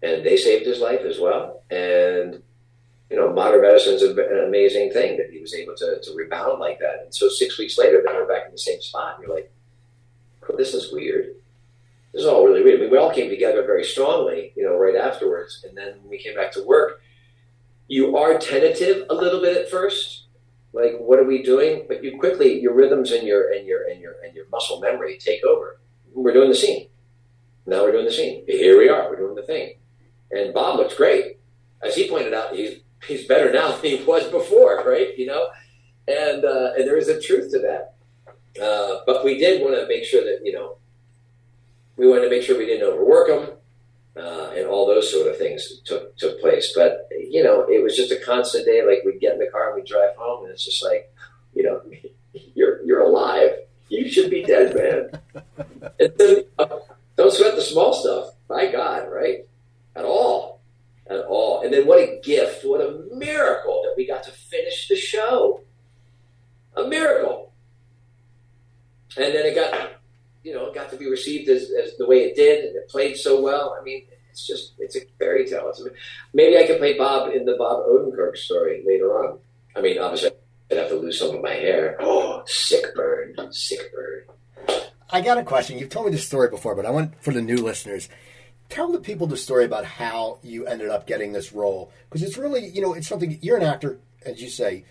and 0.02 0.24
they 0.24 0.36
saved 0.36 0.66
his 0.66 0.80
life 0.80 1.00
as 1.00 1.18
well. 1.18 1.62
And 1.70 2.42
you 3.10 3.16
know, 3.16 3.32
modern 3.32 3.60
medicine's 3.60 4.02
an 4.02 4.44
amazing 4.46 4.90
thing 4.90 5.18
that 5.18 5.30
he 5.30 5.38
was 5.38 5.54
able 5.54 5.74
to, 5.76 6.00
to 6.02 6.14
rebound 6.14 6.60
like 6.60 6.78
that. 6.78 7.02
And 7.04 7.14
so 7.14 7.28
six 7.28 7.58
weeks 7.58 7.76
later, 7.76 8.02
they 8.06 8.14
were 8.14 8.26
back 8.26 8.46
in 8.46 8.52
the 8.52 8.58
same 8.58 8.80
spot. 8.80 9.16
And 9.16 9.26
you're 9.26 9.36
like, 9.36 9.52
oh, 10.48 10.56
this 10.56 10.72
is 10.72 10.90
weird 10.90 11.34
this 12.12 12.22
is 12.22 12.28
all 12.28 12.44
really 12.44 12.62
weird. 12.62 12.80
I 12.80 12.82
mean, 12.82 12.90
we 12.90 12.98
all 12.98 13.12
came 13.12 13.30
together 13.30 13.62
very 13.62 13.84
strongly, 13.84 14.52
you 14.54 14.64
know, 14.64 14.76
right 14.76 14.96
afterwards. 14.96 15.64
And 15.66 15.76
then 15.76 15.98
when 16.00 16.10
we 16.10 16.18
came 16.18 16.34
back 16.34 16.52
to 16.52 16.62
work, 16.62 17.00
you 17.88 18.16
are 18.16 18.38
tentative 18.38 19.06
a 19.08 19.14
little 19.14 19.40
bit 19.40 19.56
at 19.56 19.70
first. 19.70 20.21
Like, 20.72 20.96
what 20.98 21.18
are 21.18 21.24
we 21.24 21.42
doing? 21.42 21.84
But 21.86 22.02
you 22.02 22.18
quickly, 22.18 22.60
your 22.60 22.74
rhythms 22.74 23.12
and 23.12 23.26
your 23.26 23.52
and 23.52 23.66
your 23.66 23.88
and 23.88 24.00
your 24.00 24.14
and 24.24 24.34
your 24.34 24.48
muscle 24.50 24.80
memory 24.80 25.18
take 25.18 25.44
over. 25.44 25.80
We're 26.14 26.32
doing 26.32 26.48
the 26.48 26.54
scene. 26.54 26.88
Now 27.66 27.82
we're 27.84 27.92
doing 27.92 28.06
the 28.06 28.12
scene. 28.12 28.44
Here 28.46 28.78
we 28.78 28.88
are. 28.88 29.08
We're 29.08 29.16
doing 29.16 29.34
the 29.34 29.42
thing. 29.42 29.74
And 30.30 30.52
Bob 30.54 30.78
looks 30.78 30.94
great. 30.94 31.38
As 31.82 31.94
he 31.94 32.08
pointed 32.08 32.32
out, 32.32 32.54
he's 32.54 32.80
he's 33.06 33.26
better 33.26 33.52
now 33.52 33.72
than 33.72 33.84
he 33.84 34.04
was 34.04 34.24
before, 34.28 34.82
right? 34.84 35.16
You 35.18 35.26
know, 35.26 35.48
and 36.08 36.44
uh, 36.44 36.72
and 36.76 36.86
there 36.86 36.96
is 36.96 37.08
a 37.08 37.20
truth 37.20 37.50
to 37.52 37.58
that. 37.60 37.94
Uh, 38.62 39.00
but 39.06 39.24
we 39.24 39.38
did 39.38 39.62
want 39.62 39.74
to 39.74 39.86
make 39.86 40.04
sure 40.04 40.24
that 40.24 40.40
you 40.44 40.52
know 40.52 40.76
we 41.96 42.06
wanted 42.06 42.24
to 42.24 42.30
make 42.30 42.42
sure 42.42 42.58
we 42.58 42.66
didn't 42.66 42.88
overwork 42.88 43.28
them, 43.28 43.56
uh, 44.16 44.50
and 44.54 44.66
all 44.66 44.86
those 44.86 45.10
sort 45.10 45.26
of 45.26 45.38
things 45.38 45.80
took 45.84 46.16
took 46.16 46.40
place. 46.40 46.72
But 46.74 47.08
you 47.10 47.42
know, 47.42 47.62
it 47.68 47.82
was 47.82 47.96
just 47.96 48.12
a 48.12 48.16
constant 48.16 48.66
day. 48.66 48.84
Like 48.86 49.02
we'd 49.04 49.20
get 49.20 49.34
in 49.34 49.38
the 49.38 49.46
car 49.46 49.68
and 49.68 49.76
we'd 49.76 49.86
drive 49.86 50.16
home, 50.16 50.44
and 50.44 50.52
it's 50.52 50.64
just 50.64 50.84
like, 50.84 51.12
you 51.54 51.62
know, 51.62 51.80
you're 52.54 52.84
you're 52.84 53.02
alive. 53.02 53.50
You 53.88 54.08
should 54.10 54.30
be 54.30 54.42
dead, 54.42 54.74
man. 54.74 55.44
then, 56.16 56.44
uh, 56.58 56.66
don't 57.16 57.32
sweat 57.32 57.56
the 57.56 57.62
small 57.62 57.92
stuff. 57.92 58.30
My 58.48 58.70
God, 58.70 59.10
right? 59.10 59.46
At 59.94 60.04
all, 60.04 60.60
at 61.06 61.20
all. 61.20 61.62
And 61.62 61.72
then 61.72 61.86
what 61.86 61.98
a 61.98 62.20
gift! 62.22 62.64
What 62.64 62.80
a 62.80 63.02
miracle 63.14 63.82
that 63.84 63.94
we 63.96 64.06
got 64.06 64.22
to 64.24 64.30
finish 64.30 64.88
the 64.88 64.96
show. 64.96 65.60
A 66.76 66.84
miracle. 66.84 67.52
And 69.16 69.34
then 69.34 69.44
it 69.44 69.54
got 69.54 70.01
you 70.42 70.52
know, 70.52 70.72
got 70.72 70.90
to 70.90 70.96
be 70.96 71.08
received 71.08 71.48
as, 71.48 71.70
as 71.70 71.96
the 71.96 72.06
way 72.06 72.24
it 72.24 72.36
did, 72.36 72.64
and 72.64 72.76
it 72.76 72.88
played 72.88 73.16
so 73.16 73.40
well. 73.40 73.76
I 73.78 73.84
mean, 73.84 74.04
it's 74.30 74.46
just 74.46 74.72
it's 74.78 74.96
a 74.96 75.00
fairy 75.18 75.46
tale. 75.46 75.68
It's, 75.68 75.82
maybe 76.32 76.58
I 76.58 76.66
could 76.66 76.78
play 76.78 76.96
Bob 76.96 77.32
in 77.32 77.44
the 77.44 77.56
Bob 77.56 77.84
Odenkirk 77.86 78.36
story 78.36 78.82
later 78.86 79.18
on. 79.18 79.38
I 79.76 79.80
mean, 79.80 79.98
obviously, 79.98 80.30
I'd 80.70 80.78
have 80.78 80.88
to 80.88 80.96
lose 80.96 81.18
some 81.18 81.36
of 81.36 81.42
my 81.42 81.54
hair. 81.54 81.96
Oh, 82.00 82.42
sick 82.46 82.94
burn, 82.94 83.36
sick 83.52 83.80
burn. 83.94 84.78
I 85.10 85.20
got 85.20 85.38
a 85.38 85.44
question. 85.44 85.78
You've 85.78 85.90
told 85.90 86.06
me 86.06 86.12
this 86.12 86.26
story 86.26 86.48
before, 86.48 86.74
but 86.74 86.86
I 86.86 86.90
want 86.90 87.22
for 87.22 87.32
the 87.32 87.42
new 87.42 87.58
listeners. 87.58 88.08
Tell 88.70 88.90
the 88.90 89.00
people 89.00 89.26
the 89.26 89.36
story 89.36 89.66
about 89.66 89.84
how 89.84 90.38
you 90.42 90.66
ended 90.66 90.88
up 90.88 91.06
getting 91.06 91.32
this 91.32 91.52
role 91.52 91.92
because 92.08 92.22
it's 92.22 92.38
really, 92.38 92.66
you 92.66 92.80
know, 92.80 92.94
it's 92.94 93.06
something. 93.06 93.38
You're 93.42 93.58
an 93.58 93.62
actor, 93.62 93.98
as 94.24 94.40
you 94.40 94.48
say 94.48 94.84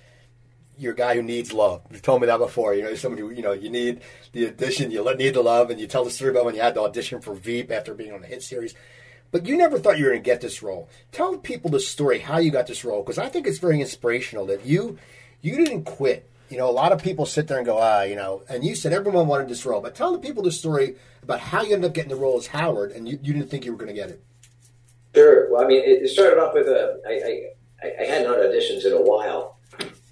you're 0.82 0.94
a 0.94 0.96
guy 0.96 1.16
who 1.16 1.22
needs 1.22 1.54
love. 1.54 1.82
You've 1.92 2.02
told 2.02 2.22
me 2.22 2.28
that 2.28 2.40
before. 2.40 2.74
You 2.74 2.84
know, 2.84 2.96
somebody 2.96 3.22
who, 3.22 3.30
you 3.30 3.44
know, 3.44 3.54
you 3.54 3.70
need 3.70 4.02
the 4.34 4.48
audition, 4.48 4.90
you 4.90 5.16
need 5.16 5.36
the 5.36 5.44
love, 5.44 5.70
and 5.70 5.80
you 5.80 5.88
tell 5.88 6.04
the 6.04 6.10
story 6.10 6.32
about 6.32 6.46
when 6.46 6.56
you 6.56 6.62
had 6.62 6.74
to 6.74 6.82
audition 6.82 7.22
for 7.22 7.36
Veep 7.36 7.72
after 7.72 7.94
being 7.94 8.12
on 8.12 8.24
a 8.24 8.28
hit 8.28 8.42
series. 8.42 8.74
But 9.32 9.46
you 9.46 9.58
never 9.58 9.80
thought 9.80 9.98
you 9.98 10.06
were 10.06 10.12
going 10.12 10.24
to 10.24 10.30
get 10.30 10.42
this 10.42 10.62
role. 10.62 10.90
Tell 11.12 11.38
people 11.38 11.72
the 11.72 11.80
story, 11.80 12.20
how 12.20 12.40
you 12.40 12.52
got 12.52 12.68
this 12.68 12.84
role, 12.84 13.02
because 13.02 13.18
I 13.18 13.30
think 13.30 13.48
it's 13.48 13.60
very 13.60 13.80
inspirational 13.80 14.46
that 14.48 14.66
you 14.66 14.98
you 15.42 15.56
didn't 15.56 15.84
quit. 15.84 16.30
You 16.50 16.58
know, 16.58 16.70
a 16.70 16.72
lot 16.72 16.92
of 16.92 17.02
people 17.02 17.26
sit 17.26 17.48
there 17.48 17.58
and 17.58 17.66
go, 17.66 17.78
ah, 17.78 18.02
you 18.02 18.16
know, 18.16 18.44
and 18.50 18.64
you 18.64 18.76
said 18.76 18.92
everyone 18.92 19.28
wanted 19.28 19.48
this 19.48 19.66
role. 19.66 19.82
But 19.82 19.96
tell 19.96 20.12
the 20.12 20.20
people 20.20 20.44
the 20.44 20.52
story 20.52 20.96
about 21.24 21.40
how 21.40 21.62
you 21.62 21.74
ended 21.76 21.90
up 21.90 21.94
getting 21.94 22.10
the 22.10 22.18
role 22.18 22.38
as 22.38 22.48
Howard, 22.48 22.92
and 22.92 23.08
you, 23.08 23.20
you 23.22 23.34
didn't 23.34 23.50
think 23.50 23.64
you 23.64 23.72
were 23.72 23.78
going 23.78 23.96
to 23.96 24.02
get 24.02 24.10
it. 24.10 24.22
Sure. 25.16 25.50
Well, 25.52 25.64
I 25.64 25.68
mean, 25.68 25.82
it 25.84 26.10
started 26.10 26.40
off 26.40 26.54
with 26.54 26.68
a. 26.68 27.02
I, 27.08 27.12
I, 27.12 27.94
I 28.02 28.06
hadn't 28.06 28.28
had 28.28 28.38
auditions 28.38 28.86
in 28.86 28.94
a 28.94 29.02
while, 29.02 29.58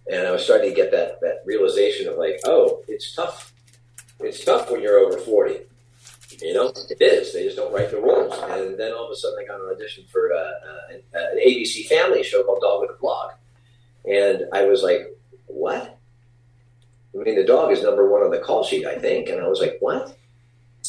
and 0.10 0.28
I 0.28 0.32
was 0.32 0.44
starting 0.44 0.70
to 0.70 0.76
get 0.76 0.92
that 0.92 1.22
that 1.22 1.42
realization 1.46 2.08
of 2.08 2.18
like, 2.18 2.40
oh, 2.46 2.84
it's 2.88 3.14
tough. 3.16 3.54
It's 4.20 4.44
tough 4.44 4.70
when 4.72 4.82
you're 4.82 4.98
over 4.98 5.18
forty. 5.18 5.62
You 6.42 6.54
know, 6.54 6.68
it 6.90 7.02
is. 7.02 7.34
They 7.34 7.44
just 7.44 7.58
don't 7.58 7.74
write 7.74 7.92
the 7.92 7.98
rules. 7.98 8.38
And 8.38 8.80
then 8.80 8.94
all 8.94 9.06
of 9.06 9.12
a 9.12 9.16
sudden, 9.16 9.40
I 9.42 9.46
got 9.46 9.60
an 9.60 9.76
audition 9.76 10.06
for 10.10 10.32
uh, 10.32 10.38
uh, 10.38 10.94
an, 10.94 11.02
uh, 11.14 11.36
ABC 11.46 11.88
family 11.88 12.24
show 12.24 12.44
called 12.44 12.62
Dog 12.62 12.82
with 12.82 12.92
a 12.92 13.00
Blog, 13.00 13.32
and 14.06 14.46
I 14.54 14.66
was 14.66 14.84
like, 14.84 15.18
what? 15.48 15.98
I 17.14 17.24
mean, 17.24 17.36
the 17.36 17.44
dog 17.44 17.72
is 17.72 17.82
number 17.82 18.10
one 18.10 18.22
on 18.22 18.32
the 18.32 18.40
call 18.40 18.64
sheet, 18.64 18.86
I 18.86 18.98
think. 18.98 19.30
And 19.30 19.42
I 19.42 19.48
was 19.48 19.60
like, 19.60 19.78
what? 19.80 20.16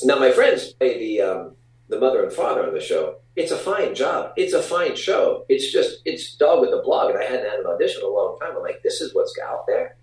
Now, 0.05 0.19
my 0.19 0.31
friends 0.31 0.73
play 0.75 0.99
the 0.99 1.21
um, 1.23 1.57
the 1.91 1.99
mother 1.99 2.23
and 2.23 2.33
father 2.33 2.67
on 2.67 2.73
the 2.73 2.81
show, 2.81 3.17
it's 3.37 3.53
a 3.53 3.57
fine 3.57 3.95
job. 3.95 4.33
It's 4.37 4.53
a 4.53 4.63
fine 4.63 4.97
show. 4.97 5.45
It's 5.49 5.73
just, 5.73 5.99
it's 6.05 6.35
dog 6.37 6.61
with 6.61 6.71
a 6.71 6.83
blog. 6.83 7.11
And 7.11 7.19
I 7.19 7.25
hadn't 7.25 7.51
had 7.51 7.61
an 7.61 7.67
audition 7.67 8.01
in 8.01 8.07
a 8.07 8.11
long 8.11 8.39
time. 8.41 8.57
I'm 8.57 8.63
like, 8.63 8.83
this 8.83 9.01
is 9.01 9.15
what's 9.15 9.37
out 9.45 9.67
there. 9.67 9.97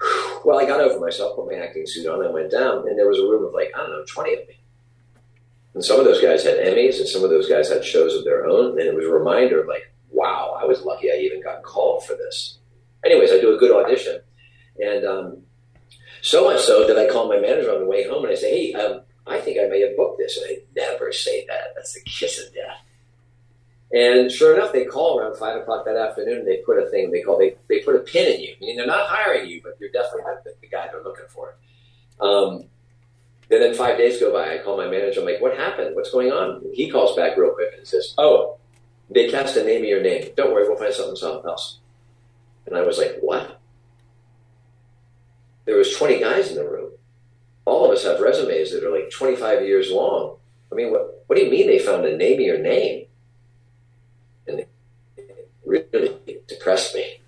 Well, 0.44 0.58
I 0.58 0.66
got 0.66 0.80
over 0.80 0.98
myself, 0.98 1.36
put 1.36 1.46
my 1.46 1.56
acting 1.56 1.86
suit 1.86 2.08
on, 2.08 2.24
and 2.24 2.34
went 2.34 2.50
down, 2.50 2.88
and 2.88 2.98
there 2.98 3.06
was 3.06 3.20
a 3.20 3.22
room 3.22 3.44
of 3.44 3.54
like, 3.54 3.70
I 3.76 3.78
don't 3.78 3.90
know, 3.90 4.04
20 4.08 4.32
of 4.32 4.48
me. 4.48 4.58
And 5.74 5.84
some 5.84 6.00
of 6.00 6.04
those 6.04 6.20
guys 6.20 6.42
had 6.42 6.58
Emmys, 6.58 6.98
and 6.98 7.06
some 7.06 7.22
of 7.22 7.30
those 7.30 7.48
guys 7.48 7.68
had 7.68 7.84
shows 7.84 8.16
of 8.16 8.24
their 8.24 8.44
own. 8.44 8.70
And 8.70 8.88
it 8.88 8.94
was 8.96 9.06
a 9.06 9.12
reminder 9.12 9.60
of 9.60 9.68
like, 9.68 9.92
wow, 10.10 10.58
I 10.60 10.64
was 10.64 10.82
lucky 10.82 11.12
I 11.12 11.14
even 11.18 11.40
got 11.40 11.62
called 11.62 12.04
for 12.04 12.14
this. 12.14 12.58
Anyways, 13.04 13.30
I 13.30 13.40
do 13.40 13.54
a 13.54 13.58
good 13.58 13.70
audition. 13.70 14.20
And 14.84 15.04
um, 15.04 15.42
so 16.22 16.44
much 16.44 16.60
so 16.60 16.86
that 16.86 16.98
I 16.98 17.08
call 17.08 17.28
my 17.28 17.38
manager 17.38 17.72
on 17.72 17.80
the 17.80 17.86
way 17.86 18.08
home 18.08 18.24
and 18.24 18.32
I 18.32 18.36
say, 18.36 18.72
hey, 18.72 18.74
um, 18.74 19.02
I 19.26 19.38
think 19.40 19.58
I 19.60 19.68
may 19.68 19.80
have 19.80 19.96
booked 19.96 20.18
this. 20.18 20.36
And 20.36 20.46
I 20.48 20.58
never 20.74 21.12
say 21.12 21.46
that. 21.46 21.74
That's 21.74 21.94
the 21.94 22.00
kiss 22.00 22.44
of 22.44 22.52
death. 22.54 22.78
And 23.92 24.32
sure 24.32 24.54
enough, 24.54 24.72
they 24.72 24.84
call 24.84 25.18
around 25.18 25.36
five 25.36 25.60
o'clock 25.60 25.84
that 25.84 25.96
afternoon. 25.96 26.46
They 26.46 26.58
put 26.58 26.78
a 26.78 26.88
thing 26.88 27.10
they 27.10 27.20
call 27.20 27.38
they 27.38 27.56
they 27.68 27.80
put 27.80 27.94
a 27.94 27.98
pin 27.98 28.34
in 28.34 28.40
you. 28.40 28.54
I 28.56 28.64
mean, 28.64 28.76
they're 28.76 28.86
not 28.86 29.06
hiring 29.06 29.48
you, 29.48 29.60
but 29.62 29.76
you're 29.78 29.90
definitely 29.90 30.32
the, 30.44 30.54
the 30.62 30.68
guy 30.68 30.88
they're 30.90 31.02
looking 31.02 31.26
for. 31.28 31.56
Um, 32.18 32.64
and 33.50 33.60
then 33.62 33.74
five 33.74 33.98
days 33.98 34.18
go 34.18 34.32
by. 34.32 34.54
I 34.54 34.62
call 34.62 34.78
my 34.78 34.88
manager. 34.88 35.20
I'm 35.20 35.26
like, 35.26 35.42
"What 35.42 35.58
happened? 35.58 35.94
What's 35.94 36.10
going 36.10 36.32
on?" 36.32 36.62
He 36.72 36.88
calls 36.88 37.14
back 37.14 37.36
real 37.36 37.50
quick 37.50 37.74
and 37.76 37.86
says, 37.86 38.14
"Oh, 38.16 38.56
they 39.10 39.30
cast 39.30 39.58
a 39.58 39.64
name 39.64 39.82
of 39.82 39.88
your 39.88 40.02
name. 40.02 40.30
Don't 40.36 40.54
worry, 40.54 40.66
we'll 40.66 40.78
find 40.78 40.94
something, 40.94 41.16
something 41.16 41.46
else." 41.46 41.80
And 42.64 42.74
I 42.74 42.80
was 42.80 42.96
like, 42.96 43.18
"What?" 43.20 43.60
There 45.66 45.76
was 45.76 45.94
20 45.94 46.18
guys 46.18 46.48
in 46.48 46.56
the 46.56 46.64
room 46.64 46.92
all 47.64 47.84
of 47.84 47.90
us 47.90 48.04
have 48.04 48.20
resumes 48.20 48.72
that 48.72 48.84
are 48.84 48.90
like 48.90 49.10
25 49.10 49.62
years 49.62 49.90
long. 49.90 50.36
I 50.70 50.74
mean, 50.74 50.90
what, 50.90 51.24
what 51.26 51.36
do 51.36 51.44
you 51.44 51.50
mean 51.50 51.66
they 51.66 51.78
found 51.78 52.04
a 52.04 52.16
name 52.16 52.40
of 52.40 52.46
your 52.46 52.58
name? 52.58 53.06
And 54.46 54.60
it 54.60 54.68
really 55.64 56.16
depressed 56.48 56.94
me. 56.94 57.20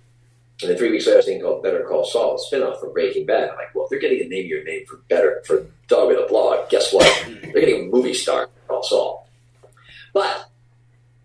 And 0.61 0.71
then 0.71 0.77
three 0.77 0.91
weeks 0.91 1.05
later, 1.05 1.19
a 1.19 1.21
thing 1.21 1.41
called 1.41 1.63
Better 1.63 1.83
Call 1.83 2.05
Saul, 2.05 2.35
a 2.35 2.55
spinoff 2.55 2.79
from 2.79 2.93
Breaking 2.93 3.25
Bad. 3.25 3.49
I'm 3.49 3.55
like, 3.55 3.75
well, 3.75 3.85
if 3.85 3.89
they're 3.89 3.99
getting 3.99 4.21
a 4.21 4.29
name 4.29 4.45
of 4.45 4.49
your 4.49 4.63
name 4.63 4.85
for 4.87 4.97
Better, 5.09 5.43
for 5.45 5.65
Dog 5.87 6.07
with 6.07 6.17
a 6.17 6.27
Blog, 6.27 6.69
guess 6.69 6.93
what? 6.93 7.05
Hmm. 7.25 7.51
they're 7.51 7.65
getting 7.65 7.87
a 7.87 7.91
movie 7.91 8.13
star 8.13 8.49
called 8.67 8.85
Saul. 8.85 9.27
But 10.13 10.49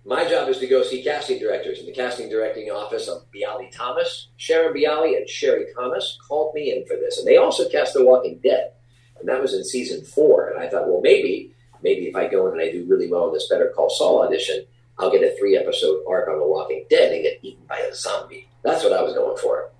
my 0.05 0.29
job 0.29 0.49
is 0.49 0.59
to 0.59 0.67
go 0.67 0.83
see 0.83 1.05
casting 1.05 1.39
directors. 1.39 1.79
In 1.79 1.87
the 1.87 1.93
casting 1.93 2.29
directing 2.29 2.71
office 2.71 3.07
of 3.07 3.23
Bialy 3.33 3.71
Thomas, 3.71 4.29
Sharon 4.37 4.75
Bialy 4.75 5.17
and 5.17 5.29
Sherry 5.29 5.67
Thomas 5.77 6.19
called 6.27 6.53
me 6.55 6.73
in 6.75 6.85
for 6.87 6.97
this. 6.97 7.19
And 7.19 7.27
they 7.27 7.37
also 7.37 7.69
cast 7.69 7.95
The 7.95 8.05
Walking 8.05 8.41
Dead. 8.43 8.73
And 9.21 9.29
that 9.29 9.41
was 9.41 9.55
in 9.55 9.65
season 9.65 10.05
four. 10.05 10.49
And 10.49 10.63
I 10.63 10.69
thought, 10.69 10.89
well, 10.89 11.01
maybe, 11.03 11.55
maybe 11.83 12.07
if 12.07 12.17
I 12.17 12.27
go 12.29 12.47
in 12.47 12.55
and 12.55 12.63
I 12.63 12.73
do 12.73 12.87
really 12.89 13.11
well 13.11 13.29
in 13.29 13.35
this 13.35 13.49
Better 13.49 13.73
Call 13.75 13.91
Saul 13.91 14.23
audition, 14.23 14.65
I'll 14.99 15.11
get 15.11 15.23
a 15.23 15.37
three 15.39 15.57
episode 15.57 16.03
arc 16.09 16.29
on 16.29 16.39
The 16.39 16.47
Walking 16.47 16.85
Dead 16.91 17.13
and 17.13 17.23
get 17.23 17.39
eaten 17.43 17.65
by 17.69 17.79
a 17.79 17.95
zombie. 17.95 18.49
That's 18.63 18.85
what 18.85 18.93
I 18.93 19.03
was 19.03 19.15
going 19.15 19.39
for. 19.39 19.71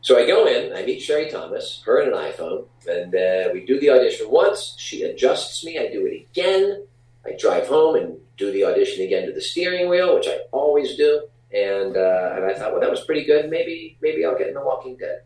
So 0.00 0.18
I 0.18 0.26
go 0.26 0.46
in, 0.46 0.74
I 0.74 0.84
meet 0.84 1.00
Sherry 1.00 1.30
Thomas, 1.30 1.80
her 1.86 2.00
and 2.00 2.12
an 2.12 2.18
iPhone, 2.18 2.66
and 2.88 3.14
uh, 3.14 3.52
we 3.52 3.64
do 3.64 3.78
the 3.78 3.90
audition 3.90 4.28
once. 4.30 4.74
She 4.76 5.02
adjusts 5.04 5.64
me, 5.64 5.78
I 5.78 5.88
do 5.92 6.06
it 6.06 6.26
again. 6.28 6.86
I 7.24 7.36
drive 7.38 7.68
home 7.68 7.94
and 7.94 8.18
do 8.36 8.50
the 8.50 8.64
audition 8.64 9.04
again 9.04 9.26
to 9.26 9.32
the 9.32 9.40
steering 9.40 9.88
wheel, 9.88 10.16
which 10.16 10.26
I 10.26 10.38
always 10.50 10.96
do. 10.96 11.28
And 11.54 11.96
uh, 11.96 12.32
and 12.34 12.44
I 12.46 12.54
thought, 12.54 12.72
well, 12.72 12.80
that 12.80 12.90
was 12.90 13.04
pretty 13.04 13.24
good. 13.24 13.48
Maybe 13.50 13.96
maybe 14.00 14.24
I'll 14.24 14.36
get 14.36 14.48
in 14.48 14.54
The 14.54 14.64
Walking 14.64 14.96
Dead. 14.96 15.22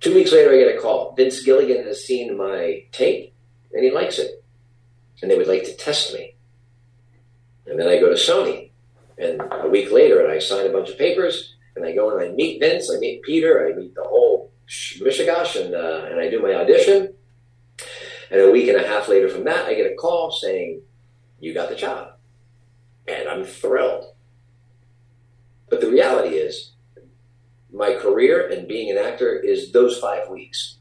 Two 0.00 0.14
weeks 0.14 0.32
later, 0.32 0.52
I 0.52 0.58
get 0.58 0.76
a 0.76 0.80
call. 0.80 1.14
Vince 1.14 1.42
Gilligan 1.42 1.84
has 1.84 2.04
seen 2.04 2.36
my 2.36 2.84
tape 2.92 3.34
and 3.72 3.84
he 3.84 3.90
likes 3.90 4.18
it. 4.18 4.42
And 5.22 5.30
they 5.30 5.36
would 5.36 5.46
like 5.46 5.64
to 5.64 5.76
test 5.76 6.12
me. 6.14 6.34
And 7.66 7.78
then 7.78 7.88
I 7.88 7.98
go 7.98 8.08
to 8.08 8.14
Sony. 8.14 8.70
And 9.18 9.40
a 9.50 9.68
week 9.68 9.90
later, 9.90 10.22
and 10.22 10.30
I 10.30 10.38
sign 10.38 10.66
a 10.66 10.72
bunch 10.72 10.90
of 10.90 10.98
papers. 10.98 11.54
And 11.74 11.84
I 11.84 11.94
go 11.94 12.16
and 12.16 12.26
I 12.26 12.32
meet 12.32 12.60
Vince, 12.60 12.90
I 12.90 12.98
meet 12.98 13.22
Peter, 13.22 13.68
I 13.68 13.78
meet 13.78 13.94
the 13.94 14.02
whole 14.02 14.50
Mishigash, 14.66 15.62
and, 15.62 15.74
uh, 15.74 16.06
and 16.10 16.20
I 16.20 16.30
do 16.30 16.40
my 16.40 16.54
audition. 16.54 17.14
And 18.30 18.40
a 18.40 18.50
week 18.50 18.68
and 18.68 18.78
a 18.78 18.86
half 18.86 19.08
later 19.08 19.28
from 19.28 19.44
that, 19.44 19.66
I 19.66 19.74
get 19.74 19.90
a 19.90 19.94
call 19.94 20.30
saying, 20.30 20.82
You 21.38 21.54
got 21.54 21.68
the 21.68 21.76
job. 21.76 22.14
And 23.06 23.28
I'm 23.28 23.44
thrilled. 23.44 24.14
But 25.68 25.80
the 25.80 25.90
reality 25.90 26.36
is, 26.36 26.72
my 27.76 27.94
career 27.94 28.48
and 28.48 28.66
being 28.66 28.90
an 28.90 28.96
actor 28.96 29.38
is 29.38 29.70
those 29.72 29.98
five 29.98 30.28
weeks. 30.30 30.78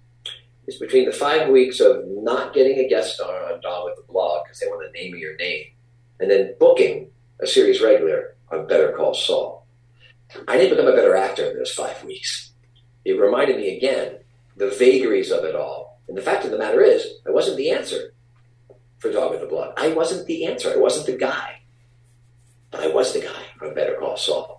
It's 0.65 0.79
between 0.79 1.05
the 1.05 1.11
five 1.11 1.49
weeks 1.49 1.79
of 1.79 2.03
not 2.07 2.53
getting 2.53 2.79
a 2.79 2.87
guest 2.87 3.15
star 3.15 3.51
on 3.51 3.59
Dog 3.61 3.85
with 3.85 3.97
the 3.97 4.11
Blog 4.11 4.45
because 4.45 4.59
they 4.59 4.67
want 4.67 4.85
to 4.85 4.99
name 4.99 5.13
of 5.13 5.19
your 5.19 5.35
name, 5.35 5.65
and 6.19 6.31
then 6.31 6.55
booking 6.59 7.11
a 7.39 7.45
series 7.45 7.81
regular 7.81 8.35
on 8.49 8.67
Better 8.67 8.93
Call 8.93 9.13
Saul. 9.13 9.67
I 10.47 10.57
didn't 10.57 10.77
become 10.77 10.91
a 10.91 10.95
better 10.95 11.15
actor 11.15 11.51
in 11.51 11.57
those 11.57 11.71
five 11.71 12.03
weeks. 12.03 12.51
It 13.03 13.19
reminded 13.19 13.57
me 13.57 13.77
again 13.77 14.19
the 14.55 14.69
vagaries 14.69 15.31
of 15.31 15.43
it 15.43 15.55
all. 15.55 15.99
And 16.07 16.17
the 16.17 16.21
fact 16.21 16.45
of 16.45 16.51
the 16.51 16.57
matter 16.57 16.81
is, 16.81 17.05
I 17.27 17.31
wasn't 17.31 17.57
the 17.57 17.71
answer 17.71 18.13
for 18.99 19.11
Dog 19.11 19.31
with 19.31 19.41
the 19.41 19.47
Blog. 19.47 19.73
I 19.77 19.89
wasn't 19.89 20.27
the 20.27 20.45
answer. 20.45 20.71
I 20.71 20.77
wasn't 20.77 21.07
the 21.07 21.17
guy. 21.17 21.61
But 22.71 22.81
I 22.81 22.87
was 22.87 23.13
the 23.13 23.21
guy. 23.21 23.43
from 23.57 23.73
Better 23.73 23.95
Call 23.99 24.17
Saul. 24.17 24.54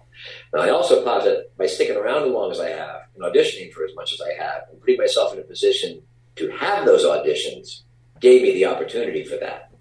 Now, 0.55 0.61
I 0.61 0.71
also 0.71 1.05
posit 1.05 1.53
by 1.57 1.67
sticking 1.67 1.97
around 1.97 2.25
as 2.25 2.33
long 2.33 2.51
as 2.51 2.61
I 2.61 2.71
have 2.71 3.03
and 3.15 3.25
auditioning 3.25 3.73
for 3.73 3.85
as 3.85 3.95
much 3.95 4.13
as 4.13 4.21
I 4.21 4.33
have 4.43 4.63
and 4.71 4.81
putting 4.81 4.99
myself 4.99 5.33
in 5.33 5.41
a 5.41 5.43
position 5.43 6.03
to 6.37 6.51
have 6.51 6.85
those 6.85 7.05
auditions 7.05 7.83
gave 8.21 8.43
me 8.43 8.53
the 8.53 8.67
opportunity 8.67 9.25
for 9.25 9.37
that. 9.37 9.73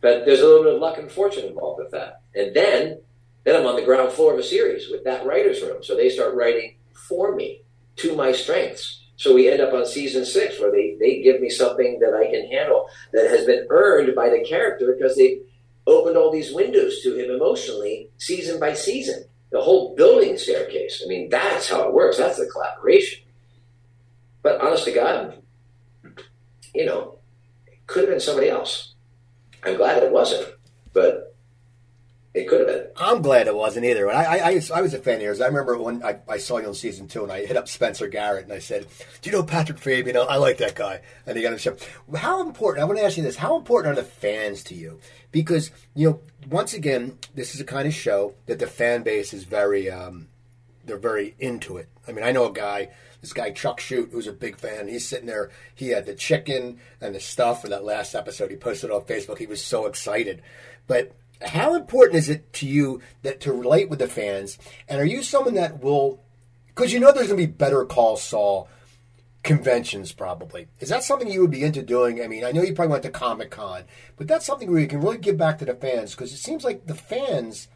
But 0.00 0.24
there's 0.24 0.40
a 0.40 0.46
little 0.46 0.64
bit 0.64 0.74
of 0.74 0.80
luck 0.80 0.98
and 0.98 1.10
fortune 1.10 1.44
involved 1.44 1.80
with 1.82 1.90
that. 1.92 2.22
And 2.34 2.54
then, 2.54 3.00
then 3.44 3.56
I'm 3.56 3.66
on 3.66 3.76
the 3.76 3.84
ground 3.84 4.12
floor 4.12 4.32
of 4.32 4.38
a 4.38 4.44
series 4.44 4.88
with 4.90 5.04
that 5.04 5.26
writer's 5.26 5.62
room. 5.62 5.82
So 5.82 5.96
they 5.96 6.10
start 6.10 6.34
writing 6.34 6.76
for 6.92 7.34
me 7.34 7.62
to 7.96 8.14
my 8.14 8.32
strengths. 8.32 9.04
So 9.16 9.34
we 9.34 9.50
end 9.50 9.60
up 9.60 9.72
on 9.72 9.84
season 9.84 10.24
six 10.24 10.60
where 10.60 10.70
they, 10.70 10.96
they 11.00 11.22
give 11.22 11.40
me 11.40 11.50
something 11.50 11.98
that 12.00 12.14
I 12.14 12.30
can 12.30 12.48
handle 12.48 12.88
that 13.12 13.30
has 13.30 13.44
been 13.46 13.66
earned 13.70 14.14
by 14.14 14.28
the 14.28 14.44
character 14.48 14.94
because 14.96 15.16
they 15.16 15.40
opened 15.86 16.16
all 16.16 16.30
these 16.30 16.52
windows 16.52 17.00
to 17.02 17.14
him 17.14 17.30
emotionally 17.30 18.10
season 18.18 18.60
by 18.60 18.74
season. 18.74 19.24
The 19.50 19.60
whole 19.60 19.94
building 19.94 20.36
staircase. 20.36 21.02
I 21.04 21.08
mean, 21.08 21.28
that's 21.30 21.70
how 21.70 21.88
it 21.88 21.94
works. 21.94 22.18
That's 22.18 22.38
the 22.38 22.46
collaboration. 22.46 23.24
But 24.42 24.60
honest 24.60 24.84
to 24.84 24.92
God, 24.92 25.42
you 26.74 26.84
know, 26.84 27.18
it 27.66 27.86
could 27.86 28.02
have 28.02 28.10
been 28.10 28.20
somebody 28.20 28.50
else. 28.50 28.94
I'm 29.64 29.76
glad 29.76 30.02
it 30.02 30.12
wasn't, 30.12 30.48
but 30.92 31.27
it 32.38 32.48
could 32.48 32.60
have 32.60 32.68
been. 32.68 32.86
I'm 32.96 33.22
glad 33.22 33.46
it 33.46 33.54
wasn't 33.54 33.86
either. 33.86 34.10
I, 34.10 34.24
I, 34.24 34.60
I, 34.74 34.80
was 34.80 34.94
a 34.94 34.98
fan 34.98 35.16
of 35.16 35.22
yours. 35.22 35.40
I 35.40 35.46
remember 35.46 35.78
when 35.78 36.02
I, 36.02 36.18
I 36.28 36.38
saw 36.38 36.58
you 36.58 36.66
on 36.66 36.74
season 36.74 37.08
two, 37.08 37.22
and 37.22 37.32
I 37.32 37.44
hit 37.44 37.56
up 37.56 37.68
Spencer 37.68 38.08
Garrett, 38.08 38.44
and 38.44 38.52
I 38.52 38.58
said, 38.58 38.86
"Do 39.20 39.30
you 39.30 39.36
know 39.36 39.42
Patrick 39.42 39.78
Fabian? 39.78 40.16
I 40.16 40.36
like 40.36 40.58
that 40.58 40.74
guy." 40.74 41.00
And 41.26 41.36
he 41.36 41.42
got 41.42 41.58
show. 41.60 41.76
How 42.16 42.42
important? 42.42 42.82
I 42.82 42.86
want 42.86 42.98
to 42.98 43.04
ask 43.04 43.16
you 43.16 43.22
this: 43.22 43.36
How 43.36 43.56
important 43.56 43.92
are 43.92 44.02
the 44.02 44.08
fans 44.08 44.62
to 44.64 44.74
you? 44.74 45.00
Because 45.32 45.70
you 45.94 46.10
know, 46.10 46.20
once 46.48 46.74
again, 46.74 47.18
this 47.34 47.54
is 47.54 47.60
a 47.60 47.64
kind 47.64 47.86
of 47.86 47.94
show 47.94 48.34
that 48.46 48.58
the 48.58 48.66
fan 48.66 49.02
base 49.02 49.34
is 49.34 49.44
very, 49.44 49.90
um, 49.90 50.28
they're 50.84 50.96
very 50.96 51.34
into 51.38 51.76
it. 51.76 51.88
I 52.06 52.12
mean, 52.12 52.24
I 52.24 52.32
know 52.32 52.46
a 52.46 52.52
guy 52.52 52.88
this 53.20 53.32
guy 53.32 53.50
Chuck 53.50 53.80
Shoot, 53.80 54.10
who's 54.12 54.26
a 54.26 54.32
big 54.32 54.56
fan, 54.56 54.88
he's 54.88 55.08
sitting 55.08 55.26
there. 55.26 55.50
He 55.74 55.88
had 55.88 56.06
the 56.06 56.14
chicken 56.14 56.78
and 57.00 57.14
the 57.14 57.20
stuff 57.20 57.62
for 57.62 57.68
that 57.68 57.84
last 57.84 58.14
episode. 58.14 58.50
He 58.50 58.56
posted 58.56 58.90
it 58.90 58.94
on 58.94 59.02
Facebook. 59.02 59.38
He 59.38 59.46
was 59.46 59.62
so 59.62 59.86
excited. 59.86 60.42
But 60.86 61.12
how 61.42 61.74
important 61.74 62.18
is 62.18 62.28
it 62.28 62.52
to 62.54 62.66
you 62.66 63.00
that 63.22 63.40
to 63.40 63.52
relate 63.52 63.88
with 63.88 63.98
the 63.98 64.08
fans? 64.08 64.58
And 64.88 65.00
are 65.00 65.06
you 65.06 65.22
someone 65.22 65.54
that 65.54 65.82
will? 65.82 66.20
Because 66.66 66.92
you 66.92 67.00
know 67.00 67.12
there's 67.12 67.28
going 67.28 67.40
to 67.40 67.46
be 67.46 67.52
Better 67.52 67.84
Call 67.84 68.16
Saul 68.16 68.68
conventions 69.42 70.12
probably. 70.12 70.68
Is 70.80 70.88
that 70.88 71.04
something 71.04 71.30
you 71.30 71.40
would 71.40 71.50
be 71.50 71.64
into 71.64 71.82
doing? 71.82 72.22
I 72.22 72.26
mean, 72.26 72.44
I 72.44 72.52
know 72.52 72.62
you 72.62 72.74
probably 72.74 72.92
went 72.92 73.04
to 73.04 73.10
Comic 73.10 73.50
Con, 73.50 73.84
but 74.16 74.28
that's 74.28 74.46
something 74.46 74.70
where 74.70 74.80
you 74.80 74.88
can 74.88 75.00
really 75.00 75.18
give 75.18 75.36
back 75.36 75.58
to 75.58 75.64
the 75.64 75.74
fans 75.74 76.14
because 76.14 76.32
it 76.32 76.38
seems 76.38 76.64
like 76.64 76.86
the 76.86 76.94
fans, 76.94 77.68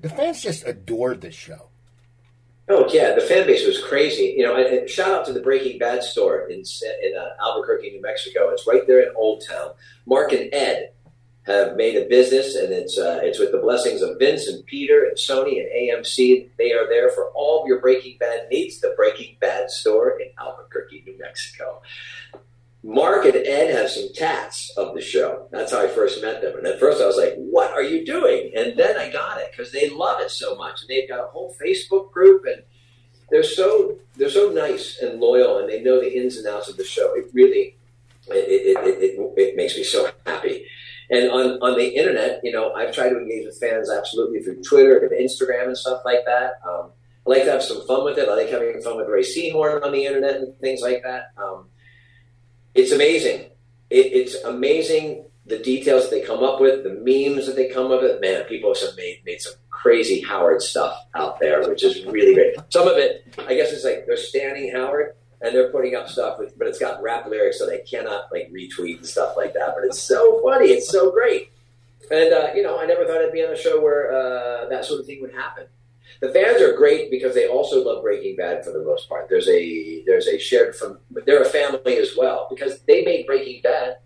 the 0.00 0.08
fans 0.08 0.42
just 0.42 0.66
adored 0.66 1.20
this 1.20 1.34
show. 1.34 1.68
Oh 2.68 2.88
yeah, 2.90 3.14
the 3.14 3.20
fan 3.20 3.46
base 3.46 3.66
was 3.66 3.82
crazy. 3.82 4.34
You 4.36 4.44
know, 4.44 4.56
and, 4.56 4.88
shout 4.88 5.10
out 5.10 5.26
to 5.26 5.32
the 5.32 5.40
Breaking 5.40 5.78
Bad 5.78 6.02
store 6.02 6.48
in 6.48 6.60
in 6.60 7.16
uh, 7.16 7.44
Albuquerque, 7.46 7.90
New 7.90 8.00
Mexico. 8.00 8.48
It's 8.48 8.66
right 8.66 8.86
there 8.86 9.00
in 9.00 9.12
Old 9.16 9.44
Town. 9.46 9.72
Mark 10.06 10.32
and 10.32 10.52
Ed 10.52 10.93
have 11.46 11.76
made 11.76 11.96
a 11.96 12.08
business, 12.08 12.54
and 12.56 12.72
it's 12.72 12.98
uh, 12.98 13.20
it's 13.22 13.38
with 13.38 13.52
the 13.52 13.58
blessings 13.58 14.02
of 14.02 14.18
Vince 14.18 14.48
and 14.48 14.64
Peter 14.66 15.04
and 15.04 15.16
Sony 15.16 15.60
and 15.60 15.68
AMC. 15.68 16.48
They 16.56 16.72
are 16.72 16.88
there 16.88 17.10
for 17.10 17.30
all 17.34 17.62
of 17.62 17.68
your 17.68 17.80
Breaking 17.80 18.16
Bad 18.18 18.48
needs. 18.50 18.80
The 18.80 18.94
Breaking 18.96 19.36
Bad 19.40 19.70
store 19.70 20.18
in 20.20 20.28
Albuquerque, 20.38 21.02
New 21.06 21.18
Mexico. 21.18 21.82
Mark 22.84 23.24
and 23.24 23.34
Ed 23.34 23.74
have 23.74 23.90
some 23.90 24.12
tats 24.14 24.70
of 24.76 24.94
the 24.94 25.00
show. 25.00 25.48
That's 25.50 25.72
how 25.72 25.80
I 25.82 25.88
first 25.88 26.20
met 26.20 26.42
them. 26.42 26.58
And 26.58 26.66
at 26.66 26.78
first 26.78 27.00
I 27.00 27.06
was 27.06 27.16
like, 27.16 27.34
what 27.36 27.70
are 27.72 27.82
you 27.82 28.04
doing? 28.04 28.52
And 28.54 28.76
then 28.76 28.98
I 28.98 29.10
got 29.10 29.40
it 29.40 29.50
because 29.50 29.72
they 29.72 29.88
love 29.88 30.20
it 30.20 30.30
so 30.30 30.54
much. 30.54 30.82
And 30.82 30.90
they've 30.90 31.08
got 31.08 31.24
a 31.24 31.28
whole 31.28 31.56
Facebook 31.58 32.12
group 32.12 32.44
and 32.44 32.62
they're 33.30 33.42
so 33.42 33.98
they're 34.16 34.28
so 34.28 34.50
nice 34.50 34.98
and 35.00 35.18
loyal 35.18 35.58
and 35.58 35.68
they 35.68 35.82
know 35.82 35.98
the 35.98 36.14
ins 36.14 36.36
and 36.36 36.46
outs 36.46 36.68
of 36.68 36.76
the 36.76 36.84
show. 36.84 37.14
It 37.16 37.30
really 37.32 37.76
it, 38.28 38.76
it, 38.76 38.76
it, 39.02 39.32
it, 39.36 39.56
makes 39.56 39.76
me 39.76 39.84
so 39.84 40.10
happy. 40.26 40.66
And 41.10 41.30
on, 41.30 41.58
on 41.60 41.78
the 41.78 41.86
internet, 41.86 42.40
you 42.42 42.52
know, 42.52 42.72
I've 42.72 42.94
tried 42.94 43.10
to 43.10 43.18
engage 43.18 43.46
with 43.46 43.58
fans 43.58 43.90
absolutely 43.90 44.40
through 44.40 44.62
Twitter 44.62 44.98
and 44.98 45.12
Instagram 45.12 45.66
and 45.66 45.76
stuff 45.76 46.02
like 46.04 46.24
that. 46.24 46.60
Um, 46.66 46.90
I 47.26 47.30
like 47.30 47.44
to 47.44 47.52
have 47.52 47.62
some 47.62 47.86
fun 47.86 48.04
with 48.04 48.18
it. 48.18 48.28
I 48.28 48.34
like 48.34 48.48
having 48.48 48.80
fun 48.80 48.96
with 48.96 49.08
Rhea 49.08 49.22
Seehorn 49.22 49.84
on 49.84 49.92
the 49.92 50.04
internet 50.04 50.36
and 50.36 50.58
things 50.58 50.80
like 50.80 51.02
that. 51.02 51.32
Um, 51.36 51.66
it's 52.74 52.92
amazing. 52.92 53.50
It, 53.90 54.12
it's 54.12 54.34
amazing 54.44 55.24
the 55.46 55.58
details 55.58 56.04
that 56.04 56.10
they 56.10 56.22
come 56.22 56.42
up 56.42 56.60
with, 56.60 56.84
the 56.84 56.90
memes 56.90 57.46
that 57.46 57.56
they 57.56 57.68
come 57.68 57.92
up 57.92 58.02
with. 58.02 58.20
Man, 58.20 58.44
people 58.44 58.74
have 58.74 58.96
made 58.96 59.20
made 59.24 59.40
some 59.40 59.54
crazy 59.70 60.22
Howard 60.22 60.62
stuff 60.62 60.98
out 61.14 61.38
there, 61.40 61.68
which 61.68 61.84
is 61.84 62.04
really 62.06 62.34
great. 62.34 62.56
Some 62.70 62.88
of 62.88 62.96
it, 62.96 63.26
I 63.46 63.54
guess, 63.54 63.72
it's 63.72 63.84
like 63.84 64.06
they're 64.06 64.16
standing 64.16 64.72
Howard 64.72 65.14
and 65.40 65.54
they're 65.54 65.70
putting 65.70 65.94
up 65.94 66.08
stuff 66.08 66.38
with, 66.38 66.58
but 66.58 66.66
it's 66.68 66.78
got 66.78 67.02
rap 67.02 67.26
lyrics, 67.26 67.58
so 67.58 67.66
they 67.66 67.80
cannot 67.80 68.32
like 68.32 68.50
retweet 68.50 68.98
and 68.98 69.06
stuff 69.06 69.36
like 69.36 69.54
that. 69.54 69.74
But 69.74 69.84
it's 69.84 70.02
so 70.02 70.40
funny, 70.42 70.68
it's 70.68 70.90
so 70.90 71.10
great. 71.10 71.50
And 72.10 72.32
uh, 72.32 72.50
you 72.54 72.62
know, 72.62 72.78
I 72.78 72.86
never 72.86 73.04
thought 73.06 73.22
I'd 73.22 73.32
be 73.32 73.44
on 73.44 73.52
a 73.52 73.56
show 73.56 73.80
where 73.80 74.12
uh, 74.12 74.68
that 74.68 74.84
sort 74.84 75.00
of 75.00 75.06
thing 75.06 75.20
would 75.22 75.34
happen. 75.34 75.66
The 76.20 76.30
fans 76.30 76.62
are 76.62 76.72
great 76.76 77.10
because 77.10 77.34
they 77.34 77.48
also 77.48 77.84
love 77.84 78.02
Breaking 78.02 78.36
Bad 78.36 78.64
for 78.64 78.70
the 78.70 78.82
most 78.82 79.08
part. 79.08 79.28
There's 79.28 79.48
a 79.48 80.02
there's 80.04 80.26
a 80.26 80.38
shared 80.38 80.74
from 80.74 80.98
they're 81.10 81.42
a 81.42 81.48
family 81.48 81.96
as 81.98 82.16
well 82.16 82.46
because 82.50 82.80
they 82.82 83.04
made 83.04 83.26
Breaking 83.26 83.62
Bad, 83.62 83.98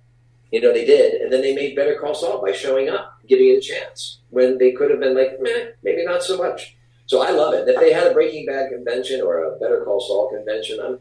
you 0.50 0.60
know 0.60 0.72
they 0.72 0.84
did, 0.84 1.20
and 1.20 1.32
then 1.32 1.42
they 1.42 1.54
made 1.54 1.76
Better 1.76 1.98
Call 2.00 2.14
Saul 2.14 2.40
by 2.40 2.52
showing 2.52 2.88
up, 2.88 3.18
giving 3.28 3.48
it 3.48 3.58
a 3.58 3.60
chance 3.60 4.20
when 4.30 4.58
they 4.58 4.72
could 4.72 4.90
have 4.90 5.00
been 5.00 5.16
like, 5.16 5.40
meh, 5.40 5.72
maybe 5.82 6.04
not 6.04 6.22
so 6.22 6.36
much. 6.36 6.76
So 7.06 7.22
I 7.22 7.30
love 7.30 7.54
it. 7.54 7.68
If 7.68 7.80
they 7.80 7.92
had 7.92 8.06
a 8.06 8.14
Breaking 8.14 8.46
Bad 8.46 8.70
convention 8.70 9.22
or 9.22 9.44
a 9.44 9.58
Better 9.58 9.82
Call 9.84 10.00
Saul 10.00 10.28
convention, 10.28 10.78
I'm 10.80 10.98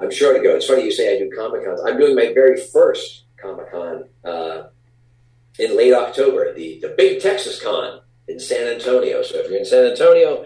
I'm 0.00 0.10
sure 0.10 0.34
to 0.34 0.42
go. 0.42 0.56
It's 0.56 0.66
funny 0.66 0.84
you 0.84 0.92
say 0.92 1.14
I 1.14 1.18
do 1.18 1.30
Comic 1.34 1.64
Cons. 1.64 1.80
I'm 1.84 1.98
doing 1.98 2.14
my 2.14 2.32
very 2.34 2.60
first 2.60 3.24
Comic 3.40 3.70
Con 3.70 4.04
uh, 4.24 4.64
in 5.58 5.76
late 5.76 5.94
October, 5.94 6.52
the 6.54 6.78
the 6.80 6.94
big 6.96 7.20
Texas 7.20 7.60
Con 7.62 8.00
in 8.28 8.38
San 8.38 8.66
Antonio. 8.66 9.22
So 9.22 9.38
if 9.38 9.50
you're 9.50 9.58
in 9.58 9.64
San 9.64 9.84
Antonio, 9.86 10.44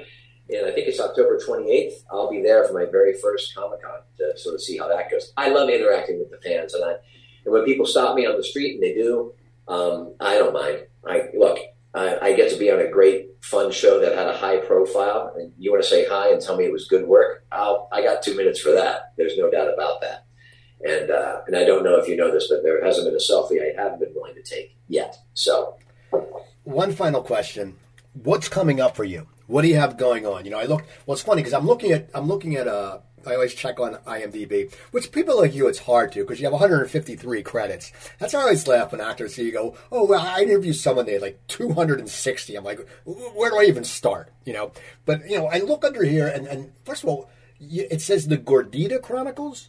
and 0.49 0.67
I 0.67 0.73
think 0.73 0.89
it's 0.89 1.01
October 1.01 1.39
28th, 1.39 2.05
I'll 2.11 2.31
be 2.31 2.43
there 2.43 2.65
for 2.65 2.75
my 2.75 2.85
very 2.85 3.15
first 3.15 3.55
Comic 3.55 3.83
Con 3.83 4.01
to 4.19 4.39
sort 4.39 4.55
of 4.55 4.63
see 4.63 4.79
how 4.79 4.89
that 4.89 5.11
goes. 5.11 5.33
I 5.37 5.49
love 5.49 5.69
interacting 5.69 6.19
with 6.19 6.31
the 6.31 6.39
fans, 6.39 6.75
and 6.75 6.85
I 6.85 6.97
and 7.45 7.53
when 7.53 7.65
people 7.65 7.87
stop 7.87 8.15
me 8.15 8.27
on 8.27 8.37
the 8.37 8.45
street, 8.45 8.75
and 8.75 8.83
they 8.83 8.95
do, 8.95 9.33
um, 9.67 10.15
I 10.21 10.35
don't 10.39 10.53
mind. 10.53 10.87
I 11.05 11.29
look, 11.35 11.59
I, 11.95 12.19
I, 12.23 12.33
get 12.35 12.51
to 12.53 12.59
be 12.59 12.71
on 12.71 12.79
a 12.81 12.89
great, 12.89 13.31
fun 13.41 13.73
show 13.73 14.01
that 14.01 14.15
had 14.15 14.29
a 14.29 14.37
high 14.37 14.59
profile, 14.59 15.35
and 15.37 15.53
you 15.59 15.73
want 15.73 15.83
to 15.83 15.89
say 15.89 16.07
hi 16.09 16.33
and 16.33 16.41
tell 16.41 16.57
me 16.57 16.65
it 16.65 16.73
was 16.73 16.87
good 16.87 17.07
work. 17.07 17.45
I'll, 17.51 17.89
I 17.91 18.03
got 18.03 18.23
two 18.23 18.37
minutes 18.37 18.61
for 18.61 18.71
that. 18.73 19.13
There's 19.17 19.37
no 19.37 19.51
doubt 19.51 19.73
about 19.73 20.01
that. 20.03 20.27
And 20.83 21.11
uh, 21.11 21.43
and 21.47 21.57
I 21.57 21.65
don't 21.65 21.85
know 21.85 21.97
if 21.97 22.09
you 22.09 22.17
know 22.17 22.31
this, 22.31 22.49
but 22.49 22.63
there 22.63 22.83
hasn't 22.83 23.07
been 23.07 23.15
a 23.15 23.19
selfie 23.19 23.61
I 23.61 23.81
haven't 23.81 24.01
been 24.01 24.15
willing 24.15 24.35
to 24.35 24.43
take 24.43 24.77
yet. 24.89 25.17
So 25.35 25.77
one 26.65 26.93
final 26.93 27.23
question: 27.23 27.77
What's 28.15 28.49
coming 28.49 28.81
up 28.81 28.97
for 28.97 29.05
you? 29.05 29.27
What 29.47 29.63
do 29.63 29.69
you 29.69 29.77
have 29.77 29.99
going 29.99 30.27
on? 30.27 30.45
You 30.45 30.53
know, 30.53 30.59
I 30.59 30.65
look. 30.65 30.85
Well, 31.05 31.15
it's 31.15 31.23
funny 31.23 31.43
because 31.43 31.53
I'm 31.53 31.67
looking 31.67 31.93
at 31.93 32.09
I'm 32.15 32.29
looking 32.29 32.57
at 32.57 32.67
uh 32.67 33.01
I 33.27 33.35
always 33.35 33.55
check 33.55 33.79
on 33.79 33.95
IMDb, 34.07 34.73
which 34.91 35.13
people 35.13 35.39
like 35.39 35.55
you, 35.55 35.69
it's 35.69 35.81
hard 35.81 36.13
to 36.13 36.21
because 36.21 36.41
you 36.41 36.47
have 36.47 36.53
153 36.53 37.43
credits. 37.43 37.93
That's 38.19 38.33
how 38.33 38.41
I 38.41 38.43
always 38.43 38.67
laugh 38.67 38.93
when 38.93 39.01
actors 39.01 39.35
see 39.35 39.45
you 39.45 39.53
go, 39.53 39.77
"Oh, 39.93 40.05
well, 40.05 40.21
I 40.21 40.43
interviewed 40.43 40.77
someone 40.77 41.07
they 41.07 41.15
had 41.15 41.23
like 41.23 41.41
260." 41.49 42.57
I'm 42.57 42.65
like, 42.65 42.87
"Where 43.05 43.51
do 43.51 43.59
I 43.59 43.65
even 43.65 43.85
start?" 43.85 44.33
You 44.45 44.53
know. 44.53 44.73
But 45.05 45.29
you 45.29 45.39
know, 45.39 45.47
I 45.47 45.59
look 45.59 45.85
under 45.85 46.05
here, 46.05 46.27
and, 46.27 46.47
and 46.47 46.73
first 46.85 47.03
of 47.03 47.09
all, 47.09 47.31
it 47.61 48.01
says 48.01 48.27
the 48.27 48.39
Gordita 48.39 49.03
Chronicles. 49.03 49.69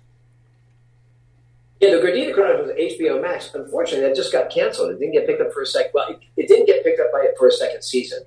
Yeah, 1.82 1.96
the 1.96 1.98
Gordita 1.98 2.34
Chronicles 2.34 2.70
HBO 2.78 3.22
Max. 3.22 3.54
Unfortunately, 3.54 4.08
that 4.08 4.16
just 4.16 4.32
got 4.32 4.52
canceled. 4.52 4.92
It 4.92 5.00
didn't 5.00 5.14
get 5.14 5.26
picked 5.26 5.42
up 5.42 5.52
for 5.52 5.64
a 5.64 5.66
second. 5.66 5.92
Well, 5.94 6.16
it, 6.38 6.48
didn't 6.48 6.68
get 6.68 6.84
picked 6.84 7.00
up 7.00 7.12
by 7.12 7.22
it 7.22 7.36
for 7.38 7.48
a 7.48 7.52
second 7.52 7.84
season. 7.84 8.24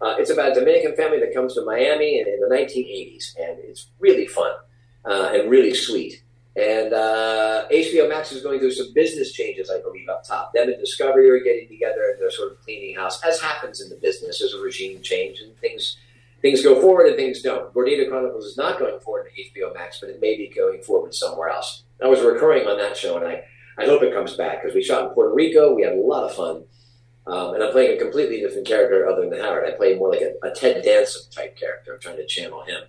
Uh, 0.00 0.16
it's 0.18 0.30
about 0.30 0.52
a 0.52 0.54
Dominican 0.54 0.94
family 0.96 1.18
that 1.20 1.34
comes 1.34 1.54
to 1.54 1.64
Miami 1.64 2.20
in, 2.20 2.26
in 2.26 2.40
the 2.40 2.54
1980s, 2.54 3.36
and 3.38 3.58
it's 3.60 3.90
really 3.98 4.26
fun 4.26 4.52
uh, 5.04 5.30
and 5.32 5.50
really 5.50 5.74
sweet. 5.74 6.22
And 6.56 6.92
uh, 6.92 7.66
HBO 7.68 8.08
Max 8.08 8.30
is 8.30 8.42
going 8.42 8.60
through 8.60 8.72
some 8.72 8.92
business 8.94 9.32
changes, 9.32 9.70
I 9.70 9.80
believe, 9.80 10.08
up 10.08 10.22
top. 10.24 10.52
Them 10.52 10.68
and 10.68 10.78
Discovery 10.78 11.28
are 11.28 11.42
getting 11.42 11.66
together 11.68 12.10
and 12.12 12.20
they're 12.20 12.30
sort 12.30 12.52
of 12.52 12.60
cleaning 12.60 12.94
house, 12.94 13.20
as 13.24 13.40
happens 13.40 13.80
in 13.80 13.88
the 13.88 13.96
business. 13.96 14.38
There's 14.38 14.54
a 14.54 14.60
regime 14.60 15.02
change 15.02 15.40
and 15.40 15.56
things 15.58 15.96
things 16.44 16.62
go 16.62 16.78
forward 16.78 17.06
and 17.06 17.16
things 17.16 17.40
don't. 17.40 17.72
Gordita 17.72 18.06
Chronicles 18.06 18.44
is 18.44 18.58
not 18.58 18.78
going 18.78 19.00
forward 19.00 19.28
to 19.34 19.60
HBO 19.60 19.72
Max, 19.72 19.98
but 19.98 20.10
it 20.10 20.20
may 20.20 20.36
be 20.36 20.52
going 20.54 20.82
forward 20.82 21.14
somewhere 21.14 21.48
else. 21.48 21.84
I 22.02 22.06
was 22.06 22.20
recurring 22.20 22.68
on 22.68 22.76
that 22.76 22.98
show, 22.98 23.16
and 23.16 23.26
I, 23.26 23.44
I 23.78 23.86
hope 23.86 24.02
it 24.02 24.12
comes 24.12 24.34
back 24.34 24.62
because 24.62 24.74
we 24.74 24.84
shot 24.84 25.08
in 25.08 25.14
Puerto 25.14 25.34
Rico. 25.34 25.74
We 25.74 25.82
had 25.82 25.94
a 25.94 26.00
lot 26.00 26.24
of 26.24 26.36
fun. 26.36 26.64
Um, 27.26 27.54
and 27.54 27.62
I'm 27.62 27.72
playing 27.72 27.96
a 27.96 28.00
completely 28.00 28.40
different 28.40 28.66
character 28.66 29.08
other 29.08 29.28
than 29.28 29.40
Howard. 29.40 29.66
I 29.66 29.72
play 29.72 29.96
more 29.96 30.10
like 30.10 30.20
a, 30.20 30.34
a 30.46 30.54
Ted 30.54 30.82
Danson 30.82 31.22
type 31.30 31.56
character. 31.58 31.94
I'm 31.94 32.00
trying 32.00 32.16
to 32.16 32.26
channel 32.26 32.62
him. 32.64 32.82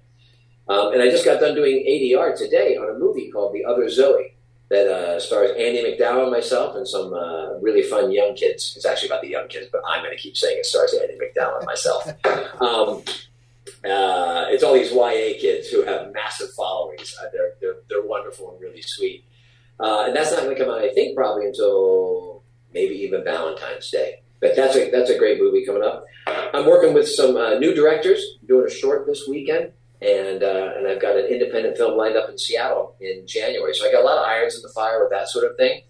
Um, 0.68 0.94
and 0.94 1.02
I 1.02 1.10
just 1.10 1.24
got 1.24 1.40
done 1.40 1.56
doing 1.56 1.86
ADR 1.88 2.38
today 2.38 2.76
on 2.76 2.90
a 2.90 3.00
movie 3.00 3.32
called 3.32 3.54
The 3.54 3.64
Other 3.64 3.90
Zoe 3.90 4.36
that 4.70 4.88
uh, 4.88 5.20
stars 5.20 5.52
Andie 5.52 5.84
MacDowell 5.84 6.24
and 6.24 6.32
myself 6.32 6.76
and 6.76 6.88
some 6.88 7.14
uh, 7.14 7.54
really 7.60 7.84
fun 7.84 8.12
young 8.12 8.36
kids. 8.36 8.74
It's 8.76 8.86
actually 8.86 9.10
about 9.10 9.22
the 9.22 9.30
young 9.30 9.48
kids, 9.48 9.68
but 9.72 9.82
I'm 9.88 10.04
going 10.04 10.16
to 10.16 10.22
keep 10.22 10.36
saying 10.36 10.58
it 10.58 10.66
stars 10.66 10.94
Andie 10.94 11.18
MacDowell 11.18 11.58
and 11.60 11.66
myself. 11.66 12.08
um, 12.62 13.04
uh, 13.86 14.48
it's 14.50 14.64
all 14.64 14.74
these 14.74 14.92
YA 14.92 15.40
kids 15.40 15.70
who 15.70 15.84
have 15.84 16.12
massive 16.14 16.52
followings. 16.54 17.16
Uh, 17.22 17.28
they're, 17.32 17.54
they're, 17.62 17.76
they're 17.90 18.06
wonderful 18.06 18.52
and 18.52 18.62
really 18.62 18.82
sweet. 18.82 19.24
Uh, 19.80 20.06
and 20.08 20.16
that's 20.16 20.32
not 20.32 20.42
going 20.42 20.56
to 20.56 20.62
come 20.62 20.74
out, 20.74 20.82
I 20.82 20.92
think, 20.94 21.16
probably 21.16 21.46
until 21.46 22.44
maybe 22.74 22.96
even 22.96 23.24
Valentine's 23.24 23.90
Day. 23.92 24.24
But 24.46 24.56
that's 24.56 24.76
a 24.76 24.92
that's 24.92 25.10
a 25.10 25.18
great 25.18 25.42
movie 25.42 25.66
coming 25.66 25.82
up. 25.82 26.06
I'm 26.28 26.68
working 26.68 26.94
with 26.94 27.10
some 27.10 27.36
uh, 27.36 27.56
new 27.56 27.74
directors, 27.74 28.24
doing 28.48 28.68
a 28.68 28.70
short 28.70 29.08
this 29.08 29.28
weekend, 29.28 29.72
and 30.04 30.44
uh, 30.44 30.74
and 30.78 30.88
I've 30.88 31.02
got 31.02 31.18
an 31.18 31.26
independent 31.26 31.78
film 31.78 31.98
lined 31.98 32.16
up 32.16 32.30
in 32.30 32.38
Seattle 32.38 32.96
in 33.02 33.26
January. 33.26 33.74
So 33.74 33.88
I 33.88 33.92
got 33.92 34.04
a 34.04 34.06
lot 34.06 34.20
of 34.20 34.26
irons 34.26 34.56
in 34.56 34.62
the 34.62 34.70
fire 34.70 35.02
with 35.02 35.10
that 35.10 35.30
sort 35.30 35.50
of 35.50 35.58
thing. 35.58 35.82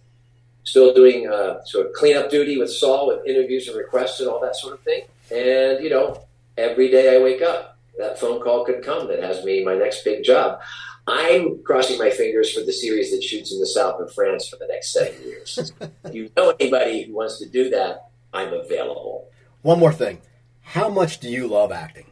Still 0.64 0.94
doing 0.94 1.28
uh, 1.28 1.66
sort 1.66 1.86
of 1.86 1.92
cleanup 1.92 2.30
duty 2.30 2.58
with 2.58 2.72
Saul, 2.72 3.08
with 3.08 3.28
interviews 3.28 3.68
and 3.68 3.78
requests 3.78 4.22
and 4.22 4.30
all 4.30 4.40
that 4.40 4.56
sort 4.56 4.74
of 4.74 4.80
thing. 4.84 5.02
And 5.30 5.84
you 5.84 5.90
know, 5.90 6.26
every 6.58 6.90
day 6.90 7.14
I 7.14 7.22
wake 7.22 7.42
up, 7.42 7.78
that 7.98 8.22
phone 8.22 8.42
call 8.42 8.64
could 8.64 8.86
come 8.86 9.10
that 9.10 9.22
has 9.22 9.44
me 9.44 9.66
my 9.66 9.76
next 9.76 10.06
big 10.06 10.24
job. 10.24 10.62
I'm 11.08 11.62
crossing 11.64 12.00
my 12.00 12.10
fingers 12.10 12.54
for 12.54 12.62
the 12.62 12.72
series 12.72 13.12
that 13.12 13.22
shoots 13.22 13.52
in 13.52 13.60
the 13.60 13.68
south 13.68 14.00
of 14.00 14.14
France 14.14 14.48
for 14.48 14.56
the 14.56 14.68
next 14.68 14.94
seven 14.94 15.22
years. 15.24 15.74
if 16.06 16.14
you 16.16 16.32
know 16.38 16.56
anybody 16.58 17.04
who 17.04 17.14
wants 17.16 17.38
to 17.40 17.50
do 17.50 17.70
that, 17.72 18.06
I'm 18.36 18.54
available. 18.54 19.30
One 19.62 19.80
more 19.80 19.94
thing. 19.94 20.22
How 20.62 20.90
much 20.90 21.20
do 21.20 21.30
you 21.30 21.48
love 21.48 21.72
acting? 21.72 22.06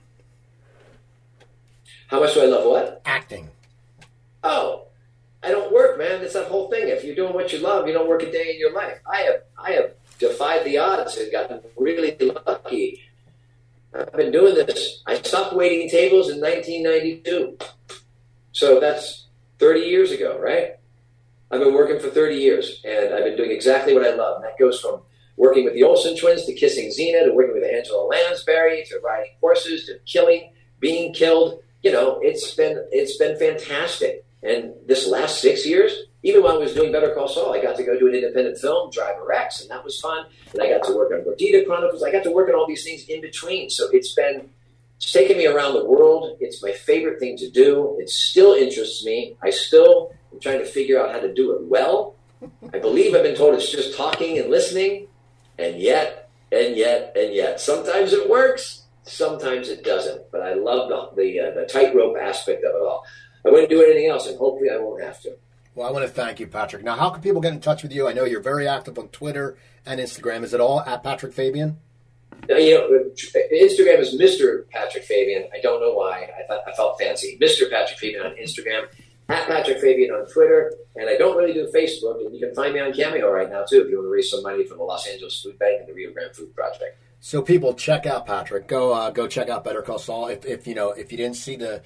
How 2.08 2.20
much 2.20 2.34
do 2.34 2.42
I 2.42 2.46
love 2.46 2.66
what? 2.66 3.02
Acting. 3.06 3.50
Oh, 4.44 4.88
I 5.44 5.50
don't 5.50 5.74
work, 5.74 5.98
man. 5.98 6.22
That's 6.22 6.34
that 6.34 6.48
whole 6.48 6.70
thing. 6.70 6.88
If 6.88 7.04
you're 7.04 7.16
doing 7.16 7.34
what 7.34 7.52
you 7.52 7.60
love, 7.60 7.88
you 7.88 7.94
don't 7.94 8.08
work 8.08 8.24
a 8.24 8.32
day 8.32 8.54
in 8.54 8.60
your 8.60 8.74
life. 8.74 9.00
I 9.12 9.18
have 9.22 9.42
I 9.58 9.72
have 9.74 9.92
defied 10.18 10.66
the 10.66 10.78
odds 10.78 11.18
and 11.18 11.32
gotten 11.32 11.62
really 11.78 12.16
lucky. 12.48 13.02
I've 13.94 14.14
been 14.14 14.32
doing 14.32 14.56
this. 14.56 15.04
I 15.06 15.22
stopped 15.22 15.54
waiting 15.54 15.90
tables 15.90 16.30
in 16.30 16.40
1992. 16.40 17.58
So 18.54 18.80
that's 18.80 19.26
30 19.60 19.82
years 19.82 20.12
ago, 20.12 20.40
right? 20.40 20.78
I've 21.52 21.60
been 21.60 21.74
working 21.74 22.00
for 22.00 22.10
30 22.10 22.36
years 22.36 22.82
and 22.84 23.14
I've 23.14 23.24
been 23.24 23.38
doing 23.38 23.52
exactly 23.52 23.94
what 23.94 24.06
I 24.06 24.16
love. 24.16 24.38
And 24.38 24.46
that 24.46 24.58
goes 24.58 24.80
from 24.80 25.02
working 25.38 25.66
with 25.66 25.74
the 25.74 25.84
Olsen 25.84 26.18
twins 26.18 26.46
to 26.46 26.54
kissing 26.54 26.90
Xena 26.90 27.26
to 27.26 27.34
working 27.34 27.54
with 27.54 27.64
Angela 27.64 28.06
Lansbury 28.06 28.84
to 28.90 29.00
riding 29.04 29.32
horses 29.42 29.86
to 29.86 30.00
killing, 30.06 30.52
being 30.80 31.14
killed. 31.14 31.62
You 31.82 31.92
know, 31.92 32.20
it's 32.22 32.54
been 32.54 32.86
it's 32.92 33.18
been 33.18 33.38
fantastic. 33.38 34.26
And 34.42 34.74
this 34.86 35.08
last 35.08 35.40
six 35.40 35.66
years, 35.66 35.94
even 36.22 36.44
while 36.44 36.56
I 36.56 36.58
was 36.58 36.74
doing 36.74 36.92
Better 36.92 37.14
Call 37.14 37.28
Saul, 37.30 37.54
I 37.54 37.62
got 37.62 37.78
to 37.78 37.84
go 37.84 37.98
do 37.98 38.08
an 38.08 38.16
independent 38.16 38.58
film, 38.58 38.92
Driver 38.92 39.32
X, 39.34 39.62
and 39.62 39.70
that 39.70 39.84
was 39.84 40.00
fun. 40.00 40.26
And 40.52 40.62
I 40.62 40.70
got 40.70 40.84
to 40.86 40.96
work 40.96 41.12
on 41.12 41.22
Gordita 41.22 41.66
Chronicles. 41.66 42.04
I 42.04 42.12
got 42.12 42.24
to 42.24 42.32
work 42.32 42.50
on 42.50 42.56
all 42.56 42.68
these 42.68 42.84
things 42.84 43.06
in 43.08 43.22
between. 43.22 43.70
So 43.70 43.90
it's 43.92 44.14
been 44.14 44.50
it's 44.98 45.12
taken 45.12 45.38
me 45.38 45.48
around 45.48 45.74
the 45.74 45.86
world. 45.86 46.38
It's 46.40 46.64
my 46.64 46.72
favorite 46.72 47.20
thing 47.20 47.38
to 47.38 47.50
do. 47.50 47.98
It 48.00 48.10
still 48.10 48.54
interests 48.54 49.04
me. 49.04 49.36
I 49.42 49.50
still 49.50 50.14
am 50.32 50.40
trying 50.40 50.60
to 50.60 50.66
figure 50.66 51.02
out 51.02 51.12
how 51.12 51.20
to 51.20 51.34
do 51.34 51.56
it 51.56 51.64
well. 51.64 52.16
I 52.74 52.80
believe 52.80 53.14
I've 53.14 53.24
been 53.24 53.36
told 53.36 53.54
it's 53.56 53.72
just 53.72 53.96
talking 53.98 54.38
and 54.40 54.50
listening. 54.50 55.08
And 55.58 55.80
yet, 55.80 56.30
and 56.52 56.76
yet, 56.76 57.16
and 57.16 57.34
yet. 57.34 57.60
Sometimes 57.60 58.14
it 58.14 58.30
works, 58.30 58.84
sometimes 59.04 59.70
it 59.70 59.84
doesn't. 59.84 60.32
But 60.32 60.42
I 60.42 60.54
love 60.54 60.90
the, 60.90 61.22
the, 61.22 61.40
uh, 61.40 61.52
the 61.52 61.66
tightrope 61.66 62.18
aspect 62.18 62.64
of 62.64 62.76
it 62.76 62.82
all. 62.82 63.06
I 63.46 63.50
wouldn't 63.50 63.70
do 63.70 63.84
anything 63.84 64.10
else, 64.10 64.28
and 64.28 64.38
hopefully 64.38 64.70
I 64.70 64.78
won't 64.78 65.04
have 65.04 65.22
to. 65.22 65.36
Well, 65.76 65.88
I 65.88 65.92
want 65.92 66.06
to 66.06 66.12
thank 66.12 66.40
you, 66.40 66.48
Patrick. 66.48 66.84
Now, 66.84 66.96
how 66.96 67.10
can 67.10 67.22
people 67.22 67.42
get 67.42 67.54
in 67.54 67.60
touch 67.60 67.82
with 67.84 67.92
you? 67.92 68.08
I 68.08 68.14
know 68.14 68.26
you're 68.26 68.42
very 68.42 68.68
active 68.68 68.98
on 69.00 69.08
Twitter 69.10 69.58
and 69.86 70.00
Instagram. 70.00 70.44
Is 70.44 70.54
it 70.54 70.62
all 70.62 70.82
at 70.82 71.04
Patrick 71.04 71.34
Fabian? 71.34 71.78
Now, 72.48 72.58
you 72.58 72.76
know, 72.76 72.90
Instagram 73.52 74.00
is 74.00 74.16
Mr. 74.20 74.70
Patrick 74.70 75.04
Fabian. 75.04 75.46
I 75.54 75.62
don't 75.62 75.82
know 75.82 75.94
why. 75.94 76.30
I 76.38 76.48
thought 76.48 76.62
I 76.68 76.74
felt 76.74 77.00
fancy. 77.00 77.38
Mr. 77.42 77.70
Patrick 77.72 77.98
Fabian 78.00 78.26
on 78.26 78.36
Instagram 78.36 78.86
at 79.34 79.48
Patrick 79.48 79.80
Fabian 79.80 80.12
on 80.12 80.26
Twitter, 80.28 80.74
and 80.96 81.10
I 81.10 81.18
don't 81.18 81.36
really 81.38 81.54
do 81.54 81.70
Facebook. 81.74 82.26
And 82.26 82.34
you 82.34 82.40
can 82.40 82.54
find 82.54 82.74
me 82.74 82.80
on 82.80 82.94
Cameo 82.94 83.32
right 83.32 83.50
now 83.50 83.64
too 83.64 83.82
if 83.82 83.90
you 83.90 83.98
want 83.98 84.08
to 84.08 84.12
raise 84.12 84.30
some 84.30 84.44
money 84.44 84.66
for 84.66 84.76
the 84.76 84.84
Los 84.84 85.08
Angeles 85.08 85.42
Food 85.42 85.58
Bank 85.60 85.80
and 85.80 85.90
the 85.90 85.94
Rio 85.94 86.12
Grande 86.12 86.36
Food 86.36 86.56
Project. 86.56 86.98
So 87.20 87.42
people 87.42 87.74
check 87.74 88.06
out 88.06 88.26
Patrick. 88.26 88.68
Go 88.68 88.94
uh, 88.94 89.10
go 89.10 89.28
check 89.28 89.50
out 89.50 89.64
Better 89.64 89.82
Call 89.82 90.00
Saul. 90.00 90.28
If, 90.28 90.46
if 90.46 90.68
you 90.68 90.76
know 90.76 90.92
if 90.92 91.12
you 91.12 91.18
didn't 91.18 91.38
see 91.38 91.56
the 91.56 91.82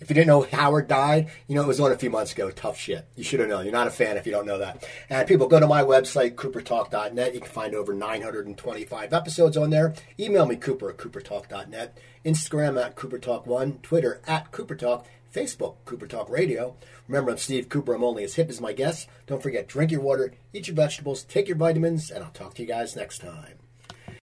if 0.00 0.10
you 0.10 0.14
didn't 0.14 0.26
know 0.26 0.42
Howard 0.42 0.88
died, 0.88 1.30
you 1.46 1.54
know 1.54 1.62
it 1.62 1.68
was 1.68 1.80
on 1.80 1.92
a 1.92 1.96
few 1.96 2.10
months 2.10 2.32
ago. 2.32 2.50
Tough 2.50 2.76
shit. 2.76 3.06
You 3.16 3.24
should 3.24 3.40
have 3.40 3.48
known. 3.48 3.64
You're 3.64 3.72
not 3.72 3.86
a 3.86 3.90
fan 3.90 4.16
if 4.16 4.26
you 4.26 4.32
don't 4.32 4.46
know 4.46 4.58
that. 4.58 4.86
And 5.08 5.26
people 5.28 5.46
go 5.46 5.60
to 5.60 5.66
my 5.66 5.82
website 5.82 6.34
coopertalk.net. 6.34 7.34
You 7.34 7.40
can 7.40 7.48
find 7.48 7.74
over 7.74 7.94
925 7.94 9.12
episodes 9.12 9.56
on 9.56 9.70
there. 9.70 9.94
Email 10.18 10.44
me 10.44 10.56
Cooper 10.56 10.90
at 10.90 10.96
coopertalk.net. 10.96 11.98
Instagram 12.24 12.84
at 12.84 12.96
coopertalk1. 12.96 13.80
Twitter 13.82 14.20
at 14.26 14.50
coopertalk. 14.50 15.04
Facebook, 15.32 15.76
Cooper 15.84 16.06
Talk 16.06 16.28
Radio. 16.28 16.76
Remember, 17.08 17.30
I'm 17.30 17.38
Steve 17.38 17.68
Cooper. 17.68 17.94
I'm 17.94 18.04
only 18.04 18.24
as 18.24 18.34
hip 18.34 18.50
as 18.50 18.60
my 18.60 18.72
guests. 18.72 19.06
Don't 19.26 19.42
forget, 19.42 19.68
drink 19.68 19.90
your 19.90 20.00
water, 20.00 20.34
eat 20.52 20.68
your 20.68 20.76
vegetables, 20.76 21.24
take 21.24 21.48
your 21.48 21.56
vitamins, 21.56 22.10
and 22.10 22.22
I'll 22.22 22.30
talk 22.30 22.54
to 22.54 22.62
you 22.62 22.68
guys 22.68 22.96
next 22.96 23.20
time. 23.20 23.61